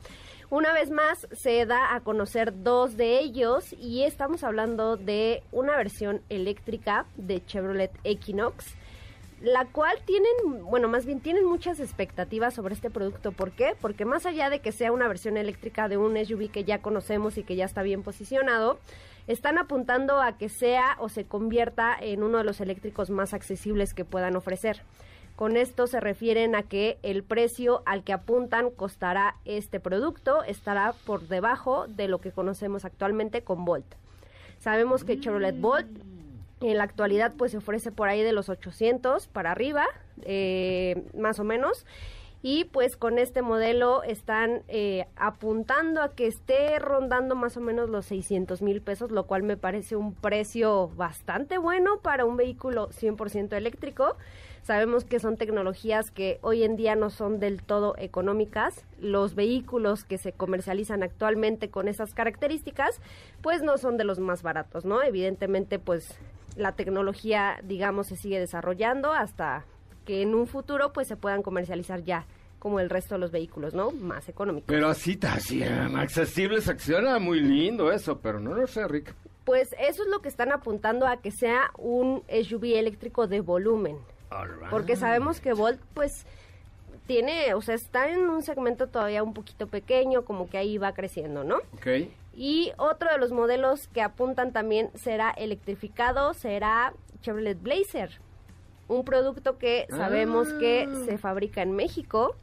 Una 0.51 0.73
vez 0.73 0.91
más 0.91 1.27
se 1.33 1.65
da 1.65 1.95
a 1.95 2.01
conocer 2.01 2.63
dos 2.63 2.97
de 2.97 3.19
ellos 3.19 3.73
y 3.73 4.03
estamos 4.05 4.45
hablando 4.45 4.97
de 4.97 5.43
una 5.51 5.77
versión 5.77 6.21
eléctrica 6.29 7.07
de 7.17 7.45
Chevrolet 7.45 7.93
Equinox 8.05 8.77
la 9.43 9.67
cual 9.67 9.99
tienen, 10.05 10.65
bueno, 10.65 10.89
más 10.89 11.05
bien 11.05 11.21
tienen 11.21 11.45
muchas 11.45 11.81
expectativas 11.81 12.55
sobre 12.55 12.75
este 12.75 12.91
producto. 12.91 13.33
¿Por 13.33 13.51
qué? 13.51 13.75
Porque 13.81 14.05
más 14.05 14.25
allá 14.25 14.51
de 14.51 14.61
que 14.61 14.71
sea 14.71 14.93
una 14.93 15.09
versión 15.09 15.37
eléctrica 15.37 15.89
de 15.89 15.97
un 15.97 16.17
SUV 16.17 16.51
que 16.51 16.65
ya 16.65 16.79
conocemos 16.79 17.37
y 17.39 17.43
que 17.43 17.57
ya 17.57 17.65
está 17.65 17.83
bien 17.83 18.05
posicionado, 18.05 18.79
están 19.27 19.59
apuntando 19.59 20.21
a 20.21 20.37
que 20.37 20.49
sea 20.49 20.97
o 20.99 21.09
se 21.09 21.25
convierta 21.25 21.97
en 22.01 22.23
uno 22.23 22.39
de 22.39 22.45
los 22.45 22.61
eléctricos 22.61 23.11
más 23.11 23.35
accesibles 23.35 23.95
que 23.95 24.05
puedan 24.05 24.37
ofrecer. 24.37 24.83
Con 25.37 25.57
esto 25.57 25.87
se 25.87 26.01
refieren 26.01 26.55
a 26.55 26.63
que 26.63 26.99
el 27.03 27.23
precio 27.23 27.83
al 27.87 28.05
que 28.05 28.13
apuntan 28.13 28.71
costará 28.71 29.37
este 29.45 29.81
producto 29.81 30.45
estará 30.45 30.95
por 31.07 31.27
debajo 31.27 31.87
de 31.89 32.09
lo 32.09 32.21
que 32.21 32.33
conocemos 32.33 32.85
actualmente 32.85 33.43
con 33.43 33.65
Volt. 33.65 33.87
Sabemos 34.59 35.05
que 35.05 35.19
Chevrolet 35.19 35.59
Volt 35.59 35.89
en 36.61 36.79
la 36.79 36.85
actualidad 36.85 37.33
pues 37.37 37.53
se 37.53 37.59
ofrece 37.59 37.91
por 37.91 38.09
ahí 38.09 38.23
de 38.23 38.33
los 38.33 38.49
800 38.49 39.27
para 39.27 39.51
arriba, 39.51 39.87
eh, 40.23 41.03
más 41.19 41.41
o 41.41 41.45
menos. 41.45 41.87
Y 42.43 42.65
pues 42.65 42.97
con 42.97 43.19
este 43.19 43.41
modelo 43.41 44.03
están 44.03 44.63
eh, 44.67 45.07
apuntando 45.15 46.03
a 46.03 46.13
que 46.13 46.27
esté 46.27 46.77
rondando 46.81 47.37
más 47.37 47.57
o 47.57 47.61
menos 47.61 47.89
los 47.89 48.07
600 48.07 48.63
mil 48.63 48.83
pesos, 48.83 49.13
lo 49.13 49.27
cual 49.27 49.45
me 49.45 49.57
parece 49.57 49.95
un 49.95 50.13
precio 50.13 50.89
bastante 50.97 51.57
bueno 51.59 52.01
para 52.01 52.25
un 52.25 52.37
vehículo 52.37 52.89
100% 52.91 53.53
eléctrico. 53.53 54.17
Sabemos 54.63 55.05
que 55.05 55.21
son 55.21 55.37
tecnologías 55.37 56.11
que 56.11 56.39
hoy 56.43 56.65
en 56.65 56.77
día 56.77 56.97
no 56.97 57.11
son 57.11 57.39
del 57.39 57.63
todo 57.63 57.95
económicas. 57.97 58.85
Los 59.01 59.37
vehículos 59.37 60.05
que 60.05 60.19
se 60.19 60.33
comercializan 60.33 61.05
actualmente 61.05 61.71
con 61.71 61.87
esas 61.87 62.13
características, 62.13 63.01
pues 63.41 63.63
no 63.63 63.79
son 63.79 63.97
de 63.97 64.05
los 64.05 64.19
más 64.19 64.43
baratos, 64.43 64.85
¿no? 64.85 65.03
Evidentemente, 65.03 65.79
pues 65.79 66.17
la 66.57 66.73
tecnología, 66.73 67.61
digamos, 67.65 68.09
se 68.09 68.17
sigue 68.17 68.39
desarrollando 68.39 69.13
hasta 69.13 69.65
que 70.05 70.23
en 70.23 70.35
un 70.35 70.47
futuro 70.47 70.93
pues 70.93 71.09
se 71.09 71.17
puedan 71.17 71.43
comercializar 71.43 72.03
ya 72.03 72.27
como 72.59 72.79
el 72.79 72.91
resto 72.91 73.17
de 73.17 73.19
los 73.19 73.33
vehículos, 73.33 73.75
¿no? 73.75 73.91
Más 73.91 74.29
económicos. 74.29 74.69
Pero 74.69 74.89
así, 74.89 75.19
así, 75.23 75.65
accesibles, 75.65 76.69
acciona 76.69 77.19
muy 77.19 77.41
lindo 77.41 77.91
eso, 77.91 78.21
pero 78.21 78.39
no 78.39 78.55
lo 78.55 78.69
sé, 78.69 78.87
Rick. 78.87 79.15
Pues 79.45 79.75
eso 79.81 80.05
es 80.05 80.09
lo 80.09 80.21
que 80.21 80.29
están 80.29 80.53
apuntando 80.53 81.09
a 81.09 81.17
que 81.17 81.33
sea 81.33 81.73
un 81.77 82.23
SUV 82.29 82.77
eléctrico 82.77 83.27
de 83.27 83.41
volumen. 83.41 83.99
Porque 84.71 84.95
sabemos 84.95 85.41
que 85.41 85.53
Volt, 85.53 85.81
pues, 85.93 86.25
tiene, 87.07 87.53
o 87.55 87.61
sea, 87.63 87.75
está 87.75 88.11
en 88.11 88.31
un 88.31 88.43
segmento 88.43 88.87
todavía 88.87 89.23
un 89.23 89.35
poquito 89.35 89.67
pequeño, 89.67 90.25
como 90.25 90.49
que 90.49 90.59
ahí 90.59 90.79
va 90.79 90.95
creciendo, 90.95 91.45
¿no? 91.45 91.57
Ok. 91.75 92.09
Y 92.35 92.73
otro 92.79 93.11
de 93.11 93.19
los 93.19 93.33
modelos 93.33 93.89
que 93.89 94.03
apuntan 94.03 94.53
también 94.53 94.91
será 94.95 95.31
electrificado, 95.31 96.33
será 96.33 96.95
Chevrolet 97.21 97.61
Blazer. 97.61 98.21
Un 98.89 99.05
producto 99.05 99.59
que 99.59 99.87
sabemos 99.91 100.53
que 100.55 100.89
Ah. 100.91 100.95
se 101.07 101.19
fabrica 101.19 101.63
en 101.63 101.73
México 101.73 102.35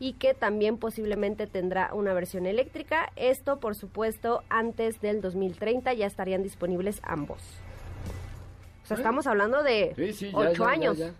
y 0.00 0.14
que 0.14 0.34
también 0.34 0.78
posiblemente 0.78 1.46
tendrá 1.46 1.92
una 1.94 2.12
versión 2.14 2.46
eléctrica. 2.46 3.12
Esto, 3.16 3.60
por 3.60 3.74
supuesto, 3.74 4.42
antes 4.48 5.00
del 5.00 5.20
2030 5.20 5.92
ya 5.94 6.06
estarían 6.06 6.42
disponibles 6.42 7.00
ambos. 7.04 7.40
O 8.82 8.86
sea, 8.86 8.96
estamos 8.96 9.26
hablando 9.26 9.62
de 9.62 9.92
Sí, 9.96 10.12
sí, 10.12 10.30
ya, 10.32 10.38
ocho 10.38 10.64
ya, 10.64 10.70
años. 10.70 10.98
ya. 10.98 11.12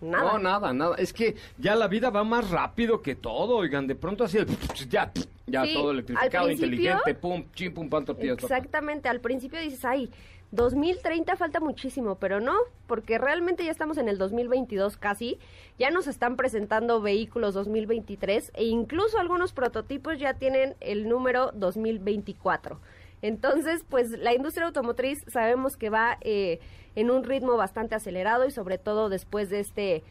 Nada. 0.00 0.32
No, 0.32 0.38
nada, 0.38 0.72
nada. 0.72 0.96
Es 0.96 1.12
que 1.12 1.36
ya 1.58 1.76
la 1.76 1.86
vida 1.88 2.10
va 2.10 2.24
más 2.24 2.50
rápido 2.50 3.02
que 3.02 3.14
todo, 3.14 3.56
oigan. 3.56 3.86
De 3.86 3.94
pronto 3.94 4.24
así, 4.24 4.38
ya, 4.88 5.12
ya 5.52 5.64
Sí, 5.64 5.74
todo 5.74 5.90
electrificado, 5.92 6.50
inteligente, 6.50 7.14
pum, 7.14 7.44
chim, 7.54 7.72
pum, 7.72 7.88
pan, 7.88 8.04
tortillas. 8.04 8.36
papá. 8.36 8.56
Exactamente, 8.56 9.08
al 9.08 9.20
principio 9.20 9.60
dices, 9.60 9.84
ay, 9.84 10.10
2030 10.50 11.36
falta 11.36 11.60
muchísimo, 11.60 12.16
pero 12.16 12.40
no, 12.40 12.54
porque 12.86 13.18
realmente 13.18 13.64
ya 13.64 13.70
estamos 13.70 13.96
en 13.98 14.08
el 14.08 14.18
2022 14.18 14.96
casi, 14.96 15.38
ya 15.78 15.90
nos 15.90 16.06
están 16.06 16.36
presentando 16.36 17.00
vehículos 17.00 17.54
2023 17.54 18.52
e 18.54 18.64
incluso 18.64 19.18
algunos 19.18 19.52
prototipos 19.52 20.18
ya 20.18 20.34
tienen 20.34 20.74
el 20.80 21.08
número 21.08 21.52
2024. 21.54 22.80
Entonces, 23.22 23.84
pues 23.88 24.10
la 24.10 24.34
industria 24.34 24.66
automotriz 24.66 25.24
sabemos 25.28 25.76
que 25.76 25.90
va 25.90 26.18
eh, 26.20 26.60
en 26.96 27.10
un 27.10 27.24
ritmo 27.24 27.56
bastante 27.56 27.94
acelerado 27.94 28.46
y 28.46 28.50
sobre 28.50 28.78
todo 28.78 29.08
después 29.08 29.48
de 29.48 29.60
este 29.60 30.02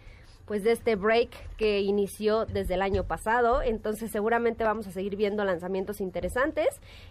pues 0.45 0.63
de 0.63 0.71
este 0.71 0.95
break 0.95 1.29
que 1.57 1.81
inició 1.81 2.45
desde 2.45 2.75
el 2.75 2.81
año 2.81 3.03
pasado, 3.05 3.61
entonces 3.61 4.11
seguramente 4.11 4.63
vamos 4.63 4.87
a 4.87 4.91
seguir 4.91 5.15
viendo 5.15 5.43
lanzamientos 5.43 6.01
interesantes 6.01 6.67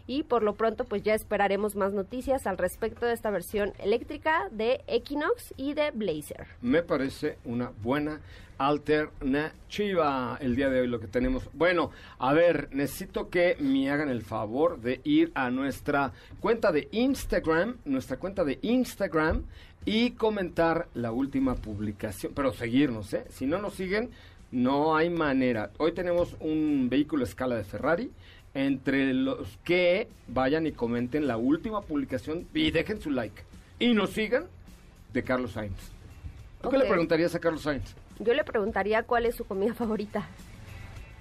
y 0.07 0.25
por 0.25 0.43
lo 0.43 0.55
pronto 0.55 0.85
pues 0.85 1.03
ya 1.03 1.15
esperaremos 1.15 1.77
más 1.77 1.93
noticias 1.93 2.47
al 2.47 2.59
respecto 2.59 3.07
de 3.07 3.13
esta 3.13 3.31
versión 3.31 3.73
eléctrica 3.79 4.49
de 4.51 4.83
Equinox 4.87 5.55
y 5.57 5.75
de 5.75 5.91
Blazer. 5.93 6.47
Me 6.61 6.83
parece 6.83 7.39
una 7.45 7.73
buena 7.83 8.21
alternativa 8.61 10.37
el 10.39 10.55
día 10.55 10.69
de 10.69 10.83
hoy 10.83 10.87
lo 10.87 11.01
que 11.01 11.07
tenemos. 11.07 11.49
Bueno, 11.55 11.93
a 12.19 12.35
ver, 12.35 12.69
necesito 12.73 13.31
que 13.31 13.57
me 13.59 13.91
hagan 13.91 14.11
el 14.11 14.21
favor 14.21 14.79
de 14.83 15.01
ir 15.03 15.33
a 15.35 15.51
nuestra 15.51 16.13
cuenta 16.41 16.71
de 16.71 16.87
Instagram, 16.93 17.79
nuestra 17.87 18.19
cuenta 18.19 18.45
de 18.45 18.59
Instagram 18.61 19.45
y 19.85 20.13
comentar 20.13 20.89
la 20.95 21.13
última 21.13 21.55
publicación, 21.55 22.33
pero 22.35 22.53
seguirnos, 22.53 23.13
¿eh? 23.15 23.25
Si 23.31 23.47
no 23.47 23.59
nos 23.59 23.75
siguen, 23.75 24.11
no 24.51 24.97
hay 24.97 25.11
manera. 25.11 25.71
Hoy 25.79 25.93
tenemos 25.93 26.37
un 26.41 26.89
vehículo 26.91 27.25
a 27.25 27.29
escala 27.29 27.57
de 27.57 27.65
Ferrari. 27.65 28.11
Entre 28.53 29.15
los 29.15 29.59
que 29.63 30.09
vayan 30.27 30.67
y 30.67 30.73
comenten 30.73 31.29
la 31.29 31.37
última 31.37 31.83
publicación 31.83 32.49
y 32.53 32.73
dejen 32.73 33.01
su 33.01 33.11
like. 33.11 33.45
Y 33.79 33.95
nos 33.95 34.11
sigan 34.11 34.47
de 35.13 35.23
Carlos 35.23 35.53
Sainz. 35.53 35.79
¿Tú 36.61 36.69
qué 36.69 36.79
le 36.79 36.87
preguntarías 36.87 37.33
a 37.37 37.39
Carlos 37.39 37.63
Sainz? 37.63 37.95
Yo 38.19 38.35
le 38.35 38.43
preguntaría 38.43 39.05
cuál 39.05 39.27
es 39.27 39.37
su 39.37 39.45
comida 39.45 39.73
favorita. 39.73 40.27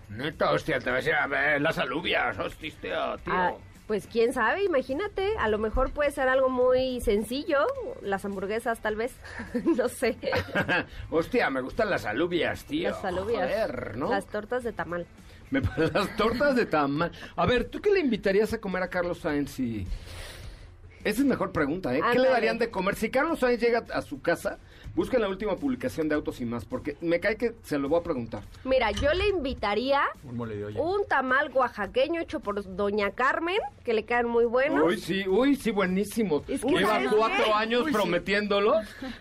Neta, 0.09 0.51
hostia, 0.51 0.79
te 0.79 0.89
vas 0.89 1.05
a 1.05 1.09
ir 1.09 1.15
a 1.15 1.27
ver 1.27 1.61
las 1.61 1.77
alubias, 1.77 2.37
hostia, 2.39 2.71
tío. 3.23 3.33
Ah, 3.33 3.53
pues 3.89 4.05
quién 4.05 4.33
sabe, 4.33 4.63
imagínate, 4.63 5.35
a 5.39 5.47
lo 5.47 5.57
mejor 5.57 5.89
puede 5.89 6.11
ser 6.11 6.27
algo 6.27 6.47
muy 6.47 7.01
sencillo, 7.01 7.65
las 8.03 8.23
hamburguesas 8.23 8.79
tal 8.81 8.95
vez, 8.95 9.13
no 9.65 9.89
sé, 9.89 10.15
hostia, 11.09 11.49
me 11.49 11.61
gustan 11.61 11.89
las 11.89 12.05
alubias, 12.05 12.65
tío. 12.65 12.91
las 12.91 13.03
alubias, 13.03 13.49
Joder, 13.49 13.97
¿no? 13.97 14.11
las 14.11 14.27
tortas 14.27 14.63
de 14.63 14.73
tamal. 14.73 15.07
Me- 15.49 15.61
las 15.91 16.15
tortas 16.17 16.55
de 16.55 16.67
tamal. 16.67 17.11
A 17.35 17.47
ver, 17.47 17.63
¿tú 17.63 17.81
qué 17.81 17.89
le 17.89 17.99
invitarías 17.99 18.53
a 18.53 18.61
comer 18.61 18.83
a 18.83 18.89
Carlos 18.91 19.21
Sainz 19.21 19.49
si... 19.49 19.87
Esa 21.03 21.21
es 21.21 21.25
mejor 21.27 21.51
pregunta, 21.51 21.95
¿eh? 21.95 22.01
¿Qué 22.11 22.19
le 22.19 22.29
darían 22.29 22.59
de 22.59 22.69
comer? 22.69 22.93
Si 22.93 23.09
Carlos 23.09 23.39
Sainz 23.39 23.59
llega 23.59 23.85
a 23.91 24.03
su 24.03 24.21
casa, 24.21 24.59
busquen 24.95 25.21
la 25.21 25.29
última 25.29 25.55
publicación 25.55 26.09
de 26.09 26.15
Autos 26.15 26.41
y 26.41 26.45
Más, 26.45 26.65
porque 26.65 26.97
me 27.01 27.19
cae 27.19 27.35
que 27.37 27.53
se 27.63 27.77
lo 27.77 27.89
voy 27.89 27.99
a 27.99 28.03
preguntar. 28.03 28.43
Mira, 28.63 28.91
yo 28.91 29.13
le 29.13 29.27
invitaría 29.29 30.01
Un 30.23 30.37
mole 30.37 30.55
de 30.57 30.65
olla. 30.65 30.81
un 30.81 31.05
tamal 31.07 31.51
oaxaqueño 31.53 32.21
hecho 32.21 32.39
por 32.39 32.63
Doña 32.75 33.11
Carmen, 33.11 33.57
que 33.83 33.93
le 33.93 34.03
quedan 34.05 34.27
muy 34.27 34.45
buenos. 34.45 34.83
Uy, 34.83 34.97
sí, 34.97 35.27
uy, 35.27 35.55
sí, 35.55 35.71
buenísimo. 35.71 36.43
Es 36.47 36.63
que 36.63 36.69
Lleva 36.71 36.89
¿sabes 36.93 37.09
cuatro 37.15 37.45
qué? 37.45 37.51
años 37.53 37.85
prometiéndolo. 37.91 38.73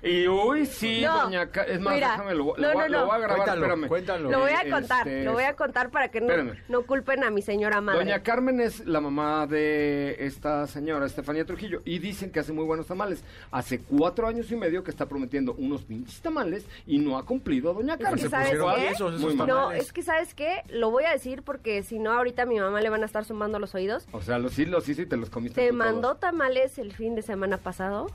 Y 0.03 0.27
uy, 0.29 0.67
sí, 0.67 1.03
No, 1.03 1.23
doña 1.25 1.47
Ca- 1.51 1.63
Es 1.65 1.81
más, 1.81 1.95
mira, 1.95 2.11
déjame, 2.13 2.35
lo, 2.35 2.45
lo 2.57 2.57
no, 2.57 2.73
voy, 2.75 2.83
a- 2.85 2.89
no, 2.89 2.89
lo 2.89 2.99
no. 3.01 3.07
voy 3.07 3.15
a 3.15 3.19
grabar, 3.19 3.37
Cuéntalo, 3.37 3.61
espérame. 3.63 3.89
cuéntalo. 3.89 4.31
Lo 4.31 4.39
voy 4.41 4.51
a 4.53 4.71
contar, 4.71 5.09
este, 5.09 5.25
lo 5.25 5.33
voy 5.33 5.45
a 5.45 5.55
contar 5.55 5.91
para 5.91 6.09
que 6.09 6.21
no, 6.21 6.27
espérame. 6.29 6.59
no 6.69 6.83
culpen 6.83 7.25
a 7.25 7.31
mi 7.31 7.43
señora 7.43 7.81
madre. 7.81 7.99
Doña 8.01 8.23
Carmen 8.23 8.61
es 8.61 8.87
la 8.87 9.01
mamá 9.01 9.47
de 9.47 10.17
esta 10.21 10.67
señora, 10.67 11.07
Estefanía 11.07 11.45
Trujillo, 11.45 11.81
y 11.85 11.99
dicen 11.99 12.31
que 12.31 12.41
hace 12.41 12.53
muy 12.53 12.65
buenos 12.65 12.87
tamales. 12.87 13.23
Hace 13.51 13.79
cuatro 13.81 14.27
años 14.27 14.51
y 14.51 14.57
medio 14.57 14.83
que 14.85 14.91
está 14.91 15.07
prometiendo 15.07 15.55
unos 15.59 15.83
pinches 15.83 16.21
tamales 16.21 16.65
y 16.87 16.99
no 16.99 17.19
ha 17.19 17.25
cumplido 17.27 17.75
Doña 17.75 17.95
Es 17.95 18.01
Carmen. 18.01 18.23
que 18.25 18.31
¿sabes 18.31 18.51
qué? 18.51 18.89
esos, 18.89 19.15
esos. 19.15 19.35
No, 19.37 19.71
es 19.73 19.93
que 19.93 20.03
¿sabes 20.03 20.35
qué? 20.35 20.63
Lo 20.69 20.91
voy 20.91 21.05
a 21.05 21.11
decir 21.13 21.43
porque 21.43 21.83
si 21.83 21.99
no 21.99 22.13
ahorita 22.13 22.43
a 22.43 22.47
mi 22.47 22.59
mamá 22.59 22.81
le 22.81 22.89
van 22.91 23.03
a 23.03 23.07
estar 23.07 23.25
sumando 23.25 23.59
los 23.59 23.75
oídos. 23.75 24.07
O 24.13 24.23
sea, 24.23 24.39
los 24.39 24.53
sí 24.55 24.65
los 24.65 24.89
hice 24.89 25.03
y 25.03 25.07
te 25.07 25.17
los 25.17 25.31
comiste. 25.31 25.61
Te 25.61 25.69
todos. 25.69 25.79
mandó 25.79 26.15
tamales 26.17 26.79
el 26.79 26.93
fin 26.93 27.15
de 27.15 27.23
semana 27.23 27.59
pasado 27.59 28.07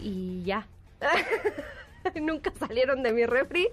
y 0.00 0.42
ya. 0.42 0.66
Nunca 2.20 2.52
salieron 2.58 3.02
de 3.02 3.12
mi 3.12 3.26
refri. 3.26 3.68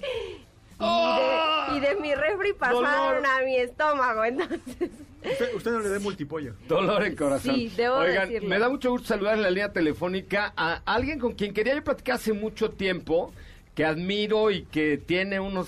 Y, 0.80 1.74
de, 1.74 1.78
y 1.78 1.80
de 1.80 1.96
mi 2.02 2.14
refri 2.16 2.54
pasaron 2.54 2.86
¡Oh! 2.86 3.16
Dolor. 3.16 3.26
a 3.26 3.42
mi 3.46 3.58
estómago, 3.58 4.26
entonces... 4.26 4.90
Usted, 5.24 5.56
usted 5.56 5.72
no 5.72 5.80
le 5.80 5.90
dé 5.90 6.00
multipollo. 6.00 6.54
Dolor 6.68 7.04
en 7.04 7.16
corazón. 7.16 7.56
Sí, 7.56 7.72
debo 7.76 7.96
Oigan, 7.98 8.30
decirlo. 8.30 8.50
me 8.50 8.60
da 8.60 8.70
mucho 8.70 8.92
gusto 8.92 9.08
saludar 9.08 9.36
en 9.36 9.42
la 9.42 9.50
línea 9.50 9.74
telefónica 9.74 10.54
a 10.56 10.82
alguien 10.86 11.20
con 11.20 11.34
quien 11.34 11.54
quería 11.54 11.74
yo 11.76 11.84
platicar 11.84 12.16
hace 12.16 12.32
mucho 12.34 12.70
tiempo, 12.70 13.34
que 13.76 13.84
admiro 13.84 14.52
y 14.52 14.64
que 14.64 14.98
tiene 14.98 15.40
unos 15.40 15.68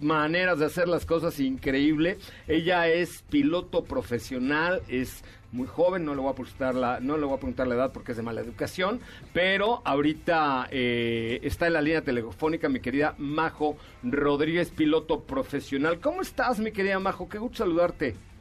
maneras 0.00 0.58
de 0.58 0.66
hacer 0.66 0.88
las 0.88 1.06
cosas 1.06 1.38
increíble. 1.38 2.18
Ella 2.48 2.88
es 2.88 3.22
piloto 3.30 3.84
profesional, 3.84 4.82
es 4.88 5.22
muy 5.52 5.66
joven, 5.66 6.04
no 6.04 6.14
le 6.14 6.20
voy 6.20 6.32
a 6.32 6.34
preguntar 6.34 6.74
la, 6.74 7.00
no 7.00 7.16
le 7.16 7.24
voy 7.26 7.34
a 7.34 7.38
preguntar 7.38 7.66
la 7.68 7.74
edad 7.74 7.92
porque 7.92 8.12
es 8.12 8.16
de 8.16 8.22
mala 8.22 8.40
educación, 8.40 9.00
pero 9.32 9.82
ahorita 9.84 10.68
eh, 10.70 11.40
está 11.42 11.66
en 11.66 11.74
la 11.74 11.82
línea 11.82 12.02
telefónica 12.02 12.68
mi 12.68 12.80
querida 12.80 13.14
Majo 13.18 13.76
Rodríguez, 14.02 14.70
piloto 14.70 15.20
profesional. 15.20 16.00
¿Cómo 16.00 16.22
estás, 16.22 16.58
mi 16.58 16.72
querida 16.72 16.98
Majo? 16.98 17.28
Qué 17.28 17.38
gusto 17.38 17.58
saludarte. 17.58 18.31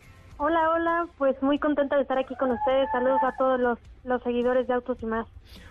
Hola, 0.44 0.72
hola, 0.72 1.08
pues 1.20 1.40
muy 1.44 1.60
contenta 1.60 1.98
de 1.98 2.02
estar 2.02 2.18
aquí 2.18 2.36
con 2.36 2.50
ustedes. 2.50 2.90
Saludos 2.92 3.20
a 3.22 3.38
todos 3.38 3.60
los, 3.60 3.78
los 4.04 4.24
seguidores 4.24 4.68
de 4.68 4.74
Autos 4.74 4.98
y 5.04 5.06
más. 5.06 5.28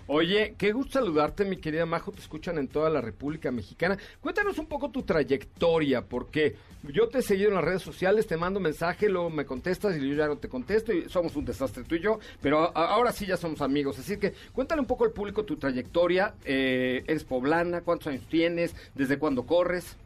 Oye, 0.06 0.54
qué 0.56 0.70
gusto 0.70 1.00
saludarte, 1.00 1.44
mi 1.44 1.56
querida 1.56 1.86
Majo. 1.86 2.12
Te 2.12 2.20
escuchan 2.20 2.56
en 2.56 2.68
toda 2.68 2.88
la 2.88 3.00
República 3.00 3.50
Mexicana. 3.50 3.98
Cuéntanos 4.20 4.58
un 4.58 4.66
poco 4.66 4.88
tu 4.92 5.02
trayectoria, 5.02 6.02
porque 6.02 6.54
yo 6.84 7.08
te 7.08 7.18
he 7.18 7.22
seguido 7.22 7.48
en 7.48 7.56
las 7.56 7.64
redes 7.64 7.82
sociales, 7.82 8.28
te 8.28 8.36
mando 8.36 8.60
mensaje, 8.60 9.08
luego 9.08 9.28
me 9.28 9.44
contestas 9.44 9.96
y 9.96 10.08
yo 10.08 10.14
ya 10.14 10.28
no 10.28 10.38
te 10.38 10.48
contesto 10.48 10.92
y 10.92 11.08
somos 11.08 11.34
un 11.34 11.46
desastre 11.46 11.82
tú 11.82 11.96
y 11.96 12.00
yo, 12.00 12.20
pero 12.40 12.70
ahora 12.76 13.10
sí 13.10 13.26
ya 13.26 13.36
somos 13.36 13.62
amigos. 13.62 13.98
Así 13.98 14.18
que 14.18 14.34
cuéntale 14.52 14.80
un 14.80 14.86
poco 14.86 15.02
al 15.04 15.10
público 15.10 15.44
tu 15.44 15.56
trayectoria. 15.56 16.34
Eh, 16.44 17.02
¿Eres 17.08 17.24
poblana? 17.24 17.80
¿Cuántos 17.80 18.06
años 18.06 18.22
tienes? 18.28 18.76
¿Desde 18.94 19.18
cuándo 19.18 19.42
corres? 19.46 19.96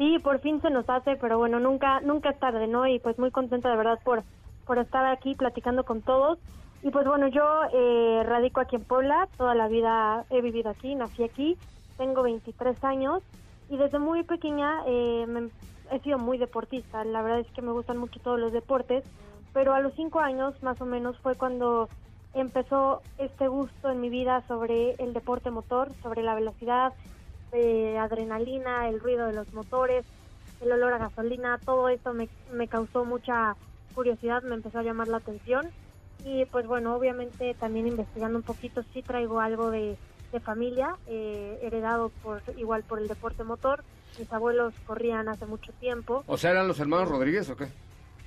Sí, 0.00 0.18
por 0.18 0.40
fin 0.40 0.62
se 0.62 0.70
nos 0.70 0.88
hace, 0.88 1.16
pero 1.16 1.36
bueno, 1.36 1.60
nunca 1.60 2.00
nunca 2.00 2.30
es 2.30 2.38
tarde, 2.38 2.66
¿no? 2.66 2.86
Y 2.86 3.00
pues 3.00 3.18
muy 3.18 3.30
contenta 3.30 3.68
de 3.68 3.76
verdad 3.76 3.98
por, 4.02 4.22
por 4.64 4.78
estar 4.78 5.04
aquí 5.04 5.34
platicando 5.34 5.84
con 5.84 6.00
todos. 6.00 6.38
Y 6.82 6.90
pues 6.90 7.06
bueno, 7.06 7.28
yo 7.28 7.44
eh, 7.70 8.22
radico 8.24 8.62
aquí 8.62 8.76
en 8.76 8.84
Puebla, 8.84 9.28
toda 9.36 9.54
la 9.54 9.68
vida 9.68 10.24
he 10.30 10.40
vivido 10.40 10.70
aquí, 10.70 10.94
nací 10.94 11.22
aquí, 11.22 11.58
tengo 11.98 12.22
23 12.22 12.82
años 12.82 13.22
y 13.68 13.76
desde 13.76 13.98
muy 13.98 14.22
pequeña 14.22 14.82
eh, 14.86 15.50
he 15.90 15.98
sido 15.98 16.18
muy 16.18 16.38
deportista. 16.38 17.04
La 17.04 17.20
verdad 17.20 17.40
es 17.40 17.52
que 17.52 17.60
me 17.60 17.72
gustan 17.72 17.98
mucho 17.98 18.20
todos 18.20 18.40
los 18.40 18.54
deportes, 18.54 19.04
pero 19.52 19.74
a 19.74 19.80
los 19.80 19.92
5 19.96 20.18
años 20.20 20.62
más 20.62 20.80
o 20.80 20.86
menos 20.86 21.18
fue 21.18 21.34
cuando 21.34 21.90
empezó 22.32 23.02
este 23.18 23.48
gusto 23.48 23.90
en 23.90 24.00
mi 24.00 24.08
vida 24.08 24.42
sobre 24.48 24.92
el 24.92 25.12
deporte 25.12 25.50
motor, 25.50 25.92
sobre 26.02 26.22
la 26.22 26.34
velocidad, 26.34 26.94
de 27.50 27.98
adrenalina, 27.98 28.88
el 28.88 29.00
ruido 29.00 29.26
de 29.26 29.32
los 29.32 29.52
motores, 29.52 30.04
el 30.60 30.72
olor 30.72 30.92
a 30.92 30.98
gasolina, 30.98 31.58
todo 31.64 31.88
esto 31.88 32.12
me, 32.12 32.28
me 32.52 32.68
causó 32.68 33.04
mucha 33.04 33.56
curiosidad, 33.94 34.42
me 34.42 34.54
empezó 34.54 34.78
a 34.78 34.82
llamar 34.82 35.08
la 35.08 35.16
atención 35.18 35.70
Y 36.24 36.44
pues 36.46 36.66
bueno, 36.66 36.94
obviamente 36.94 37.54
también 37.54 37.86
investigando 37.86 38.38
un 38.38 38.44
poquito, 38.44 38.82
sí 38.92 39.02
traigo 39.02 39.40
algo 39.40 39.70
de, 39.70 39.96
de 40.32 40.40
familia, 40.40 40.96
eh, 41.06 41.58
heredado 41.62 42.10
por 42.22 42.42
igual 42.56 42.82
por 42.82 42.98
el 42.98 43.08
deporte 43.08 43.42
motor. 43.42 43.82
Mis 44.18 44.30
abuelos 44.32 44.74
corrían 44.86 45.28
hace 45.28 45.46
mucho 45.46 45.72
tiempo. 45.80 46.24
O 46.26 46.36
sea, 46.36 46.50
¿eran 46.50 46.68
los 46.68 46.78
hermanos 46.78 47.08
Rodríguez 47.08 47.48
o 47.48 47.56
qué? 47.56 47.68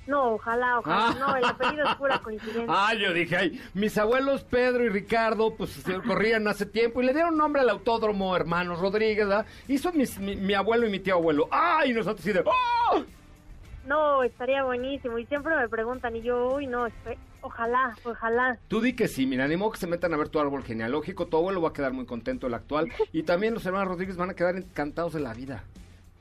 No, 0.06 0.34
ojalá, 0.34 0.78
ojalá. 0.80 1.08
Ah. 1.08 1.16
No, 1.18 1.36
el 1.36 1.44
apellido 1.44 1.88
es 1.88 1.94
pura 1.96 2.18
coincidencia. 2.18 2.66
Ah, 2.68 2.92
yo 2.94 3.12
dije, 3.12 3.36
ay, 3.36 3.60
mis 3.74 3.96
abuelos 3.98 4.44
Pedro 4.44 4.84
y 4.84 4.88
Ricardo, 4.90 5.54
pues 5.56 5.70
se 5.70 5.94
corrían 6.02 6.46
hace 6.48 6.66
tiempo 6.66 7.00
y 7.02 7.06
le 7.06 7.14
dieron 7.14 7.36
nombre 7.36 7.62
al 7.62 7.70
autódromo 7.70 8.36
Hermanos 8.36 8.80
Rodríguez, 8.80 9.26
¿verdad? 9.26 9.46
Hizo 9.68 9.92
mis- 9.92 10.18
mi, 10.18 10.36
mi 10.36 10.54
abuelo 10.54 10.86
y 10.86 10.90
mi 10.90 10.98
tío 11.00 11.14
abuelo. 11.14 11.48
¡Ay! 11.50 11.90
Y 11.90 11.94
nosotros 11.94 12.22
sí 12.24 12.32
de, 12.32 12.42
¡oh! 12.44 13.02
No, 13.86 14.22
estaría 14.22 14.62
buenísimo. 14.64 15.18
Y 15.18 15.26
siempre 15.26 15.54
me 15.56 15.68
preguntan, 15.68 16.16
y 16.16 16.22
yo, 16.22 16.54
uy, 16.54 16.66
no, 16.66 16.86
ojalá, 17.42 17.94
ojalá. 18.04 18.58
Tú 18.68 18.80
di 18.80 18.94
que 18.94 19.08
sí, 19.08 19.26
mira, 19.26 19.46
ni 19.46 19.56
modo 19.56 19.72
que 19.72 19.78
se 19.78 19.86
metan 19.86 20.14
a 20.14 20.16
ver 20.16 20.28
tu 20.30 20.40
árbol 20.40 20.64
genealógico, 20.64 21.26
tu 21.26 21.36
abuelo 21.36 21.60
va 21.60 21.68
a 21.68 21.72
quedar 21.74 21.92
muy 21.92 22.06
contento, 22.06 22.46
el 22.46 22.54
actual, 22.54 22.90
y 23.12 23.24
también 23.24 23.52
los 23.52 23.66
hermanos 23.66 23.88
Rodríguez 23.88 24.16
van 24.16 24.30
a 24.30 24.34
quedar 24.34 24.56
encantados 24.56 25.12
de 25.12 25.20
la 25.20 25.34
vida. 25.34 25.64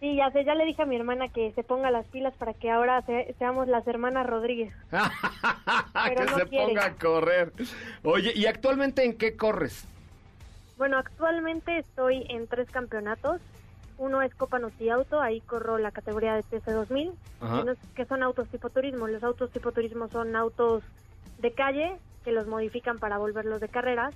Sí, 0.04 0.16
ya 0.18 0.30
sé, 0.32 0.44
ya 0.44 0.54
le 0.54 0.66
dije 0.66 0.82
a 0.82 0.86
mi 0.86 0.98
hermana 0.98 1.30
que 1.30 1.54
se 1.54 1.64
ponga 1.64 1.90
las 1.90 2.06
pilas 2.08 2.34
para 2.34 2.54
que 2.54 2.70
ahora 2.70 3.02
se- 3.04 3.34
seamos 3.40 3.70
las 3.70 3.88
hermanas 3.88 4.28
Rodríguez. 4.28 4.74
que 4.92 6.26
no 6.26 6.38
se 6.38 6.46
quiere. 6.48 6.66
ponga 6.66 6.86
a 6.88 6.94
correr. 6.96 7.54
Oye, 8.04 8.34
¿y 8.36 8.46
actualmente 8.46 9.06
en 9.06 9.18
qué 9.18 9.38
corres? 9.38 9.86
Bueno, 10.78 10.98
actualmente 10.98 11.78
estoy 11.78 12.26
en 12.28 12.48
tres 12.48 12.70
campeonatos. 12.70 13.40
Uno 13.98 14.22
es 14.22 14.36
Copa 14.36 14.60
Noti 14.60 14.90
Auto, 14.90 15.22
ahí 15.22 15.40
corro 15.40 15.78
la 15.78 15.92
categoría 15.92 16.34
de 16.36 16.44
TC2000, 16.44 17.14
Ajá. 17.40 17.62
y 17.62 17.64
no 17.64 17.72
es- 17.72 17.80
que 17.96 18.04
son 18.04 18.24
autos 18.24 18.50
tipo 18.50 18.70
turismo. 18.70 19.08
Los 19.08 19.24
autos 19.24 19.52
tipo 19.52 19.72
turismo 19.72 20.10
son 20.10 20.36
autos 20.36 20.84
de 21.38 21.54
calle 21.54 21.96
que 22.26 22.34
los 22.34 22.46
modifican 22.48 23.00
para 23.00 23.18
volverlos 23.20 23.62
de 23.62 23.70
carreras. 23.70 24.14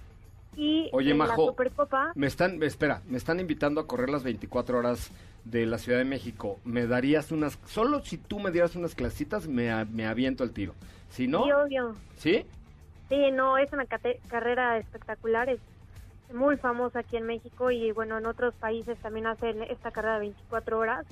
Y 0.58 0.90
Oye, 0.92 1.12
en 1.12 1.20
la 1.20 1.28
Majo, 1.28 1.46
Supercopa, 1.46 2.12
Me 2.16 2.26
están, 2.26 2.62
espera, 2.64 3.04
me 3.08 3.18
están 3.18 3.40
invitando 3.40 3.80
a 3.80 3.86
correr 3.86 4.10
las 4.10 4.24
24 4.24 4.80
horas 4.80 5.12
de 5.46 5.68
la 5.68 5.78
Ciudad 5.78 6.00
de 6.00 6.06
México. 6.06 6.60
¿Me 6.66 6.88
darías 6.88 7.32
unas, 7.32 7.60
solo 7.68 8.04
si 8.04 8.18
tú 8.18 8.40
me 8.40 8.50
dieras 8.50 8.76
unas 8.76 8.96
clasitas, 8.96 9.48
me, 9.48 9.86
me 9.86 10.08
aviento 10.08 10.44
el 10.44 10.52
tiro? 10.52 10.74
Si 11.10 11.28
no, 11.28 11.44
sí, 11.46 11.52
obvio. 11.52 11.96
¿sí? 12.18 12.46
Sí, 13.08 13.32
no, 13.32 13.60
es 13.60 13.72
una 13.72 13.86
carrera 13.86 14.80
espectacular, 14.80 15.48
es 15.48 15.60
muy 16.34 16.58
famosa 16.58 17.00
aquí 17.00 17.18
en 17.18 17.28
México 17.28 17.70
y 17.70 17.92
bueno, 17.92 18.18
en 18.18 18.26
otros 18.26 18.56
países 18.56 18.98
también 18.98 19.28
hacen 19.28 19.62
esta 19.62 19.92
carrera 19.92 20.16
de 20.16 20.22
24 20.22 20.80
horas. 20.80 21.06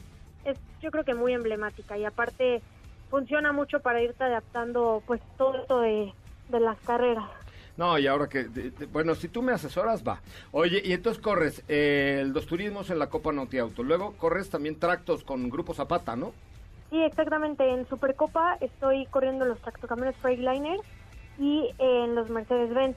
Es 0.43 0.57
yo 0.81 0.89
creo 0.89 1.03
que 1.03 1.13
muy 1.13 1.33
emblemática 1.33 1.97
y 1.97 2.03
aparte 2.03 2.61
funciona 3.09 3.51
mucho 3.51 3.79
para 3.79 4.01
irte 4.01 4.23
adaptando 4.23 5.03
pues 5.05 5.21
todo 5.37 5.55
esto 5.55 5.81
de, 5.81 6.13
de 6.49 6.59
las 6.59 6.77
carreras. 6.79 7.29
No, 7.77 7.97
y 7.99 8.07
ahora 8.07 8.27
que, 8.29 8.45
de- 8.45 8.71
de- 8.71 8.85
bueno, 8.85 9.15
si 9.15 9.27
tú 9.27 9.41
me 9.41 9.51
asesoras, 9.51 10.03
va. 10.07 10.21
Oye, 10.51 10.81
y 10.83 10.93
entonces 10.93 11.21
corres 11.21 11.63
eh, 11.67 12.23
los 12.27 12.45
turismos 12.45 12.89
en 12.89 12.99
la 12.99 13.07
Copa 13.09 13.31
Nauti 13.33 13.57
Auto. 13.57 13.83
Luego 13.83 14.13
corres 14.13 14.49
también 14.49 14.79
tractos 14.79 15.23
con 15.23 15.49
Grupo 15.49 15.73
Zapata, 15.73 16.15
¿no? 16.15 16.31
Sí, 16.89 17.01
exactamente, 17.01 17.67
en 17.69 17.85
Supercopa 17.89 18.57
estoy 18.61 19.05
corriendo 19.07 19.43
los 19.43 19.59
tractocamiones 19.59 20.15
Freightliner 20.17 20.79
y 21.37 21.69
en 21.79 22.15
los 22.15 22.29
Mercedes-Benz. 22.29 22.95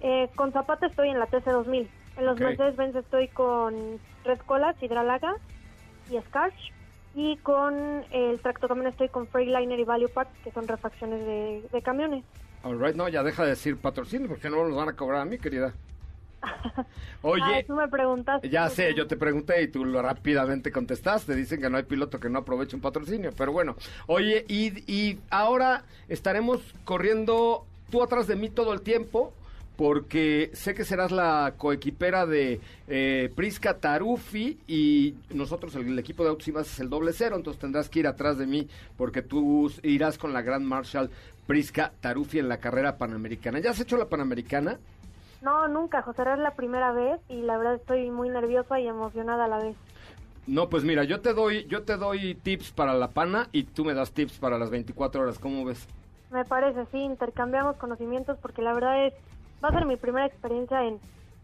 Eh, 0.00 0.28
con 0.34 0.52
Zapata 0.52 0.86
estoy 0.86 1.08
en 1.08 1.18
la 1.18 1.26
TC2000. 1.28 1.88
En 2.18 2.26
los. 2.26 2.38
Mercedes-Benz 2.38 2.96
estoy 2.96 3.28
con 3.28 3.98
Red 4.24 4.40
Colas, 4.40 4.76
Hidralaga 4.82 5.34
y 6.10 6.18
Scarch. 6.18 6.72
Y 7.14 7.36
con 7.38 8.04
el 8.10 8.40
tractocamión 8.40 8.86
estoy 8.88 9.08
con 9.08 9.26
Freightliner 9.28 9.78
y 9.78 9.84
Value 9.84 10.10
que 10.44 10.50
son 10.50 10.66
refacciones 10.66 11.20
de, 11.24 11.62
de 11.72 11.82
camiones. 11.82 12.24
All 12.64 12.78
right, 12.78 12.94
no, 12.94 13.08
ya 13.08 13.22
deja 13.22 13.42
de 13.44 13.50
decir 13.50 13.76
patrocinio 13.76 14.28
porque 14.28 14.48
no 14.48 14.66
nos 14.66 14.76
van 14.76 14.88
a 14.88 14.92
cobrar 14.96 15.22
a 15.22 15.24
mí, 15.24 15.38
querida. 15.38 15.72
Oye, 17.22 17.42
Ah, 17.44 17.62
tú 17.66 17.74
me 17.74 17.88
preguntaste. 17.88 18.48
Ya 18.48 18.68
sé, 18.68 18.94
yo 18.94 19.06
te 19.06 19.16
pregunté 19.16 19.62
y 19.62 19.68
tú 19.68 19.84
lo 19.84 20.02
rápidamente 20.02 20.72
contestaste. 20.72 21.34
Dicen 21.36 21.60
que 21.60 21.70
no 21.70 21.76
hay 21.76 21.84
piloto 21.84 22.18
que 22.18 22.28
no 22.28 22.40
aproveche 22.40 22.74
un 22.76 22.82
patrocinio. 22.82 23.30
Pero 23.36 23.52
bueno, 23.52 23.76
oye, 24.06 24.44
y, 24.48 24.92
y 24.92 25.20
ahora 25.30 25.84
estaremos 26.08 26.60
corriendo 26.84 27.64
tú 27.90 28.02
atrás 28.02 28.26
de 28.26 28.36
mí 28.36 28.48
todo 28.50 28.72
el 28.72 28.82
tiempo. 28.82 29.32
Porque 29.76 30.50
sé 30.52 30.74
que 30.74 30.84
serás 30.84 31.10
la 31.12 31.54
coequipera 31.56 32.26
de 32.26 32.60
eh, 32.88 33.32
Prisca 33.34 33.78
Tarufi 33.78 34.58
y 34.68 35.14
nosotros, 35.30 35.74
el, 35.76 35.86
el 35.88 35.98
equipo 35.98 36.22
de 36.22 36.28
Autos 36.28 36.46
y 36.46 36.52
Más, 36.52 36.70
es 36.70 36.78
el 36.78 36.90
doble 36.90 37.12
cero. 37.14 37.36
Entonces 37.36 37.58
tendrás 37.60 37.88
que 37.88 38.00
ir 38.00 38.06
atrás 38.06 38.36
de 38.36 38.46
mí 38.46 38.68
porque 38.98 39.22
tú 39.22 39.72
irás 39.82 40.18
con 40.18 40.34
la 40.34 40.42
Grand 40.42 40.64
Marshal 40.64 41.10
Prisca 41.52 41.92
Tarufi 42.00 42.38
en 42.38 42.48
la 42.48 42.60
carrera 42.60 42.96
panamericana. 42.96 43.58
¿Ya 43.58 43.72
has 43.72 43.80
hecho 43.80 43.98
la 43.98 44.06
panamericana? 44.06 44.78
No, 45.42 45.68
nunca, 45.68 46.00
José, 46.00 46.22
es 46.22 46.38
la 46.38 46.52
primera 46.52 46.92
vez 46.92 47.20
y 47.28 47.42
la 47.42 47.58
verdad 47.58 47.74
estoy 47.74 48.10
muy 48.10 48.30
nerviosa 48.30 48.80
y 48.80 48.88
emocionada 48.88 49.44
a 49.44 49.48
la 49.48 49.58
vez. 49.58 49.76
No, 50.46 50.70
pues 50.70 50.82
mira, 50.82 51.04
yo 51.04 51.20
te 51.20 51.34
doy, 51.34 51.66
yo 51.66 51.82
te 51.82 51.98
doy 51.98 52.36
tips 52.36 52.70
para 52.70 52.94
la 52.94 53.08
pana 53.08 53.48
y 53.52 53.64
tú 53.64 53.84
me 53.84 53.92
das 53.92 54.12
tips 54.12 54.38
para 54.38 54.58
las 54.58 54.70
24 54.70 55.20
horas. 55.20 55.38
¿Cómo 55.38 55.66
ves? 55.66 55.86
Me 56.30 56.46
parece, 56.46 56.86
sí, 56.90 56.96
intercambiamos 56.96 57.76
conocimientos 57.76 58.38
porque 58.40 58.62
la 58.62 58.72
verdad 58.72 59.04
es, 59.04 59.12
va 59.62 59.68
a 59.68 59.72
ser 59.72 59.84
mi 59.84 59.96
primera 59.96 60.24
experiencia 60.24 60.82
en, 60.86 61.00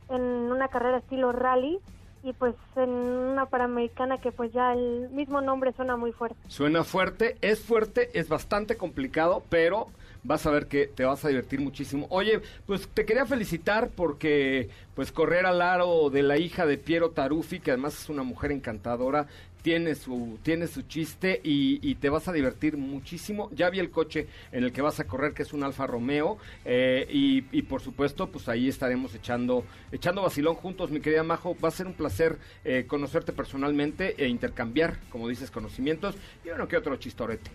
en 0.09 0.23
una 0.23 0.68
carrera 0.68 0.97
estilo 0.97 1.33
rally 1.33 1.81
y 2.29 2.33
pues 2.35 2.55
en 2.77 2.91
una 2.91 3.47
panamericana 3.47 4.19
que 4.19 4.33
pues 4.33 4.53
ya 4.53 4.73
el 4.73 5.09
mismo 5.11 5.41
nombre 5.41 5.73
suena 5.73 5.97
muy 5.97 6.12
fuerte. 6.12 6.37
Suena 6.49 6.85
fuerte, 6.85 7.37
es 7.41 7.61
fuerte, 7.61 8.11
es 8.19 8.29
bastante 8.29 8.77
complicado, 8.77 9.43
pero 9.49 9.88
vas 10.25 10.45
a 10.47 10.51
ver 10.51 10.67
que 10.67 10.87
te 10.87 11.05
vas 11.05 11.25
a 11.25 11.29
divertir 11.29 11.61
muchísimo. 11.61 12.07
Oye, 12.11 12.41
pues 12.67 12.88
te 12.88 13.07
quería 13.07 13.25
felicitar 13.25 13.88
porque 13.95 14.69
pues 14.95 15.12
correr 15.12 15.47
al 15.47 15.62
aro 15.62 16.11
de 16.11 16.23
la 16.23 16.38
hija 16.38 16.67
de 16.67 16.77
Piero 16.77 17.11
Tarufi, 17.11 17.61
que 17.61 17.71
además 17.71 18.03
es 18.03 18.09
una 18.09 18.25
mujer 18.25 18.53
encantadora, 18.53 19.27
tiene 19.62 19.94
su, 19.94 20.38
tiene 20.42 20.66
su 20.66 20.83
chiste 20.83 21.40
y, 21.42 21.79
y 21.83 21.97
te 21.97 22.09
vas 22.09 22.29
a 22.29 22.33
divertir 22.33 22.77
muchísimo. 22.77 23.51
Ya 23.53 23.71
vi 23.71 23.79
el 23.79 23.90
coche 23.90 24.29
en 24.53 24.64
el 24.64 24.73
que 24.73 24.83
vas 24.83 25.01
a 25.01 25.05
correr, 25.05 25.35
que 25.35 25.42
es 25.42 25.53
un 25.53 25.62
Alfa 25.62 25.87
Romeo, 25.87 26.38
eh, 26.64 27.07
y, 27.11 27.44
y 27.53 27.62
por 27.62 27.81
supuesto, 27.81 28.29
pues 28.29 28.49
ahí 28.49 28.68
estaremos 28.68 29.14
echando, 29.14 29.64
echando 29.92 30.23
vacilón 30.23 30.55
juntos, 30.55 30.90
mi 30.90 31.01
querida 31.01 31.23
Majo. 31.23 31.57
Va 31.62 31.68
a 31.68 31.73
ser 31.73 31.87
un 31.87 31.94
placer 31.94 32.38
eh, 32.64 32.87
conocerte 32.87 33.33
personalmente 33.33 34.14
e 34.16 34.29
intercambiar, 34.29 34.99
como 35.11 35.29
dices, 35.29 35.51
conocimientos 35.51 36.16
y 36.44 36.49
bueno, 36.49 36.68
que 36.68 36.77
otro 36.77 36.97
chistorete. 36.97 37.51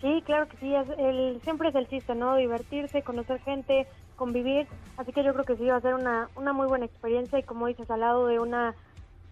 Sí, 0.00 0.22
claro 0.26 0.48
que 0.48 0.56
sí, 0.56 0.74
es 0.74 0.88
el, 0.98 1.40
siempre 1.42 1.68
es 1.68 1.74
el 1.76 1.86
chiste, 1.86 2.14
¿no? 2.16 2.36
Divertirse, 2.36 3.02
conocer 3.02 3.40
gente, 3.42 3.86
convivir, 4.16 4.66
así 4.96 5.12
que 5.12 5.22
yo 5.22 5.32
creo 5.32 5.44
que 5.44 5.56
sí 5.56 5.64
va 5.64 5.76
a 5.76 5.80
ser 5.80 5.94
una, 5.94 6.28
una 6.34 6.52
muy 6.52 6.66
buena 6.66 6.86
experiencia 6.86 7.38
y 7.38 7.44
como 7.44 7.68
dices, 7.68 7.88
al 7.88 8.00
lado 8.00 8.26
de 8.26 8.40
una 8.40 8.74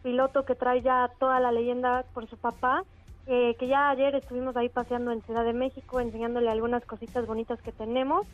piloto 0.02 0.44
que 0.44 0.54
trae 0.54 0.82
ya 0.82 1.10
toda 1.18 1.40
la 1.40 1.52
leyenda 1.52 2.04
por 2.14 2.28
su 2.28 2.36
papá, 2.36 2.84
eh, 3.26 3.54
que 3.58 3.68
ya 3.68 3.90
ayer 3.90 4.14
estuvimos 4.14 4.56
ahí 4.56 4.68
paseando 4.68 5.12
en 5.12 5.22
Ciudad 5.22 5.44
de 5.44 5.52
México, 5.52 6.00
enseñándole 6.00 6.50
algunas 6.50 6.84
cositas 6.84 7.26
bonitas 7.26 7.60
que 7.62 7.72
tenemos 7.72 8.26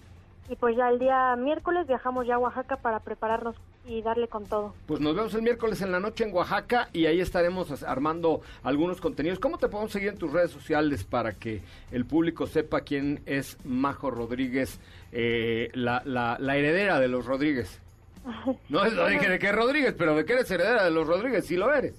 y 0.48 0.56
pues 0.56 0.76
ya 0.76 0.88
el 0.88 0.98
día 0.98 1.34
miércoles 1.36 1.86
viajamos 1.86 2.26
ya 2.26 2.36
a 2.36 2.38
Oaxaca 2.38 2.76
para 2.76 3.00
prepararnos 3.00 3.56
y 3.84 4.02
darle 4.02 4.28
con 4.28 4.46
todo. 4.46 4.74
Pues 4.86 5.00
nos 5.00 5.14
vemos 5.14 5.34
el 5.34 5.42
miércoles 5.42 5.80
en 5.82 5.92
la 5.92 6.00
noche 6.00 6.24
en 6.24 6.34
Oaxaca 6.34 6.88
y 6.92 7.06
ahí 7.06 7.20
estaremos 7.20 7.82
armando 7.82 8.42
algunos 8.62 9.00
contenidos. 9.00 9.38
¿Cómo 9.38 9.58
te 9.58 9.68
podemos 9.68 9.92
seguir 9.92 10.10
en 10.10 10.18
tus 10.18 10.32
redes 10.32 10.50
sociales 10.50 11.04
para 11.04 11.32
que 11.32 11.62
el 11.90 12.04
público 12.04 12.46
sepa 12.46 12.82
quién 12.82 13.22
es 13.26 13.58
Majo 13.64 14.10
Rodríguez, 14.10 14.80
eh, 15.12 15.70
la, 15.74 16.02
la 16.04 16.56
heredera 16.56 17.00
de 17.00 17.08
los 17.08 17.26
Rodríguez? 17.26 17.80
No 18.68 18.84
es 18.84 18.92
lo 18.92 19.06
dije 19.08 19.28
de 19.28 19.38
que 19.38 19.52
Rodríguez, 19.52 19.94
pero 19.96 20.14
de 20.14 20.24
que 20.24 20.34
eres 20.34 20.50
heredera 20.50 20.84
de 20.84 20.90
los 20.90 21.06
Rodríguez, 21.06 21.46
sí 21.46 21.56
lo 21.56 21.72
eres. 21.72 21.94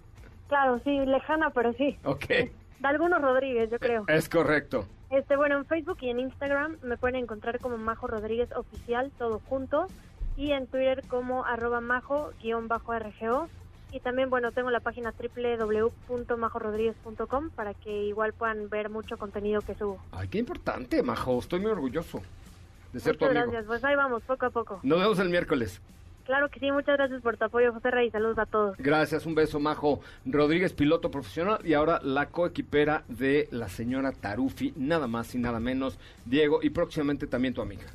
Claro, 0.47 0.79
sí, 0.83 0.97
lejana, 1.05 1.49
pero 1.51 1.73
sí. 1.73 1.97
Ok, 2.03 2.25
De 2.27 2.51
algunos 2.83 3.21
Rodríguez, 3.21 3.69
yo 3.69 3.79
creo. 3.79 4.03
es 4.07 4.29
correcto. 4.29 4.85
Este, 5.09 5.35
bueno, 5.37 5.57
en 5.57 5.65
Facebook 5.65 5.97
y 6.01 6.09
en 6.09 6.19
Instagram 6.19 6.77
me 6.83 6.97
pueden 6.97 7.15
encontrar 7.15 7.59
como 7.59 7.77
Majo 7.77 8.07
Rodríguez 8.07 8.49
Oficial, 8.55 9.11
todo 9.17 9.39
junto, 9.47 9.87
y 10.35 10.51
en 10.51 10.67
Twitter 10.67 11.03
como 11.07 11.45
arroba 11.45 11.79
majo-rgo. 11.81 13.49
Y 13.93 14.01
también, 14.01 14.29
bueno, 14.29 14.51
tengo 14.51 14.69
la 14.69 14.81
página 14.81 15.13
www.majorodríguez.com 15.17 17.49
para 17.51 17.73
que 17.73 18.03
igual 18.03 18.33
puedan 18.33 18.67
ver 18.69 18.89
mucho 18.89 19.17
contenido 19.17 19.61
que 19.61 19.75
subo. 19.75 19.97
Ay, 20.11 20.27
qué 20.27 20.39
importante, 20.39 21.01
Majo. 21.03 21.39
Estoy 21.39 21.61
muy 21.61 21.71
orgulloso 21.71 22.21
de 22.91 22.99
ser 22.99 23.15
tu 23.17 23.23
Muchas 23.25 23.37
amigo. 23.37 23.51
gracias, 23.53 23.65
pues 23.67 23.83
ahí 23.85 23.95
vamos, 23.95 24.23
poco 24.23 24.45
a 24.45 24.49
poco. 24.49 24.79
Nos 24.83 24.99
vemos 24.99 25.19
el 25.19 25.29
miércoles. 25.29 25.81
Claro 26.27 26.49
que 26.49 26.59
sí, 26.59 26.69
muchas 26.73 26.97
gracias 26.97 27.21
por 27.21 27.37
tu 27.37 27.45
apoyo, 27.45 27.71
José 27.71 27.89
Rey, 27.89 28.11
saludos 28.11 28.37
a 28.37 28.45
todos. 28.45 28.75
Gracias, 28.77 29.25
un 29.25 29.33
beso, 29.33 29.61
Majo 29.61 30.01
Rodríguez, 30.25 30.73
piloto 30.73 31.09
profesional 31.09 31.59
y 31.63 31.73
ahora 31.73 32.01
la 32.03 32.25
coequipera 32.25 33.05
de 33.07 33.47
la 33.51 33.69
señora 33.69 34.11
Tarufi, 34.11 34.73
nada 34.75 35.07
más 35.07 35.33
y 35.35 35.37
nada 35.37 35.61
menos, 35.61 35.97
Diego, 36.25 36.59
y 36.61 36.69
próximamente 36.69 37.27
también 37.27 37.53
tu 37.53 37.61
amiga. 37.61 37.85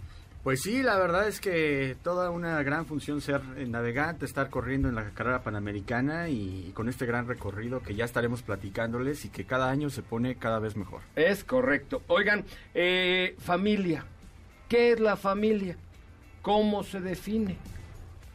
Pues 0.42 0.62
sí, 0.62 0.82
la 0.82 0.96
verdad 0.96 1.28
es 1.28 1.40
que 1.40 1.94
toda 2.02 2.30
una 2.30 2.62
gran 2.62 2.86
función 2.86 3.20
ser 3.20 3.42
eh, 3.58 3.66
navegante, 3.66 4.24
estar 4.24 4.48
corriendo 4.48 4.88
en 4.88 4.94
la 4.94 5.10
carrera 5.10 5.42
panamericana 5.42 6.30
y, 6.30 6.72
con 6.72 6.88
este 6.88 7.04
gran 7.04 7.28
recorrido 7.28 7.82
que 7.82 7.94
ya 7.94 8.06
estaremos 8.06 8.40
platicándoles 8.40 9.26
y 9.26 9.28
que 9.28 9.44
cada 9.44 9.68
año 9.68 9.90
se 9.90 10.02
pone 10.02 10.36
cada 10.36 10.58
vez 10.58 10.74
mejor. 10.74 11.02
Es 11.16 11.44
correcto. 11.44 12.00
Oigan, 12.06 12.46
eh, 12.72 13.36
familia. 13.40 14.06
¿Qué 14.70 14.92
es 14.92 15.00
la 15.00 15.16
familia? 15.16 15.76
¿Cómo 16.40 16.82
se 16.82 17.02
define? 17.02 17.58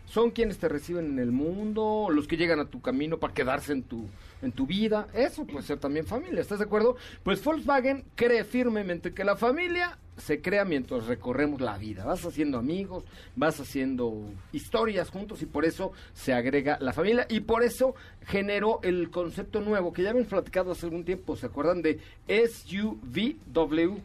Son 0.08 0.32
quienes 0.32 0.58
te 0.58 0.70
reciben 0.70 1.06
en 1.06 1.20
el 1.20 1.32
mundo, 1.32 2.08
los 2.10 2.28
que 2.28 2.38
llegan 2.38 2.60
a 2.60 2.66
tu 2.66 2.82
camino 2.82 3.18
para 3.18 3.34
quedarse 3.34 3.74
en 3.74 3.84
tu, 3.84 4.08
en 4.42 4.52
tu 4.52 4.66
vida. 4.66 5.08
Eso 5.14 5.46
puede 5.46 5.66
ser 5.66 5.80
también 5.80 6.06
familia, 6.06 6.42
¿estás 6.42 6.60
de 6.60 6.66
acuerdo? 6.66 6.96
Pues 7.24 7.44
Volkswagen 7.44 8.06
cree 8.16 8.44
firmemente 8.44 9.14
que 9.14 9.24
la 9.24 9.36
familia 9.36 9.98
se 10.18 10.42
crea 10.42 10.66
mientras 10.66 11.06
recorremos 11.06 11.62
la 11.62 11.78
vida. 11.78 12.06
Vas 12.06 12.26
haciendo 12.26 12.58
amigos, 12.58 13.04
vas 13.36 13.60
haciendo 13.60 14.30
historias 14.52 15.10
juntos 15.10 15.42
y 15.42 15.46
por 15.46 15.66
eso 15.66 15.92
se 16.14 16.34
agrega 16.34 16.78
la 16.82 16.94
familia 16.94 17.28
y 17.30 17.42
por 17.42 17.64
eso 17.64 17.94
generó 18.26 18.80
el 18.84 19.10
concepto 19.12 19.62
nuevo 19.62 19.94
que 19.94 20.04
ya 20.04 20.10
habían 20.10 20.26
platicado 20.26 20.72
hace 20.72 20.88
algún 20.88 21.06
tiempo. 21.06 21.36
¿Se 21.36 21.46
acuerdan 21.46 21.82
de 21.82 22.00
SUVW? 22.28 23.98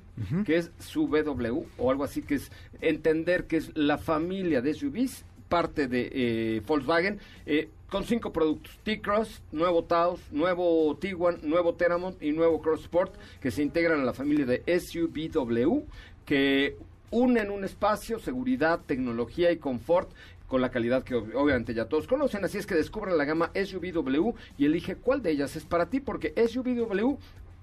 Que 0.45 0.57
es 0.57 0.71
su 0.79 1.09
BW 1.09 1.65
o 1.79 1.91
algo 1.91 2.05
así, 2.05 2.23
que 2.23 2.35
es 2.35 2.53
entender 2.81 3.47
que 3.47 3.57
es 3.57 3.77
la 3.77 3.99
familia 3.99 4.61
de 4.61 4.75
SUVs 4.75 5.25
parte 5.53 5.87
de 5.87 6.09
eh, 6.15 6.63
Volkswagen, 6.67 7.21
eh, 7.45 7.69
con 7.91 8.05
cinco 8.05 8.33
productos. 8.33 8.79
T-Cross, 8.85 9.43
nuevo 9.53 9.85
Taos, 9.85 10.19
nuevo 10.31 10.97
Tiguan, 10.99 11.41
nuevo 11.43 11.75
Teramont 11.75 12.23
y 12.23 12.33
nuevo 12.33 12.63
Cross 12.63 12.85
Sport, 12.85 13.15
que 13.39 13.51
se 13.51 13.63
integran 13.63 14.01
a 14.01 14.05
la 14.05 14.15
familia 14.15 14.47
de 14.47 14.63
SUVW, 14.81 15.85
que 16.25 16.79
unen 17.11 17.51
un 17.51 17.65
espacio, 17.65 18.19
seguridad, 18.19 18.81
tecnología 18.87 19.53
y 19.53 19.59
confort 19.59 20.11
con 20.49 20.63
la 20.63 20.71
calidad 20.71 21.05
que 21.05 21.17
obviamente 21.17 21.75
ya 21.75 21.85
todos 21.85 22.07
conocen. 22.07 22.43
Así 22.47 22.57
es 22.57 22.65
que 22.65 22.75
descubra 22.75 23.13
la 23.13 23.27
gama 23.27 23.51
SUVW 23.55 24.33
y 24.57 24.65
elige 24.65 24.97
cuál 24.97 25.21
de 25.21 25.33
ellas 25.33 25.55
es 25.55 25.67
para 25.67 25.85
ti, 25.85 26.01
porque 26.01 26.33
SUVW, 26.35 27.19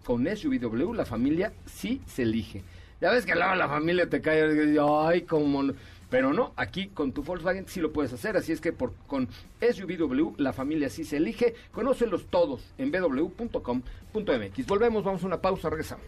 con 0.05 0.27
SUVW, 0.27 0.93
la 0.93 1.05
familia 1.05 1.53
sí 1.65 2.03
se 2.05 2.21
elige. 2.21 2.63
Ya 3.01 3.09
ves 3.09 3.25
que 3.25 3.33
luego 3.33 3.55
la 3.55 3.67
familia 3.67 4.07
te 4.07 4.21
cae 4.21 4.77
ay, 4.79 5.23
como... 5.23 5.73
Pero 6.09 6.33
no, 6.33 6.53
aquí 6.55 6.87
con 6.87 7.11
tu 7.11 7.23
Volkswagen 7.23 7.67
sí 7.67 7.79
lo 7.79 7.93
puedes 7.93 8.11
hacer, 8.13 8.35
así 8.35 8.51
es 8.51 8.61
que 8.61 8.73
por, 8.73 8.93
con 9.07 9.29
SUVW 9.61 10.35
la 10.37 10.53
familia 10.53 10.89
sí 10.89 11.03
se 11.03 11.17
elige. 11.17 11.53
Conócelos 11.71 12.27
todos 12.29 12.73
en 12.77 12.91
www.com.mx. 12.91 14.65
Volvemos, 14.65 15.03
vamos 15.03 15.23
a 15.23 15.27
una 15.27 15.41
pausa, 15.41 15.69
regresamos. 15.69 16.05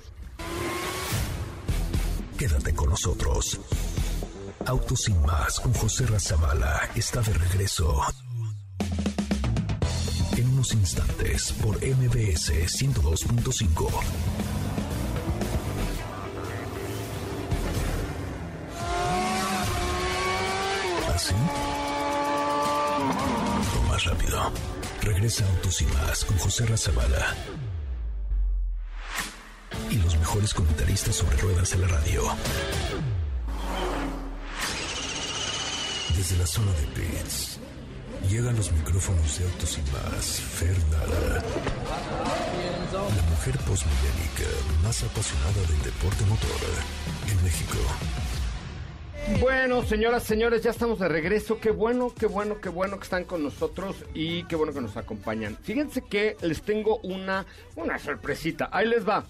Quédate 2.37 2.73
con 2.73 2.89
nosotros. 2.89 3.59
Autos 4.65 5.01
sin 5.01 5.21
más 5.21 5.59
con 5.59 5.73
José 5.73 6.07
Razabala 6.07 6.89
está 6.95 7.21
de 7.21 7.33
regreso. 7.33 8.01
En 10.37 10.47
unos 10.49 10.73
instantes 10.73 11.51
por 11.53 11.75
MBS 11.77 12.51
102.5. 12.81 14.60
rápido. 24.05 24.51
Regresa 25.01 25.45
Autos 25.45 25.81
y 25.81 25.85
más 25.85 26.25
con 26.25 26.37
José 26.37 26.65
Razabala. 26.65 27.35
Y 29.89 29.95
los 29.95 30.17
mejores 30.17 30.53
comentaristas 30.53 31.15
sobre 31.15 31.37
ruedas 31.37 31.71
de 31.71 31.77
la 31.77 31.87
radio. 31.87 32.23
Desde 36.15 36.37
la 36.37 36.47
zona 36.47 36.71
de 36.73 36.87
pits. 36.87 37.59
Llegan 38.29 38.55
los 38.55 38.71
micrófonos 38.71 39.39
de 39.39 39.45
Autos 39.45 39.77
y 39.77 39.81
más. 39.91 40.25
Fernanda. 40.25 41.43
La 42.93 43.23
mujer 43.29 43.57
posmillénica 43.59 44.49
más 44.83 45.03
apasionada 45.03 45.61
del 45.67 45.81
deporte 45.83 46.25
motor 46.25 46.61
en 47.27 47.43
México. 47.43 47.77
Bueno, 49.39 49.83
señoras, 49.83 50.23
señores, 50.23 50.63
ya 50.63 50.71
estamos 50.71 50.99
de 50.99 51.07
regreso. 51.07 51.59
Qué 51.59 51.71
bueno, 51.71 52.13
qué 52.17 52.25
bueno, 52.25 52.59
qué 52.59 52.69
bueno 52.69 52.97
que 52.97 53.03
están 53.03 53.23
con 53.23 53.43
nosotros 53.43 53.95
y 54.13 54.43
qué 54.43 54.55
bueno 54.55 54.73
que 54.73 54.81
nos 54.81 54.97
acompañan. 54.97 55.57
Fíjense 55.61 56.01
que 56.01 56.35
les 56.41 56.61
tengo 56.63 56.97
una, 57.03 57.45
una 57.75 57.99
sorpresita. 57.99 58.69
Ahí 58.71 58.87
les 58.87 59.07
va. 59.07 59.25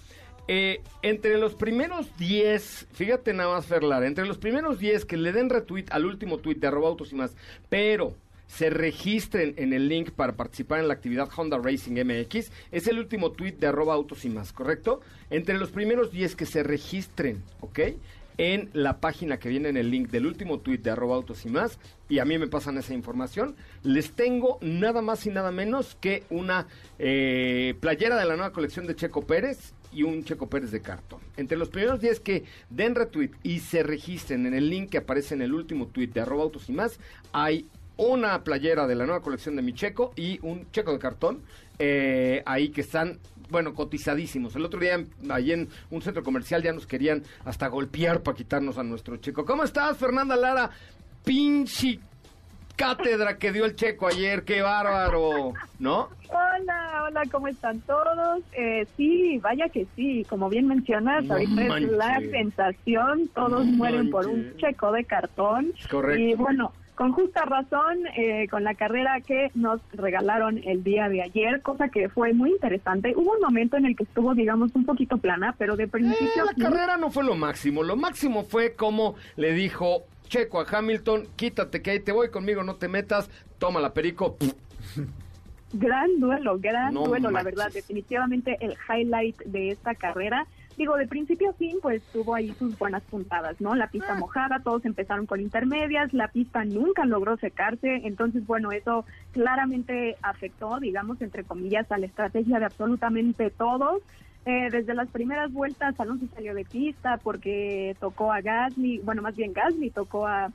Eh, 0.48 0.80
entre 1.02 1.38
los 1.38 1.54
primeros 1.54 2.16
10, 2.18 2.88
fíjate 2.92 3.32
nada 3.32 3.54
más, 3.54 3.66
Ferlar, 3.66 4.02
entre 4.02 4.26
los 4.26 4.38
primeros 4.38 4.78
10 4.78 5.04
que 5.04 5.16
le 5.16 5.32
den 5.32 5.50
retweet 5.50 5.86
al 5.90 6.04
último 6.04 6.38
tweet 6.38 6.56
de 6.56 6.66
arroba 6.66 6.88
autos 6.88 7.12
y 7.12 7.14
más, 7.14 7.36
pero 7.68 8.16
se 8.48 8.68
registren 8.68 9.54
en 9.56 9.72
el 9.72 9.88
link 9.88 10.10
para 10.10 10.32
participar 10.32 10.80
en 10.80 10.88
la 10.88 10.94
actividad 10.94 11.30
Honda 11.34 11.58
Racing 11.58 11.92
MX, 11.92 12.50
es 12.72 12.86
el 12.88 12.98
último 12.98 13.30
tweet 13.30 13.52
de 13.52 13.68
arroba 13.68 13.94
autos 13.94 14.24
y 14.24 14.30
más, 14.30 14.52
¿correcto? 14.52 15.00
Entre 15.30 15.56
los 15.56 15.70
primeros 15.70 16.10
10 16.10 16.34
que 16.34 16.44
se 16.44 16.64
registren, 16.64 17.42
¿ok? 17.60 17.78
En 18.38 18.70
la 18.72 19.00
página 19.00 19.38
que 19.38 19.48
viene 19.48 19.68
en 19.68 19.76
el 19.76 19.90
link 19.90 20.10
del 20.10 20.26
último 20.26 20.60
tweet 20.60 20.78
de 20.78 20.90
arroba 20.90 21.16
autos 21.16 21.44
y 21.46 21.48
más, 21.48 21.78
y 22.08 22.18
a 22.18 22.24
mí 22.24 22.38
me 22.38 22.48
pasan 22.48 22.78
esa 22.78 22.94
información, 22.94 23.54
les 23.82 24.12
tengo 24.12 24.58
nada 24.60 25.02
más 25.02 25.26
y 25.26 25.30
nada 25.30 25.50
menos 25.50 25.96
que 26.00 26.24
una 26.30 26.66
eh, 26.98 27.74
playera 27.80 28.16
de 28.16 28.26
la 28.26 28.36
nueva 28.36 28.52
colección 28.52 28.86
de 28.86 28.96
Checo 28.96 29.22
Pérez 29.22 29.74
y 29.92 30.02
un 30.02 30.24
Checo 30.24 30.48
Pérez 30.48 30.70
de 30.70 30.80
cartón. 30.80 31.20
Entre 31.36 31.58
los 31.58 31.68
primeros 31.68 32.00
días 32.00 32.20
que 32.20 32.44
den 32.70 32.94
retweet 32.94 33.30
y 33.42 33.60
se 33.60 33.82
registren 33.82 34.46
en 34.46 34.54
el 34.54 34.70
link 34.70 34.90
que 34.90 34.98
aparece 34.98 35.34
en 35.34 35.42
el 35.42 35.54
último 35.54 35.86
tweet 35.88 36.08
de 36.08 36.20
arroba 36.20 36.44
autos 36.44 36.68
y 36.68 36.72
más, 36.72 36.98
hay 37.32 37.68
una 37.96 38.42
playera 38.42 38.86
de 38.86 38.94
la 38.94 39.04
nueva 39.04 39.22
colección 39.22 39.54
de 39.56 39.62
mi 39.62 39.74
Checo 39.74 40.12
y 40.16 40.38
un 40.42 40.70
Checo 40.72 40.92
de 40.92 40.98
cartón 40.98 41.42
eh, 41.78 42.42
ahí 42.46 42.70
que 42.70 42.80
están 42.80 43.18
bueno, 43.52 43.74
cotizadísimos. 43.74 44.56
El 44.56 44.64
otro 44.64 44.80
día, 44.80 45.04
ahí 45.30 45.52
en 45.52 45.68
un 45.90 46.02
centro 46.02 46.24
comercial, 46.24 46.62
ya 46.62 46.72
nos 46.72 46.86
querían 46.86 47.22
hasta 47.44 47.68
golpear 47.68 48.22
para 48.22 48.36
quitarnos 48.36 48.78
a 48.78 48.82
nuestro 48.82 49.16
checo. 49.18 49.44
¿Cómo 49.44 49.62
estás, 49.62 49.96
Fernanda 49.96 50.34
Lara? 50.34 50.70
Pinche 51.24 52.00
cátedra 52.74 53.38
que 53.38 53.52
dio 53.52 53.64
el 53.64 53.76
checo 53.76 54.08
ayer, 54.08 54.42
qué 54.44 54.62
bárbaro, 54.62 55.52
¿no? 55.78 56.08
Hola, 56.28 57.04
hola, 57.06 57.22
¿cómo 57.30 57.46
están 57.48 57.80
todos? 57.82 58.42
Eh, 58.52 58.86
sí, 58.96 59.38
vaya 59.38 59.68
que 59.68 59.86
sí, 59.94 60.24
como 60.28 60.48
bien 60.48 60.66
mencionas, 60.66 61.30
ahorita 61.30 61.78
es 61.78 61.90
la 61.92 62.20
sensación, 62.20 63.28
todos 63.34 63.64
mueren 63.66 64.10
por 64.10 64.26
un 64.26 64.56
checo 64.56 64.90
de 64.90 65.04
cartón. 65.04 65.72
Correcto. 65.90 66.22
Y 66.22 66.34
bueno, 66.34 66.72
con 66.94 67.12
justa 67.12 67.44
razón, 67.44 68.06
eh, 68.16 68.48
con 68.48 68.64
la 68.64 68.74
carrera 68.74 69.20
que 69.20 69.50
nos 69.54 69.80
regalaron 69.92 70.60
el 70.64 70.84
día 70.84 71.08
de 71.08 71.22
ayer, 71.22 71.62
cosa 71.62 71.88
que 71.88 72.08
fue 72.08 72.32
muy 72.34 72.50
interesante. 72.50 73.14
Hubo 73.16 73.32
un 73.32 73.40
momento 73.40 73.76
en 73.76 73.86
el 73.86 73.96
que 73.96 74.04
estuvo, 74.04 74.34
digamos, 74.34 74.74
un 74.74 74.84
poquito 74.84 75.16
plana, 75.18 75.54
pero 75.58 75.76
de 75.76 75.88
principio... 75.88 76.44
Eh, 76.44 76.52
la 76.56 76.70
carrera 76.70 76.96
no 76.98 77.10
fue 77.10 77.24
lo 77.24 77.34
máximo, 77.34 77.82
lo 77.82 77.96
máximo 77.96 78.44
fue 78.44 78.74
como 78.74 79.14
le 79.36 79.52
dijo 79.52 80.04
Checo 80.28 80.60
a 80.60 80.66
Hamilton, 80.70 81.28
quítate 81.36 81.82
que 81.82 81.90
ahí 81.92 82.00
te 82.00 82.12
voy 82.12 82.28
conmigo, 82.30 82.62
no 82.62 82.76
te 82.76 82.88
metas, 82.88 83.30
toma 83.58 83.80
la 83.80 83.92
perico. 83.94 84.36
Gran 85.74 86.20
duelo, 86.20 86.58
gran 86.58 86.92
duelo, 86.92 87.30
la 87.30 87.42
verdad, 87.42 87.72
definitivamente 87.72 88.58
el 88.60 88.76
highlight 88.88 89.38
de 89.44 89.70
esta 89.70 89.94
carrera 89.94 90.46
digo, 90.82 90.96
de 90.96 91.06
principio 91.06 91.50
a 91.50 91.52
fin, 91.52 91.78
pues 91.80 92.02
tuvo 92.12 92.34
ahí 92.34 92.52
sus 92.58 92.76
buenas 92.76 93.04
puntadas, 93.04 93.60
¿no? 93.60 93.76
La 93.76 93.86
pista 93.86 94.14
ah. 94.14 94.18
mojada, 94.18 94.58
todos 94.64 94.84
empezaron 94.84 95.26
con 95.26 95.40
intermedias, 95.40 96.12
la 96.12 96.26
pista 96.26 96.64
nunca 96.64 97.04
logró 97.04 97.36
secarse, 97.36 98.00
entonces, 98.04 98.44
bueno, 98.48 98.72
eso 98.72 99.04
claramente 99.30 100.16
afectó, 100.22 100.80
digamos, 100.80 101.22
entre 101.22 101.44
comillas, 101.44 101.90
a 101.92 101.98
la 101.98 102.06
estrategia 102.06 102.58
de 102.58 102.64
absolutamente 102.64 103.50
todos. 103.50 104.02
Eh, 104.44 104.70
desde 104.72 104.94
las 104.94 105.08
primeras 105.08 105.52
vueltas, 105.52 105.94
Alonso 106.00 106.26
salió 106.34 106.52
de 106.52 106.64
pista 106.64 107.16
porque 107.22 107.94
tocó 108.00 108.32
a 108.32 108.40
Gasly, 108.40 108.98
bueno, 109.04 109.22
más 109.22 109.36
bien 109.36 109.52
Gasly 109.52 109.90
tocó 109.90 110.26
a 110.26 110.50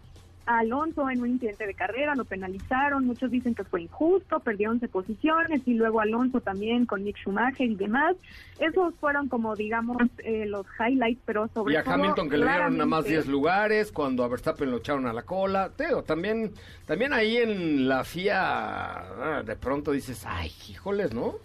Alonso 0.47 1.09
en 1.09 1.21
un 1.21 1.29
incidente 1.31 1.67
de 1.67 1.73
carrera, 1.73 2.15
lo 2.15 2.23
penalizaron, 2.23 3.05
muchos 3.05 3.29
dicen 3.29 3.53
que 3.53 3.65
fue 3.65 3.81
injusto, 3.81 4.39
perdió 4.39 4.71
11 4.71 4.87
posiciones 4.87 5.61
y 5.65 5.73
luego 5.73 5.99
Alonso 5.99 6.39
también 6.39 6.85
con 6.85 7.03
Nick 7.03 7.17
Schumacher 7.17 7.69
y 7.69 7.75
demás. 7.75 8.15
Esos 8.57 8.95
fueron 8.95 9.27
como 9.27 9.55
digamos 9.55 9.97
eh, 10.19 10.45
los 10.47 10.65
highlights, 10.79 11.21
pero 11.25 11.49
sobre 11.53 11.75
todo... 11.75 11.83
Y 11.85 11.89
a 11.89 11.93
Hamilton 11.93 12.29
que 12.29 12.37
le 12.37 12.47
dieron 12.47 12.73
nada 12.77 12.85
más 12.85 13.05
10 13.05 13.27
lugares, 13.27 13.91
cuando 13.91 14.23
a 14.23 14.29
Verstappen 14.29 14.71
lo 14.71 14.77
echaron 14.77 15.05
a 15.05 15.13
la 15.13 15.23
cola. 15.23 15.69
Teo, 15.75 16.03
también, 16.03 16.53
también 16.85 17.11
ahí 17.11 17.37
en 17.37 17.89
la 17.89 18.05
FIA 18.05 18.37
ah, 18.39 19.43
de 19.45 19.55
pronto 19.57 19.91
dices, 19.91 20.23
ay, 20.25 20.51
híjoles, 20.69 21.13
¿no? 21.13 21.35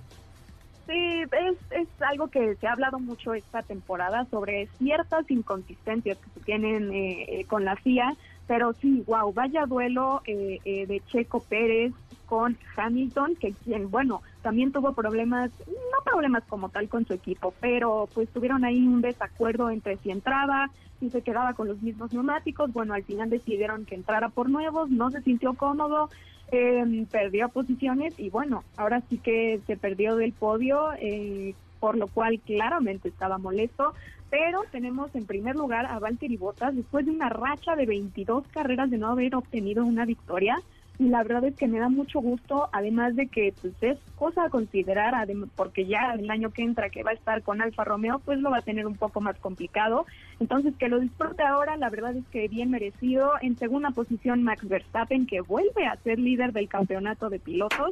Sí, 0.86 1.22
es, 1.22 1.56
es 1.70 1.88
algo 2.02 2.28
que 2.28 2.56
se 2.56 2.66
ha 2.66 2.72
hablado 2.72 2.98
mucho 2.98 3.34
esta 3.34 3.62
temporada 3.62 4.26
sobre 4.30 4.66
ciertas 4.78 5.30
inconsistencias 5.30 6.18
que 6.18 6.30
se 6.30 6.40
tienen 6.44 6.92
eh, 6.92 7.24
eh, 7.28 7.44
con 7.46 7.64
la 7.64 7.76
FIA 7.76 8.16
pero 8.46 8.72
sí, 8.74 9.02
wow, 9.06 9.32
vaya 9.32 9.66
duelo 9.66 10.22
eh, 10.26 10.58
eh, 10.64 10.86
de 10.86 11.00
Checo 11.06 11.40
Pérez 11.40 11.92
con 12.26 12.56
Hamilton, 12.76 13.36
que 13.36 13.52
quien, 13.52 13.90
bueno, 13.90 14.22
también 14.40 14.72
tuvo 14.72 14.94
problemas, 14.94 15.50
no 15.66 16.04
problemas 16.04 16.42
como 16.44 16.70
tal 16.70 16.88
con 16.88 17.06
su 17.06 17.12
equipo, 17.12 17.52
pero 17.60 18.08
pues 18.14 18.28
tuvieron 18.30 18.64
ahí 18.64 18.86
un 18.86 19.02
desacuerdo 19.02 19.68
entre 19.70 19.98
si 19.98 20.10
entraba, 20.10 20.70
si 20.98 21.10
se 21.10 21.22
quedaba 21.22 21.52
con 21.52 21.68
los 21.68 21.82
mismos 21.82 22.12
neumáticos, 22.12 22.72
bueno, 22.72 22.94
al 22.94 23.04
final 23.04 23.28
decidieron 23.28 23.84
que 23.84 23.96
entrara 23.96 24.30
por 24.30 24.48
nuevos, 24.48 24.88
no 24.88 25.10
se 25.10 25.20
sintió 25.20 25.54
cómodo, 25.54 26.08
eh, 26.52 27.06
perdió 27.10 27.48
posiciones 27.48 28.18
y 28.18 28.30
bueno, 28.30 28.64
ahora 28.76 29.02
sí 29.08 29.18
que 29.18 29.60
se 29.66 29.76
perdió 29.76 30.16
del 30.16 30.32
podio, 30.32 30.92
eh, 31.00 31.54
por 31.82 31.96
lo 31.96 32.06
cual 32.06 32.38
claramente 32.38 33.08
estaba 33.08 33.38
molesto, 33.38 33.92
pero 34.30 34.62
tenemos 34.70 35.12
en 35.16 35.26
primer 35.26 35.56
lugar 35.56 35.86
a 35.86 35.98
Valtteri 35.98 36.36
Bottas 36.36 36.76
después 36.76 37.04
de 37.04 37.10
una 37.10 37.28
racha 37.28 37.74
de 37.74 37.86
22 37.86 38.46
carreras 38.52 38.88
de 38.88 38.98
no 38.98 39.08
haber 39.08 39.34
obtenido 39.34 39.84
una 39.84 40.04
victoria 40.04 40.62
y 41.00 41.08
la 41.08 41.24
verdad 41.24 41.46
es 41.46 41.56
que 41.56 41.66
me 41.66 41.80
da 41.80 41.88
mucho 41.88 42.20
gusto, 42.20 42.68
además 42.70 43.16
de 43.16 43.26
que 43.26 43.52
pues 43.60 43.74
es 43.80 43.98
cosa 44.14 44.44
a 44.44 44.48
considerar, 44.48 45.26
porque 45.56 45.86
ya 45.86 46.14
el 46.14 46.30
año 46.30 46.52
que 46.52 46.62
entra 46.62 46.88
que 46.88 47.02
va 47.02 47.10
a 47.10 47.14
estar 47.14 47.42
con 47.42 47.60
Alfa 47.60 47.82
Romeo, 47.82 48.20
pues 48.24 48.38
lo 48.38 48.52
va 48.52 48.58
a 48.58 48.62
tener 48.62 48.86
un 48.86 48.94
poco 48.94 49.20
más 49.20 49.36
complicado. 49.40 50.06
Entonces 50.38 50.74
que 50.78 50.88
lo 50.88 51.00
disfrute 51.00 51.42
ahora, 51.42 51.76
la 51.76 51.90
verdad 51.90 52.14
es 52.14 52.24
que 52.28 52.46
bien 52.46 52.70
merecido. 52.70 53.32
En 53.42 53.58
segunda 53.58 53.90
posición 53.90 54.44
Max 54.44 54.68
Verstappen, 54.68 55.26
que 55.26 55.40
vuelve 55.40 55.86
a 55.86 55.96
ser 55.96 56.20
líder 56.20 56.52
del 56.52 56.68
campeonato 56.68 57.28
de 57.28 57.40
pilotos. 57.40 57.90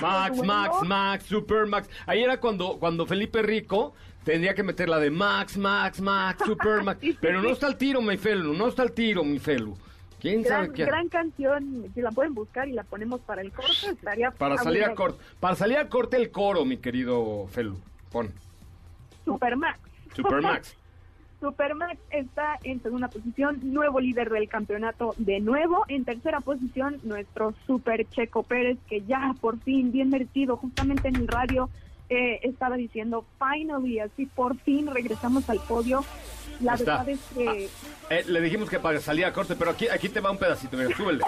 Max, 0.00 0.42
Max, 0.42 0.76
Max, 0.84 1.24
Super 1.24 1.66
Max. 1.66 1.88
Ahí 2.06 2.22
era 2.22 2.38
cuando, 2.38 2.78
cuando 2.78 3.06
Felipe 3.06 3.42
Rico 3.42 3.94
tendría 4.24 4.54
que 4.54 4.62
meter 4.62 4.88
la 4.88 4.98
de 4.98 5.10
Max, 5.10 5.56
Max, 5.56 6.00
Max, 6.00 6.42
Super 6.46 6.82
Max. 6.82 7.00
Pero 7.20 7.40
no 7.40 7.50
está 7.50 7.68
el 7.68 7.76
tiro, 7.76 8.02
mi 8.02 8.16
Felu, 8.16 8.52
no 8.52 8.68
está 8.68 8.82
el 8.82 8.92
tiro, 8.92 9.24
mi 9.24 9.38
Felu. 9.38 9.76
¿Quién 10.20 10.42
gran, 10.42 10.64
sabe 10.64 10.74
qué? 10.74 10.84
Gran 10.84 11.08
canción, 11.08 11.90
si 11.94 12.00
la 12.00 12.10
pueden 12.10 12.34
buscar 12.34 12.68
y 12.68 12.72
la 12.72 12.82
ponemos 12.84 13.20
para 13.20 13.42
el 13.42 13.52
corte, 13.52 13.90
estaría... 13.92 14.30
Para 14.30 14.56
salir 14.56 14.84
a 14.84 14.94
corte, 14.94 15.22
para 15.38 15.54
salir 15.54 15.76
a 15.76 15.88
corte 15.88 16.16
el 16.16 16.30
coro, 16.30 16.64
mi 16.64 16.78
querido 16.78 17.46
Felu, 17.48 17.78
pon. 18.10 18.32
Supermax. 19.24 19.78
Supermax. 20.14 20.76
Supermax 21.46 22.00
está 22.10 22.58
en 22.64 22.82
segunda 22.82 23.06
posición, 23.06 23.60
nuevo 23.62 24.00
líder 24.00 24.30
del 24.30 24.48
campeonato 24.48 25.14
de 25.16 25.38
nuevo. 25.38 25.84
En 25.86 26.04
tercera 26.04 26.40
posición, 26.40 26.98
nuestro 27.04 27.54
Super 27.68 28.04
Checo 28.10 28.42
Pérez, 28.42 28.78
que 28.88 29.02
ya 29.02 29.32
por 29.40 29.60
fin, 29.60 29.92
bien 29.92 30.10
merecido, 30.10 30.56
justamente 30.56 31.06
en 31.06 31.14
el 31.14 31.28
radio 31.28 31.70
eh, 32.08 32.40
estaba 32.42 32.76
diciendo, 32.76 33.24
finally, 33.38 34.00
así 34.00 34.26
por 34.26 34.58
fin 34.58 34.88
regresamos 34.92 35.48
al 35.48 35.60
podio. 35.60 36.04
La 36.60 36.74
verdad 36.74 37.08
es 37.08 37.20
que... 37.32 37.68
Ah, 38.10 38.14
eh, 38.14 38.24
le 38.26 38.40
dijimos 38.40 38.68
que 38.68 38.80
para 38.80 39.00
salir 39.00 39.24
a 39.24 39.32
corte, 39.32 39.54
pero 39.54 39.70
aquí, 39.70 39.86
aquí 39.86 40.08
te 40.08 40.18
va 40.18 40.32
un 40.32 40.38
pedacito, 40.38 40.76
mira, 40.76 40.96
súbele. 40.96 41.22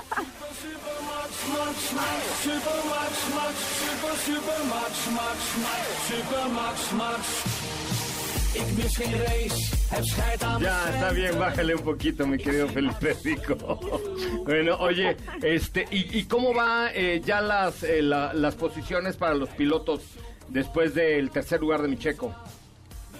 Ya, 10.61 10.90
está 10.90 11.11
bien, 11.12 11.38
bájale 11.38 11.74
un 11.74 11.82
poquito, 11.82 12.26
mi 12.26 12.38
querido 12.38 12.68
Felipe 12.68 13.16
Rico. 13.24 13.80
bueno, 14.44 14.76
oye, 14.78 15.16
este, 15.42 15.86
¿y, 15.90 16.18
y 16.18 16.24
cómo 16.24 16.55
va 16.55 16.90
eh, 16.92 17.20
ya 17.24 17.40
las, 17.40 17.82
eh, 17.82 18.03
la, 18.03 18.32
las 18.34 18.55
posiciones 18.55 19.16
para 19.16 19.34
los 19.34 19.49
pilotos 19.51 20.03
después 20.49 20.94
del 20.94 21.30
tercer 21.30 21.61
lugar 21.61 21.82
de 21.82 21.88
mi 21.88 21.99
checo? 21.99 22.34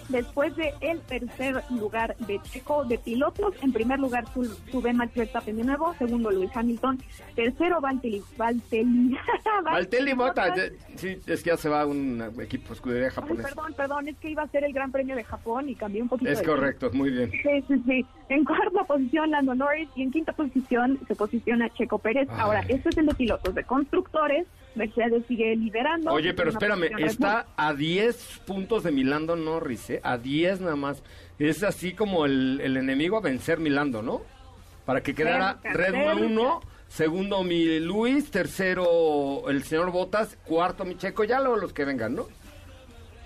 Después 0.09 0.55
de 0.55 0.73
el 0.81 0.99
tercer 1.01 1.63
lugar 1.69 2.15
de 2.17 2.39
Checo 2.43 2.83
de 2.85 2.97
pilotos, 2.97 3.53
en 3.61 3.71
primer 3.71 3.99
lugar 3.99 4.25
sube 4.71 4.93
Max 4.93 5.13
Verstappen 5.15 5.55
de 5.57 5.63
nuevo, 5.63 5.93
segundo 5.99 6.31
Luis 6.31 6.49
Hamilton, 6.53 6.99
tercero 7.35 7.79
Valtteri 7.79 8.21
Valtteri 8.35 9.17
Valtteri 9.63 10.13
Bota, 10.13 10.53
sí, 10.95 11.19
es 11.27 11.43
que 11.43 11.49
ya 11.49 11.57
se 11.57 11.69
va 11.69 11.85
un 11.85 12.21
equipo 12.41 12.73
escudería 12.73 13.11
japonés. 13.11 13.45
perdón, 13.45 13.73
perdón, 13.73 14.07
es 14.07 14.17
que 14.17 14.29
iba 14.31 14.43
a 14.43 14.47
ser 14.47 14.63
el 14.63 14.73
Gran 14.73 14.91
Premio 14.91 15.15
de 15.15 15.23
Japón 15.23 15.69
y 15.69 15.75
cambié 15.75 16.01
un 16.01 16.09
poquito. 16.09 16.31
Es 16.31 16.41
correcto, 16.41 16.89
muy 16.93 17.11
bien. 17.11 17.31
Sí, 17.31 17.63
sí, 17.67 17.83
sí. 17.85 18.05
En 18.29 18.45
cuarta 18.45 18.83
posición 18.83 19.31
Lando 19.31 19.55
Norris 19.55 19.89
y 19.95 20.03
en 20.03 20.11
quinta 20.11 20.33
posición 20.33 20.99
se 21.07 21.15
posiciona 21.15 21.69
Checo 21.69 21.99
Pérez. 21.99 22.27
Ahora, 22.31 22.61
este 22.67 22.89
es 22.89 22.97
el 22.97 23.07
de 23.07 23.13
pilotos 23.15 23.53
de 23.55 23.63
constructores 23.63 24.47
Mercedes 24.75 25.23
sigue 25.27 25.55
liderando. 25.55 26.11
Oye, 26.11 26.33
pero 26.33 26.51
espérame, 26.51 26.89
está 26.99 27.47
a 27.57 27.73
10 27.73 28.41
puntos 28.45 28.83
de 28.83 28.91
Milando 28.91 29.35
Norris, 29.35 29.89
¿eh? 29.89 30.01
A 30.03 30.17
10 30.17 30.61
nada 30.61 30.75
más. 30.75 31.03
Es 31.37 31.63
así 31.63 31.93
como 31.93 32.25
el, 32.25 32.61
enemigo 32.61 33.17
a 33.17 33.21
vencer 33.21 33.59
Milando, 33.59 34.01
¿no? 34.01 34.21
Para 34.85 35.01
que 35.01 35.13
quedara 35.13 35.59
Red 35.63 35.93
Bull 35.93 36.25
1, 36.31 36.61
segundo 36.87 37.43
mi 37.43 37.79
Luis, 37.79 38.31
tercero 38.31 39.49
el 39.49 39.63
señor 39.63 39.91
Botas, 39.91 40.37
cuarto 40.45 40.83
mi 40.85 40.97
Checo, 40.97 41.23
ya 41.23 41.39
luego 41.39 41.57
los 41.57 41.73
que 41.73 41.85
vengan, 41.85 42.15
¿no? 42.15 42.27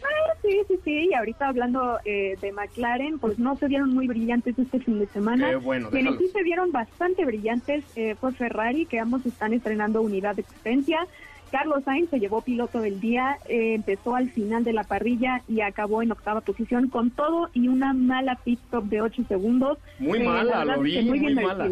Ah, 0.03 0.35
sí, 0.41 0.49
sí, 0.67 0.79
sí, 0.83 1.09
y 1.09 1.13
ahorita 1.13 1.47
hablando 1.47 1.97
eh, 2.03 2.35
de 2.41 2.51
McLaren, 2.51 3.17
pues 3.19 3.39
no 3.39 3.55
se 3.55 3.67
vieron 3.67 3.93
muy 3.93 4.07
brillantes 4.07 4.59
este 4.59 4.79
fin 4.79 4.99
de 4.99 5.07
semana. 5.07 5.49
Qué 5.49 5.55
bueno, 5.55 5.89
Quienes 5.89 6.17
sí 6.17 6.27
se 6.27 6.43
vieron 6.43 6.71
bastante 6.71 7.23
brillantes 7.25 7.85
eh, 7.95 8.15
fue 8.19 8.33
Ferrari, 8.33 8.85
que 8.85 8.99
ambos 8.99 9.25
están 9.25 9.53
estrenando 9.53 10.01
unidad 10.01 10.35
de 10.35 10.41
existencia. 10.41 11.07
Carlos 11.53 11.83
Sainz 11.85 12.09
se 12.09 12.19
llevó 12.19 12.41
piloto 12.41 12.81
del 12.81 12.99
día, 12.99 13.37
eh, 13.47 13.75
empezó 13.75 14.15
al 14.15 14.31
final 14.31 14.63
de 14.63 14.73
la 14.73 14.85
parrilla 14.85 15.43
y 15.47 15.61
acabó 15.61 16.01
en 16.01 16.11
octava 16.11 16.41
posición 16.41 16.89
con 16.89 17.11
todo 17.11 17.51
y 17.53 17.67
una 17.67 17.93
mala 17.93 18.39
pit 18.43 18.59
stop 18.65 18.85
de 18.85 19.03
8 19.03 19.25
segundos. 19.27 19.77
Muy 19.99 20.21
eh, 20.21 20.23
mala, 20.23 20.65
lo 20.65 20.81
vi, 20.81 20.99
muy, 21.03 21.31
mala. 21.35 21.69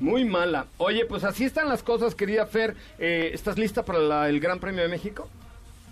Muy 0.00 0.24
mala. 0.24 0.64
Oye, 0.78 1.04
pues 1.04 1.24
así 1.24 1.44
están 1.44 1.68
las 1.68 1.82
cosas, 1.82 2.14
querida 2.14 2.46
Fer. 2.46 2.74
Eh, 2.98 3.32
¿Estás 3.34 3.58
lista 3.58 3.84
para 3.84 4.30
el 4.30 4.40
Gran 4.40 4.58
Premio 4.60 4.80
de 4.82 4.88
México? 4.88 5.28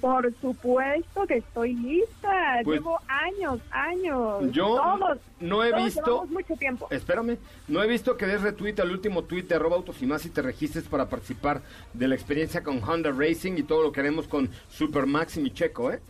Por 0.00 0.32
supuesto 0.40 1.26
que 1.26 1.38
estoy 1.38 1.74
lista. 1.74 2.60
Pues 2.64 2.80
Llevo 2.80 2.98
años, 3.06 3.60
años. 3.70 4.50
Yo 4.52 4.98
no 5.40 5.64
he 5.64 5.72
visto. 5.84 6.24
mucho 6.26 6.56
tiempo. 6.56 6.88
Espérame. 6.90 7.36
No 7.68 7.82
he 7.82 7.86
visto 7.86 8.16
que 8.16 8.26
des 8.26 8.42
retweet 8.42 8.80
al 8.80 8.90
último 8.90 9.24
tweet 9.24 9.42
de 9.44 9.54
arroba 9.54 9.76
autos 9.76 10.00
y 10.02 10.06
más 10.06 10.24
y 10.24 10.30
te 10.30 10.42
registres 10.42 10.84
para 10.84 11.08
participar 11.08 11.62
de 11.92 12.08
la 12.08 12.14
experiencia 12.14 12.62
con 12.62 12.82
Honda 12.82 13.10
Racing 13.10 13.54
y 13.58 13.62
todo 13.62 13.82
lo 13.82 13.92
que 13.92 14.00
haremos 14.00 14.26
con 14.26 14.50
Super 14.68 15.06
Max 15.06 15.36
y 15.36 15.50
Checo, 15.50 15.92
¿eh? 15.92 16.00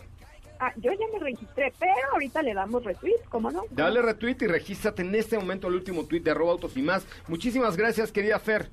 Ah, 0.62 0.72
yo 0.76 0.92
ya 0.92 1.06
me 1.10 1.18
registré, 1.18 1.72
pero 1.78 1.94
ahorita 2.12 2.42
le 2.42 2.52
damos 2.52 2.84
retweet, 2.84 3.16
¿cómo 3.30 3.50
no? 3.50 3.62
Dale 3.70 4.02
retweet 4.02 4.36
y 4.42 4.46
regístrate 4.46 5.00
en 5.00 5.14
este 5.14 5.38
momento 5.38 5.68
al 5.68 5.74
último 5.74 6.04
tweet 6.04 6.20
de 6.20 6.32
arroba 6.32 6.52
autos 6.52 6.76
y 6.76 6.82
más. 6.82 7.06
Muchísimas 7.28 7.78
gracias, 7.78 8.12
querida 8.12 8.38
Fer. 8.38 8.68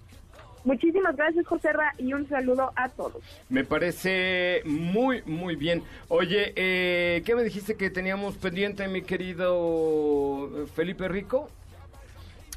Muchísimas 0.68 1.16
gracias, 1.16 1.48
José 1.48 1.72
Ra, 1.72 1.94
y 1.98 2.12
un 2.12 2.28
saludo 2.28 2.74
a 2.76 2.90
todos. 2.90 3.24
Me 3.48 3.64
parece 3.64 4.62
muy, 4.66 5.22
muy 5.26 5.56
bien. 5.56 5.82
Oye, 6.10 6.52
eh, 6.58 7.24
¿qué 7.26 7.36
me 7.36 7.44
dijiste 7.44 7.76
que 7.78 7.90
teníamos 7.90 8.36
pendiente, 8.36 8.86
mi 8.90 9.02
querido 9.02 10.50
eh, 10.64 10.66
Felipe 10.76 11.08
Rico? 11.08 11.50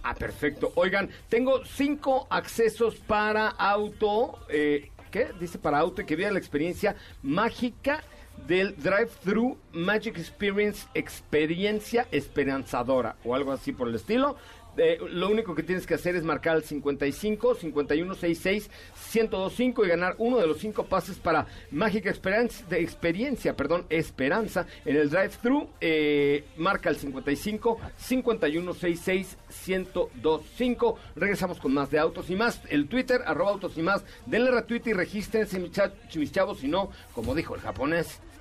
Ah, 0.03 0.17
perfecto. 0.17 0.73
Oigan, 0.75 1.09
tengo 1.29 1.65
cinco 1.65 2.27
accesos 2.31 2.97
para 2.97 3.47
auto. 3.47 4.41
Eh, 4.49 4.91
¿Qué? 5.13 5.29
Dice 5.39 5.61
para 5.61 5.79
auto 5.79 6.03
y 6.03 6.05
que 6.05 6.17
vea 6.17 6.33
la 6.33 6.41
experiencia 6.41 6.97
mágica 7.23 8.03
del 8.49 8.75
Drive-Thru 8.77 9.57
Magic 9.73 10.19
Experience, 10.19 10.89
experiencia 10.95 12.09
esperanzadora 12.11 13.15
o 13.25 13.37
algo 13.37 13.53
así 13.53 13.71
por 13.71 13.87
el 13.87 13.95
estilo. 13.95 14.37
Lo 14.77 15.29
único 15.29 15.55
que 15.55 15.63
tienes 15.63 15.87
que 15.87 15.95
hacer 15.95 16.17
es 16.17 16.25
marcar 16.25 16.57
el 16.57 16.63
55 16.63 17.55
51 17.55 18.15
66 18.15 18.71
1025 19.15 19.85
y 19.85 19.89
ganar 19.89 20.15
uno 20.19 20.39
de 20.39 20.47
los 20.47 20.59
cinco 20.59 20.85
pases 20.85 21.19
para 21.19 21.47
Mágica 21.71 22.11
Esperanza, 22.11 22.65
de 22.69 22.81
Experiencia, 22.81 23.57
perdón, 23.57 23.87
Esperanza 23.91 24.67
en 24.85 24.97
el 24.97 25.11
drive-thru. 25.11 25.69
Eh, 25.81 26.45
marca 26.57 26.89
el 26.89 26.97
55 26.97 27.79
51 27.97 28.75
66 28.75 29.37
1025. 29.67 30.99
Regresamos 31.17 31.59
con 31.59 31.75
más 31.75 31.91
de 31.91 31.99
autos 31.99 32.31
y 32.31 32.37
más. 32.37 32.61
El 32.69 32.89
Twitter, 32.89 33.23
arroba 33.27 33.51
autos 33.51 33.77
y 33.77 33.83
más. 33.83 34.05
Denle 34.27 34.51
retweet 34.51 34.83
y 34.87 34.93
regístrense, 34.93 35.59
mis 35.59 36.33
chavos. 36.33 36.59
Si 36.59 36.69
no, 36.69 36.91
como 37.15 37.35
dijo 37.35 37.55
el 37.55 37.61
japonés, 37.61 38.21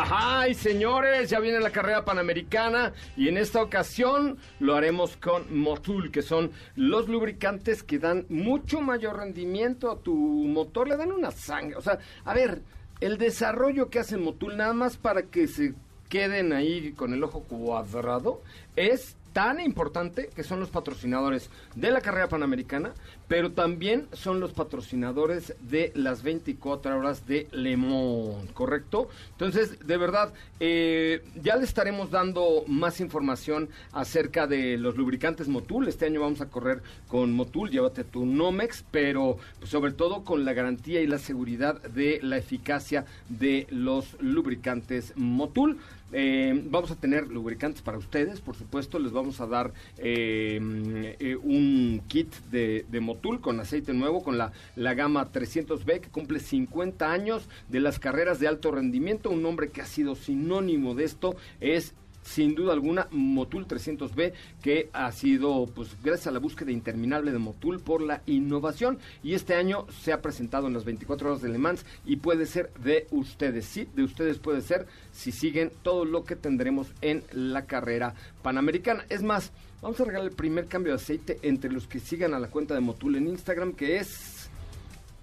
¡Ay, 0.00 0.54
señores! 0.54 1.28
Ya 1.28 1.40
viene 1.40 1.58
la 1.58 1.70
carrera 1.70 2.04
panamericana 2.04 2.92
y 3.16 3.28
en 3.28 3.36
esta 3.36 3.60
ocasión 3.60 4.38
lo 4.60 4.76
haremos 4.76 5.16
con 5.16 5.58
Motul, 5.58 6.12
que 6.12 6.22
son 6.22 6.52
los 6.76 7.08
lubricantes 7.08 7.82
que 7.82 7.98
dan 7.98 8.24
mucho 8.28 8.80
mayor 8.80 9.16
rendimiento 9.16 9.90
a 9.90 9.98
tu 9.98 10.14
motor, 10.14 10.86
le 10.86 10.96
dan 10.96 11.10
una 11.10 11.32
sangre. 11.32 11.76
O 11.76 11.80
sea, 11.80 11.98
a 12.24 12.32
ver, 12.32 12.62
el 13.00 13.18
desarrollo 13.18 13.90
que 13.90 13.98
hace 13.98 14.16
Motul 14.16 14.56
nada 14.56 14.72
más 14.72 14.96
para 14.96 15.22
que 15.22 15.48
se 15.48 15.74
queden 16.08 16.52
ahí 16.52 16.92
con 16.92 17.12
el 17.12 17.24
ojo 17.24 17.42
cuadrado 17.42 18.40
es 18.76 19.16
tan 19.32 19.60
importante 19.60 20.30
que 20.34 20.42
son 20.42 20.60
los 20.60 20.70
patrocinadores 20.70 21.50
de 21.74 21.90
la 21.90 22.00
carrera 22.00 22.28
panamericana, 22.28 22.92
pero 23.28 23.52
también 23.52 24.08
son 24.12 24.40
los 24.40 24.52
patrocinadores 24.52 25.54
de 25.60 25.92
las 25.94 26.22
24 26.22 26.98
horas 26.98 27.26
de 27.26 27.46
Le 27.52 27.76
Mans, 27.76 28.50
¿correcto? 28.52 29.08
Entonces, 29.32 29.86
de 29.86 29.96
verdad, 29.96 30.32
eh, 30.60 31.22
ya 31.42 31.56
le 31.56 31.64
estaremos 31.64 32.10
dando 32.10 32.64
más 32.66 33.00
información 33.00 33.68
acerca 33.92 34.46
de 34.46 34.76
los 34.78 34.96
lubricantes 34.96 35.48
Motul. 35.48 35.88
Este 35.88 36.06
año 36.06 36.20
vamos 36.20 36.40
a 36.40 36.48
correr 36.48 36.82
con 37.06 37.32
Motul, 37.32 37.70
llévate 37.70 38.04
tu 38.04 38.24
Nomex, 38.26 38.84
pero 38.90 39.38
pues, 39.58 39.70
sobre 39.70 39.92
todo 39.92 40.24
con 40.24 40.44
la 40.44 40.52
garantía 40.52 41.00
y 41.00 41.06
la 41.06 41.18
seguridad 41.18 41.80
de 41.82 42.18
la 42.22 42.38
eficacia 42.38 43.04
de 43.28 43.66
los 43.70 44.16
lubricantes 44.20 45.12
Motul. 45.16 45.78
Eh, 46.12 46.62
vamos 46.66 46.90
a 46.90 46.96
tener 46.96 47.28
lubricantes 47.28 47.82
para 47.82 47.98
ustedes, 47.98 48.40
por 48.40 48.56
supuesto, 48.56 48.98
les 48.98 49.12
vamos 49.12 49.40
a 49.40 49.46
dar 49.46 49.72
eh, 49.98 51.16
eh, 51.20 51.36
un 51.36 52.02
kit 52.08 52.34
de, 52.50 52.84
Motul 53.00 53.40
con 53.40 53.60
aceite 53.60 53.92
nuevo, 53.92 54.22
con 54.22 54.38
la, 54.38 54.52
la 54.74 54.94
gama 54.94 55.30
300B 55.30 56.00
que 56.00 56.08
cumple 56.08 56.40
50 56.40 57.10
años 57.10 57.48
de 57.68 57.80
las 57.80 57.98
carreras 57.98 58.40
de 58.40 58.48
alto 58.48 58.70
rendimiento, 58.70 59.30
un 59.30 59.42
nombre 59.42 59.68
que 59.68 59.82
ha 59.82 59.86
sido 59.86 60.14
sinónimo 60.14 60.94
de 60.94 61.04
esto 61.04 61.36
es 61.60 61.94
sin 62.28 62.54
duda 62.54 62.72
alguna 62.72 63.08
Motul 63.10 63.66
300B 63.66 64.32
que 64.62 64.90
ha 64.92 65.10
sido 65.12 65.66
pues 65.66 65.96
gracias 66.02 66.26
a 66.26 66.30
la 66.30 66.38
búsqueda 66.38 66.70
interminable 66.70 67.32
de 67.32 67.38
Motul 67.38 67.80
por 67.80 68.02
la 68.02 68.22
innovación 68.26 68.98
y 69.22 69.34
este 69.34 69.54
año 69.54 69.86
se 70.02 70.12
ha 70.12 70.20
presentado 70.20 70.66
en 70.66 70.74
las 70.74 70.84
24 70.84 71.30
horas 71.30 71.42
de 71.42 71.48
Le 71.48 71.58
Mans 71.58 71.86
y 72.04 72.16
puede 72.16 72.44
ser 72.44 72.70
de 72.74 73.06
ustedes, 73.10 73.64
sí, 73.64 73.88
de 73.94 74.04
ustedes 74.04 74.38
puede 74.38 74.60
ser 74.60 74.86
si 75.10 75.32
siguen 75.32 75.72
todo 75.82 76.04
lo 76.04 76.24
que 76.24 76.36
tendremos 76.36 76.88
en 77.00 77.24
la 77.32 77.64
carrera 77.64 78.14
panamericana. 78.42 79.06
Es 79.08 79.22
más, 79.22 79.52
vamos 79.80 79.98
a 80.00 80.04
regalar 80.04 80.28
el 80.28 80.36
primer 80.36 80.66
cambio 80.66 80.92
de 80.92 80.96
aceite 80.96 81.38
entre 81.42 81.72
los 81.72 81.86
que 81.86 81.98
sigan 81.98 82.34
a 82.34 82.40
la 82.40 82.48
cuenta 82.48 82.74
de 82.74 82.80
Motul 82.80 83.16
en 83.16 83.28
Instagram 83.28 83.72
que 83.72 83.96
es 83.96 84.50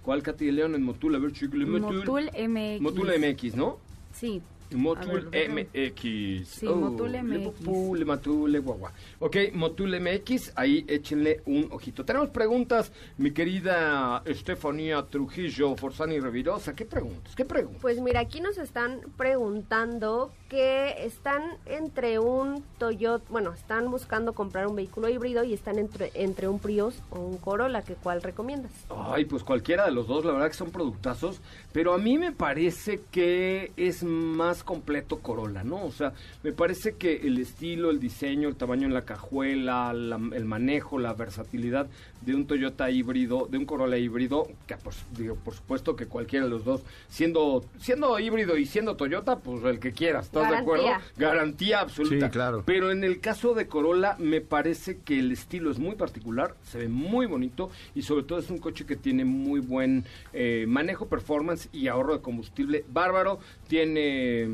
¿Cuál 0.02 0.22
Katy 0.22 0.52
León 0.52 0.76
en 0.76 0.84
Motul? 0.84 1.16
A 1.16 1.20
ver, 1.20 1.32
Motul, 1.32 1.96
Motul 1.98 2.30
MX. 2.48 2.82
Motul 2.82 3.12
MX, 3.20 3.56
¿no? 3.56 3.80
Sí. 4.14 4.40
Motul 4.72 5.30
MX. 5.32 6.02
Sí, 6.48 6.66
Motul 6.66 7.22
MX. 7.22 7.62
Motul, 8.06 8.60
guagua. 8.62 8.92
Ok, 9.20 9.38
Motul 9.54 10.00
MX, 10.00 10.54
ahí 10.56 10.86
échenle 10.88 11.42
un 11.46 11.68
ojito. 11.72 12.04
Tenemos 12.06 12.30
preguntas, 12.30 12.92
mi 13.18 13.32
querida 13.32 14.22
Estefanía 14.26 15.04
Trujillo, 15.04 15.76
Forzani 15.76 16.20
Revirosa. 16.20 16.76
¿Qué 16.76 16.86
preguntas? 16.86 17.36
¿Qué 17.36 17.46
preguntas? 17.46 17.82
Pues 17.82 18.00
mira, 18.02 18.20
aquí 18.22 18.42
nos 18.42 18.58
están 18.58 19.02
preguntando 19.18 20.32
que 20.50 21.06
están 21.06 21.42
entre 21.66 22.20
un 22.20 22.64
Toyota, 22.78 23.26
bueno, 23.30 23.54
están 23.54 23.90
buscando 23.90 24.34
comprar 24.34 24.68
un 24.68 24.76
vehículo 24.76 25.10
híbrido 25.10 25.44
y 25.44 25.54
están 25.54 25.80
entre, 25.80 26.12
entre 26.14 26.48
un 26.48 26.60
Prius 26.60 27.02
o 27.10 27.20
un 27.20 27.38
Corolla, 27.38 27.82
que 27.82 27.96
¿cuál 27.96 28.22
recomiendas? 28.22 28.72
Ay, 28.90 29.26
pues 29.26 29.44
cualquiera 29.44 29.86
de 29.86 29.92
los 29.92 30.08
dos, 30.08 30.24
la 30.24 30.34
verdad 30.34 30.48
que 30.48 30.54
son 30.54 30.72
productazos, 30.72 31.42
pero 31.74 31.94
a 31.94 31.98
mí 31.98 32.18
me 32.18 32.32
parece 32.32 33.02
que 33.12 33.72
es 33.76 34.04
más 34.04 34.64
completo 34.64 35.20
Corolla, 35.20 35.64
¿no? 35.64 35.84
O 35.84 35.92
sea, 35.92 36.14
me 36.44 36.52
parece 36.52 36.96
que 36.96 37.16
el 37.28 37.40
estilo, 37.40 37.90
el 37.90 38.00
diseño, 38.00 38.48
el 38.48 38.56
tamaño 38.56 38.86
en 38.86 38.94
la 38.94 39.02
cajuela, 39.02 39.92
el 39.92 40.46
manejo, 40.46 41.00
la 41.00 41.14
versatilidad 41.14 41.88
de 42.22 42.36
un 42.36 42.48
Toyota 42.48 42.90
híbrido, 42.90 43.48
de 43.50 43.58
un 43.58 43.66
Corolla 43.66 43.98
híbrido, 43.98 44.48
que 44.68 44.76
por, 44.78 44.94
digo, 45.16 45.36
por 45.36 45.54
supuesto 45.54 45.96
que 45.96 46.08
cualquiera 46.08 46.46
de 46.46 46.52
los 46.52 46.66
dos, 46.66 46.82
siendo, 47.08 47.64
siendo 47.80 48.18
híbrido 48.20 48.58
y 48.58 48.66
siendo 48.66 48.96
Toyota, 48.96 49.40
pues 49.40 49.64
el 49.64 49.80
que 49.80 49.92
quieras, 49.92 50.26
¿estás 50.26 50.50
de 50.50 50.58
acuerdo? 50.58 50.88
Garantía 51.18 51.82
absoluta. 51.82 52.26
Sí, 52.28 52.32
claro. 52.32 52.64
Pero 52.66 52.92
en 52.92 53.04
el 53.04 53.20
caso 53.20 53.54
de 53.54 53.68
Corolla, 53.68 54.16
me 54.20 54.42
parece 54.42 55.00
que 55.00 55.20
el 55.20 55.32
estilo 55.32 55.72
es 55.72 55.80
muy 55.80 55.96
particular, 55.96 56.56
se 56.64 56.80
ve 56.80 56.88
muy 56.88 57.26
bonito 57.26 57.70
y 57.94 58.02
sobre 58.02 58.24
todo 58.24 58.40
es 58.40 58.50
un 58.50 58.58
coche 58.58 58.86
que 58.86 58.96
tiene 58.96 59.26
muy 59.26 59.60
buen 59.60 60.06
eh, 60.34 60.66
manejo, 60.68 61.08
performance 61.08 61.70
y 61.72 61.88
ahorro 61.88 62.14
de 62.14 62.22
combustible 62.22 62.86
bárbaro. 62.92 63.40
Tiene 63.68 64.50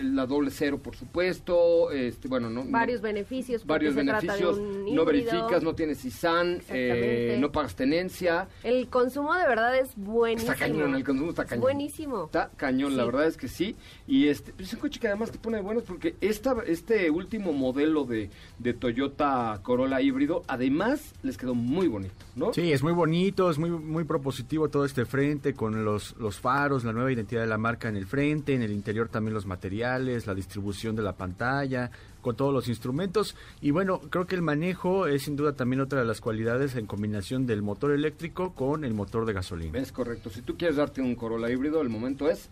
la 0.00 0.26
doble 0.26 0.50
cero, 0.50 0.78
por 0.82 0.96
supuesto, 0.96 1.90
este, 1.90 2.28
bueno, 2.28 2.48
no, 2.48 2.64
varios 2.64 3.00
beneficios, 3.00 3.66
varios 3.66 3.94
beneficios, 3.94 4.58
no 4.58 5.04
verificas, 5.04 5.62
no 5.62 5.74
tienes 5.74 6.04
ISAN, 6.04 6.62
eh, 6.70 6.91
no 7.38 7.52
pagas 7.52 7.74
tenencia. 7.74 8.48
El 8.62 8.88
consumo 8.88 9.34
de 9.34 9.46
verdad 9.46 9.76
es 9.76 9.96
buenísimo. 9.96 10.52
Está 10.52 10.66
cañón, 10.66 10.94
el 10.94 11.04
consumo 11.04 11.30
está 11.30 11.44
cañón. 11.44 11.62
buenísimo. 11.62 12.24
Está 12.26 12.50
cañón, 12.56 12.96
la 12.96 13.04
verdad 13.04 13.26
es 13.26 13.36
que 13.36 13.48
sí. 13.48 13.76
Y 14.06 14.28
este, 14.28 14.52
pues, 14.52 14.68
es 14.68 14.74
un 14.74 14.80
coche 14.80 15.00
que 15.00 15.08
además 15.08 15.30
te 15.30 15.38
pone 15.38 15.60
buenos 15.60 15.84
porque 15.84 16.14
esta, 16.20 16.54
este 16.66 17.10
último 17.10 17.52
modelo 17.52 18.04
de, 18.04 18.30
de 18.58 18.74
Toyota 18.74 19.60
Corolla 19.62 20.00
híbrido, 20.00 20.42
además 20.48 21.14
les 21.22 21.36
quedó 21.36 21.54
muy 21.54 21.88
bonito, 21.88 22.14
¿no? 22.36 22.52
Sí, 22.52 22.72
es 22.72 22.82
muy 22.82 22.92
bonito, 22.92 23.50
es 23.50 23.58
muy, 23.58 23.70
muy 23.70 24.04
propositivo 24.04 24.68
todo 24.68 24.84
este 24.84 25.04
frente 25.04 25.54
con 25.54 25.84
los, 25.84 26.16
los 26.18 26.38
faros, 26.38 26.84
la 26.84 26.92
nueva 26.92 27.12
identidad 27.12 27.42
de 27.42 27.46
la 27.46 27.58
marca 27.58 27.88
en 27.88 27.96
el 27.96 28.06
frente, 28.06 28.54
en 28.54 28.62
el 28.62 28.72
interior 28.72 29.08
también 29.08 29.34
los 29.34 29.46
materiales 29.46 30.26
la 30.26 30.34
distribución 30.34 30.96
de 30.96 31.02
la 31.02 31.16
pantalla, 31.16 31.90
con 32.22 32.36
todos 32.36 32.54
los 32.54 32.68
instrumentos. 32.68 33.36
Y 33.60 33.72
bueno, 33.72 34.00
creo 34.08 34.26
que 34.26 34.34
el 34.34 34.42
manejo 34.42 35.06
es 35.06 35.24
sin 35.24 35.36
duda 35.36 35.52
también 35.52 35.82
otra 35.82 36.00
de 36.00 36.06
las 36.06 36.22
cualidades 36.22 36.74
en 36.76 36.86
combinación 36.86 37.46
del 37.46 37.60
motor 37.60 37.92
eléctrico 37.92 38.54
con 38.54 38.84
el 38.84 38.94
motor 38.94 39.26
de 39.26 39.34
gasolina. 39.34 39.78
Es 39.78 39.92
correcto. 39.92 40.30
Si 40.30 40.40
tú 40.40 40.56
quieres 40.56 40.76
darte 40.76 41.02
un 41.02 41.14
Corolla 41.14 41.50
híbrido, 41.50 41.82
el 41.82 41.90
momento 41.90 42.30
es 42.30 42.48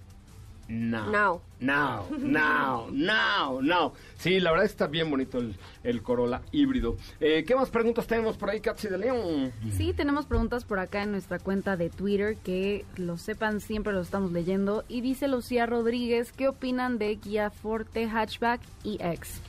now. 0.68 1.10
Now. 1.10 1.40
Now, 1.60 2.06
now, 2.18 2.88
now, 2.90 3.60
now. 3.60 3.92
Sí, 4.16 4.40
la 4.40 4.52
verdad 4.52 4.64
está 4.64 4.86
bien 4.86 5.10
bonito 5.10 5.38
el, 5.38 5.56
el 5.82 6.02
Corolla 6.02 6.40
híbrido. 6.52 6.96
Eh, 7.20 7.44
¿Qué 7.46 7.54
más 7.54 7.68
preguntas 7.68 8.06
tenemos 8.06 8.36
por 8.38 8.48
ahí, 8.48 8.60
Katsi 8.60 8.88
de 8.88 8.96
León? 8.96 9.52
Sí, 9.72 9.92
tenemos 9.92 10.24
preguntas 10.26 10.64
por 10.64 10.78
acá 10.78 11.02
en 11.02 11.12
nuestra 11.12 11.38
cuenta 11.38 11.76
de 11.76 11.90
Twitter, 11.90 12.36
que 12.36 12.86
lo 12.96 13.18
sepan, 13.18 13.60
siempre 13.60 13.92
lo 13.92 14.00
estamos 14.00 14.32
leyendo. 14.32 14.84
Y 14.88 15.02
dice 15.02 15.28
Lucía 15.28 15.66
Rodríguez, 15.66 16.32
¿qué 16.32 16.48
opinan 16.48 16.98
de 16.98 17.16
Kia 17.16 17.50
Forte 17.50 18.08
Hatchback 18.08 18.60
EX? 18.84 19.42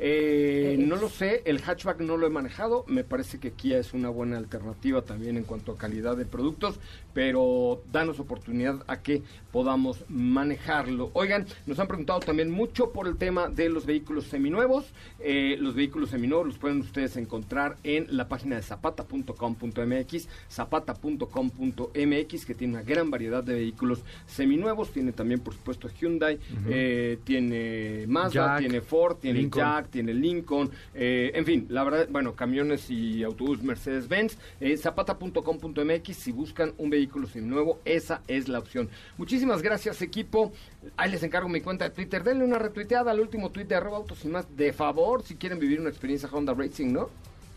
Eh, 0.00 0.76
no 0.78 0.94
lo 0.94 1.08
sé, 1.08 1.42
el 1.44 1.60
hatchback 1.60 2.00
no 2.00 2.16
lo 2.16 2.26
he 2.26 2.30
manejado, 2.30 2.84
me 2.86 3.02
parece 3.02 3.40
que 3.40 3.52
Kia 3.52 3.78
es 3.78 3.92
una 3.94 4.08
buena 4.08 4.36
alternativa 4.36 5.02
también 5.02 5.36
en 5.36 5.42
cuanto 5.42 5.72
a 5.72 5.78
calidad 5.78 6.16
de 6.16 6.24
productos, 6.24 6.78
pero 7.18 7.82
danos 7.90 8.20
oportunidad 8.20 8.84
a 8.86 9.02
que 9.02 9.24
podamos 9.50 10.04
manejarlo. 10.08 11.10
Oigan, 11.14 11.46
nos 11.66 11.80
han 11.80 11.88
preguntado 11.88 12.20
también 12.20 12.48
mucho 12.48 12.92
por 12.92 13.08
el 13.08 13.16
tema 13.16 13.48
de 13.48 13.68
los 13.68 13.86
vehículos 13.86 14.26
seminuevos. 14.26 14.84
Eh, 15.18 15.56
los 15.58 15.74
vehículos 15.74 16.10
seminuevos 16.10 16.46
los 16.46 16.58
pueden 16.58 16.78
ustedes 16.78 17.16
encontrar 17.16 17.76
en 17.82 18.06
la 18.16 18.28
página 18.28 18.54
de 18.54 18.62
zapata.com.mx, 18.62 20.28
zapata.com.mx, 20.48 22.46
que 22.46 22.54
tiene 22.54 22.74
una 22.74 22.84
gran 22.84 23.10
variedad 23.10 23.42
de 23.42 23.54
vehículos 23.54 24.04
seminuevos. 24.28 24.92
Tiene 24.92 25.10
también, 25.10 25.40
por 25.40 25.54
supuesto, 25.54 25.88
Hyundai, 25.88 26.38
eh, 26.68 27.18
tiene 27.24 28.04
Mazda, 28.06 28.58
tiene 28.58 28.80
Ford, 28.80 29.16
tiene 29.16 29.50
Jack, 29.50 29.90
tiene 29.90 30.14
Lincoln, 30.14 30.70
eh, 30.94 31.32
en 31.34 31.44
fin, 31.44 31.66
la 31.68 31.82
verdad, 31.82 32.06
bueno, 32.12 32.36
camiones 32.36 32.88
y 32.90 33.24
autobús 33.24 33.60
Mercedes-Benz. 33.60 34.38
zapata.com.mx, 34.76 36.16
si 36.16 36.30
buscan 36.30 36.72
un 36.78 36.90
vehículo 36.90 37.07
vehículo 37.08 37.28
nuevo, 37.46 37.80
esa 37.84 38.22
es 38.28 38.48
la 38.48 38.58
opción. 38.58 38.88
Muchísimas 39.16 39.62
gracias, 39.62 40.02
equipo. 40.02 40.52
Ahí 40.96 41.10
les 41.10 41.22
encargo 41.22 41.48
mi 41.48 41.60
cuenta 41.60 41.84
de 41.84 41.90
Twitter. 41.90 42.22
Denle 42.22 42.44
una 42.44 42.58
retuiteada 42.58 43.10
al 43.10 43.20
último 43.20 43.50
tweet 43.50 43.66
de 43.66 43.76
arroba 43.76 43.96
autos 43.96 44.24
y 44.24 44.28
más, 44.28 44.46
de 44.56 44.72
favor, 44.72 45.22
si 45.22 45.36
quieren 45.36 45.58
vivir 45.58 45.80
una 45.80 45.88
experiencia 45.88 46.28
Honda 46.30 46.54
Racing, 46.54 46.92
¿no? 46.92 47.10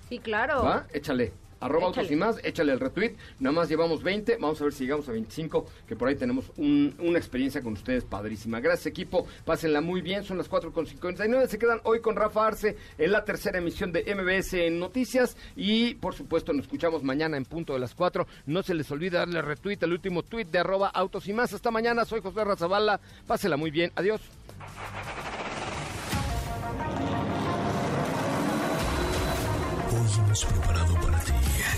Sí, 0.09 0.19
claro. 0.19 0.63
¿Va? 0.63 0.87
Échale 0.93 1.40
arroba 1.61 1.87
autos 1.87 2.11
y 2.11 2.15
más, 2.15 2.37
échale 2.43 2.73
el 2.73 2.79
retweet. 2.79 3.15
Nada 3.39 3.53
más 3.55 3.69
llevamos 3.69 4.03
20, 4.03 4.37
vamos 4.37 4.59
a 4.59 4.65
ver 4.65 4.73
si 4.73 4.83
llegamos 4.83 5.07
a 5.07 5.13
25, 5.13 5.65
que 5.87 5.95
por 5.95 6.09
ahí 6.09 6.15
tenemos 6.15 6.51
una 6.57 7.17
experiencia 7.17 7.61
con 7.61 7.73
ustedes 7.73 8.03
padrísima. 8.03 8.59
Gracias 8.59 8.87
equipo, 8.87 9.25
pásenla 9.45 9.79
muy 9.79 10.01
bien, 10.01 10.23
son 10.23 10.37
las 10.37 10.49
4.59, 10.49 11.47
se 11.47 11.57
quedan 11.57 11.79
hoy 11.83 12.01
con 12.01 12.15
Rafa 12.15 12.47
Arce 12.47 12.75
en 12.97 13.11
la 13.11 13.23
tercera 13.23 13.59
emisión 13.59 13.91
de 13.91 14.03
MBS 14.13 14.53
en 14.55 14.79
Noticias 14.79 15.37
y 15.55 15.95
por 15.95 16.13
supuesto 16.13 16.51
nos 16.51 16.63
escuchamos 16.63 17.03
mañana 17.03 17.37
en 17.37 17.45
punto 17.45 17.73
de 17.73 17.79
las 17.79 17.95
4. 17.95 18.27
No 18.47 18.63
se 18.63 18.73
les 18.73 18.89
olvide 18.91 19.17
darle 19.17 19.41
retweet 19.41 19.77
al 19.83 19.93
último 19.93 20.23
tweet 20.23 20.45
de 20.45 20.59
arroba 20.59 20.89
autos 20.89 21.27
y 21.27 21.33
más. 21.33 21.53
Hasta 21.53 21.71
mañana, 21.71 22.05
soy 22.05 22.21
José 22.21 22.43
Razabala, 22.43 22.99
pásenla 23.27 23.57
muy 23.57 23.71
bien, 23.71 23.91
adiós. 23.95 24.21
Hoy 29.93 30.07
hemos 30.19 30.45
preparado 30.45 30.93
para 30.95 31.10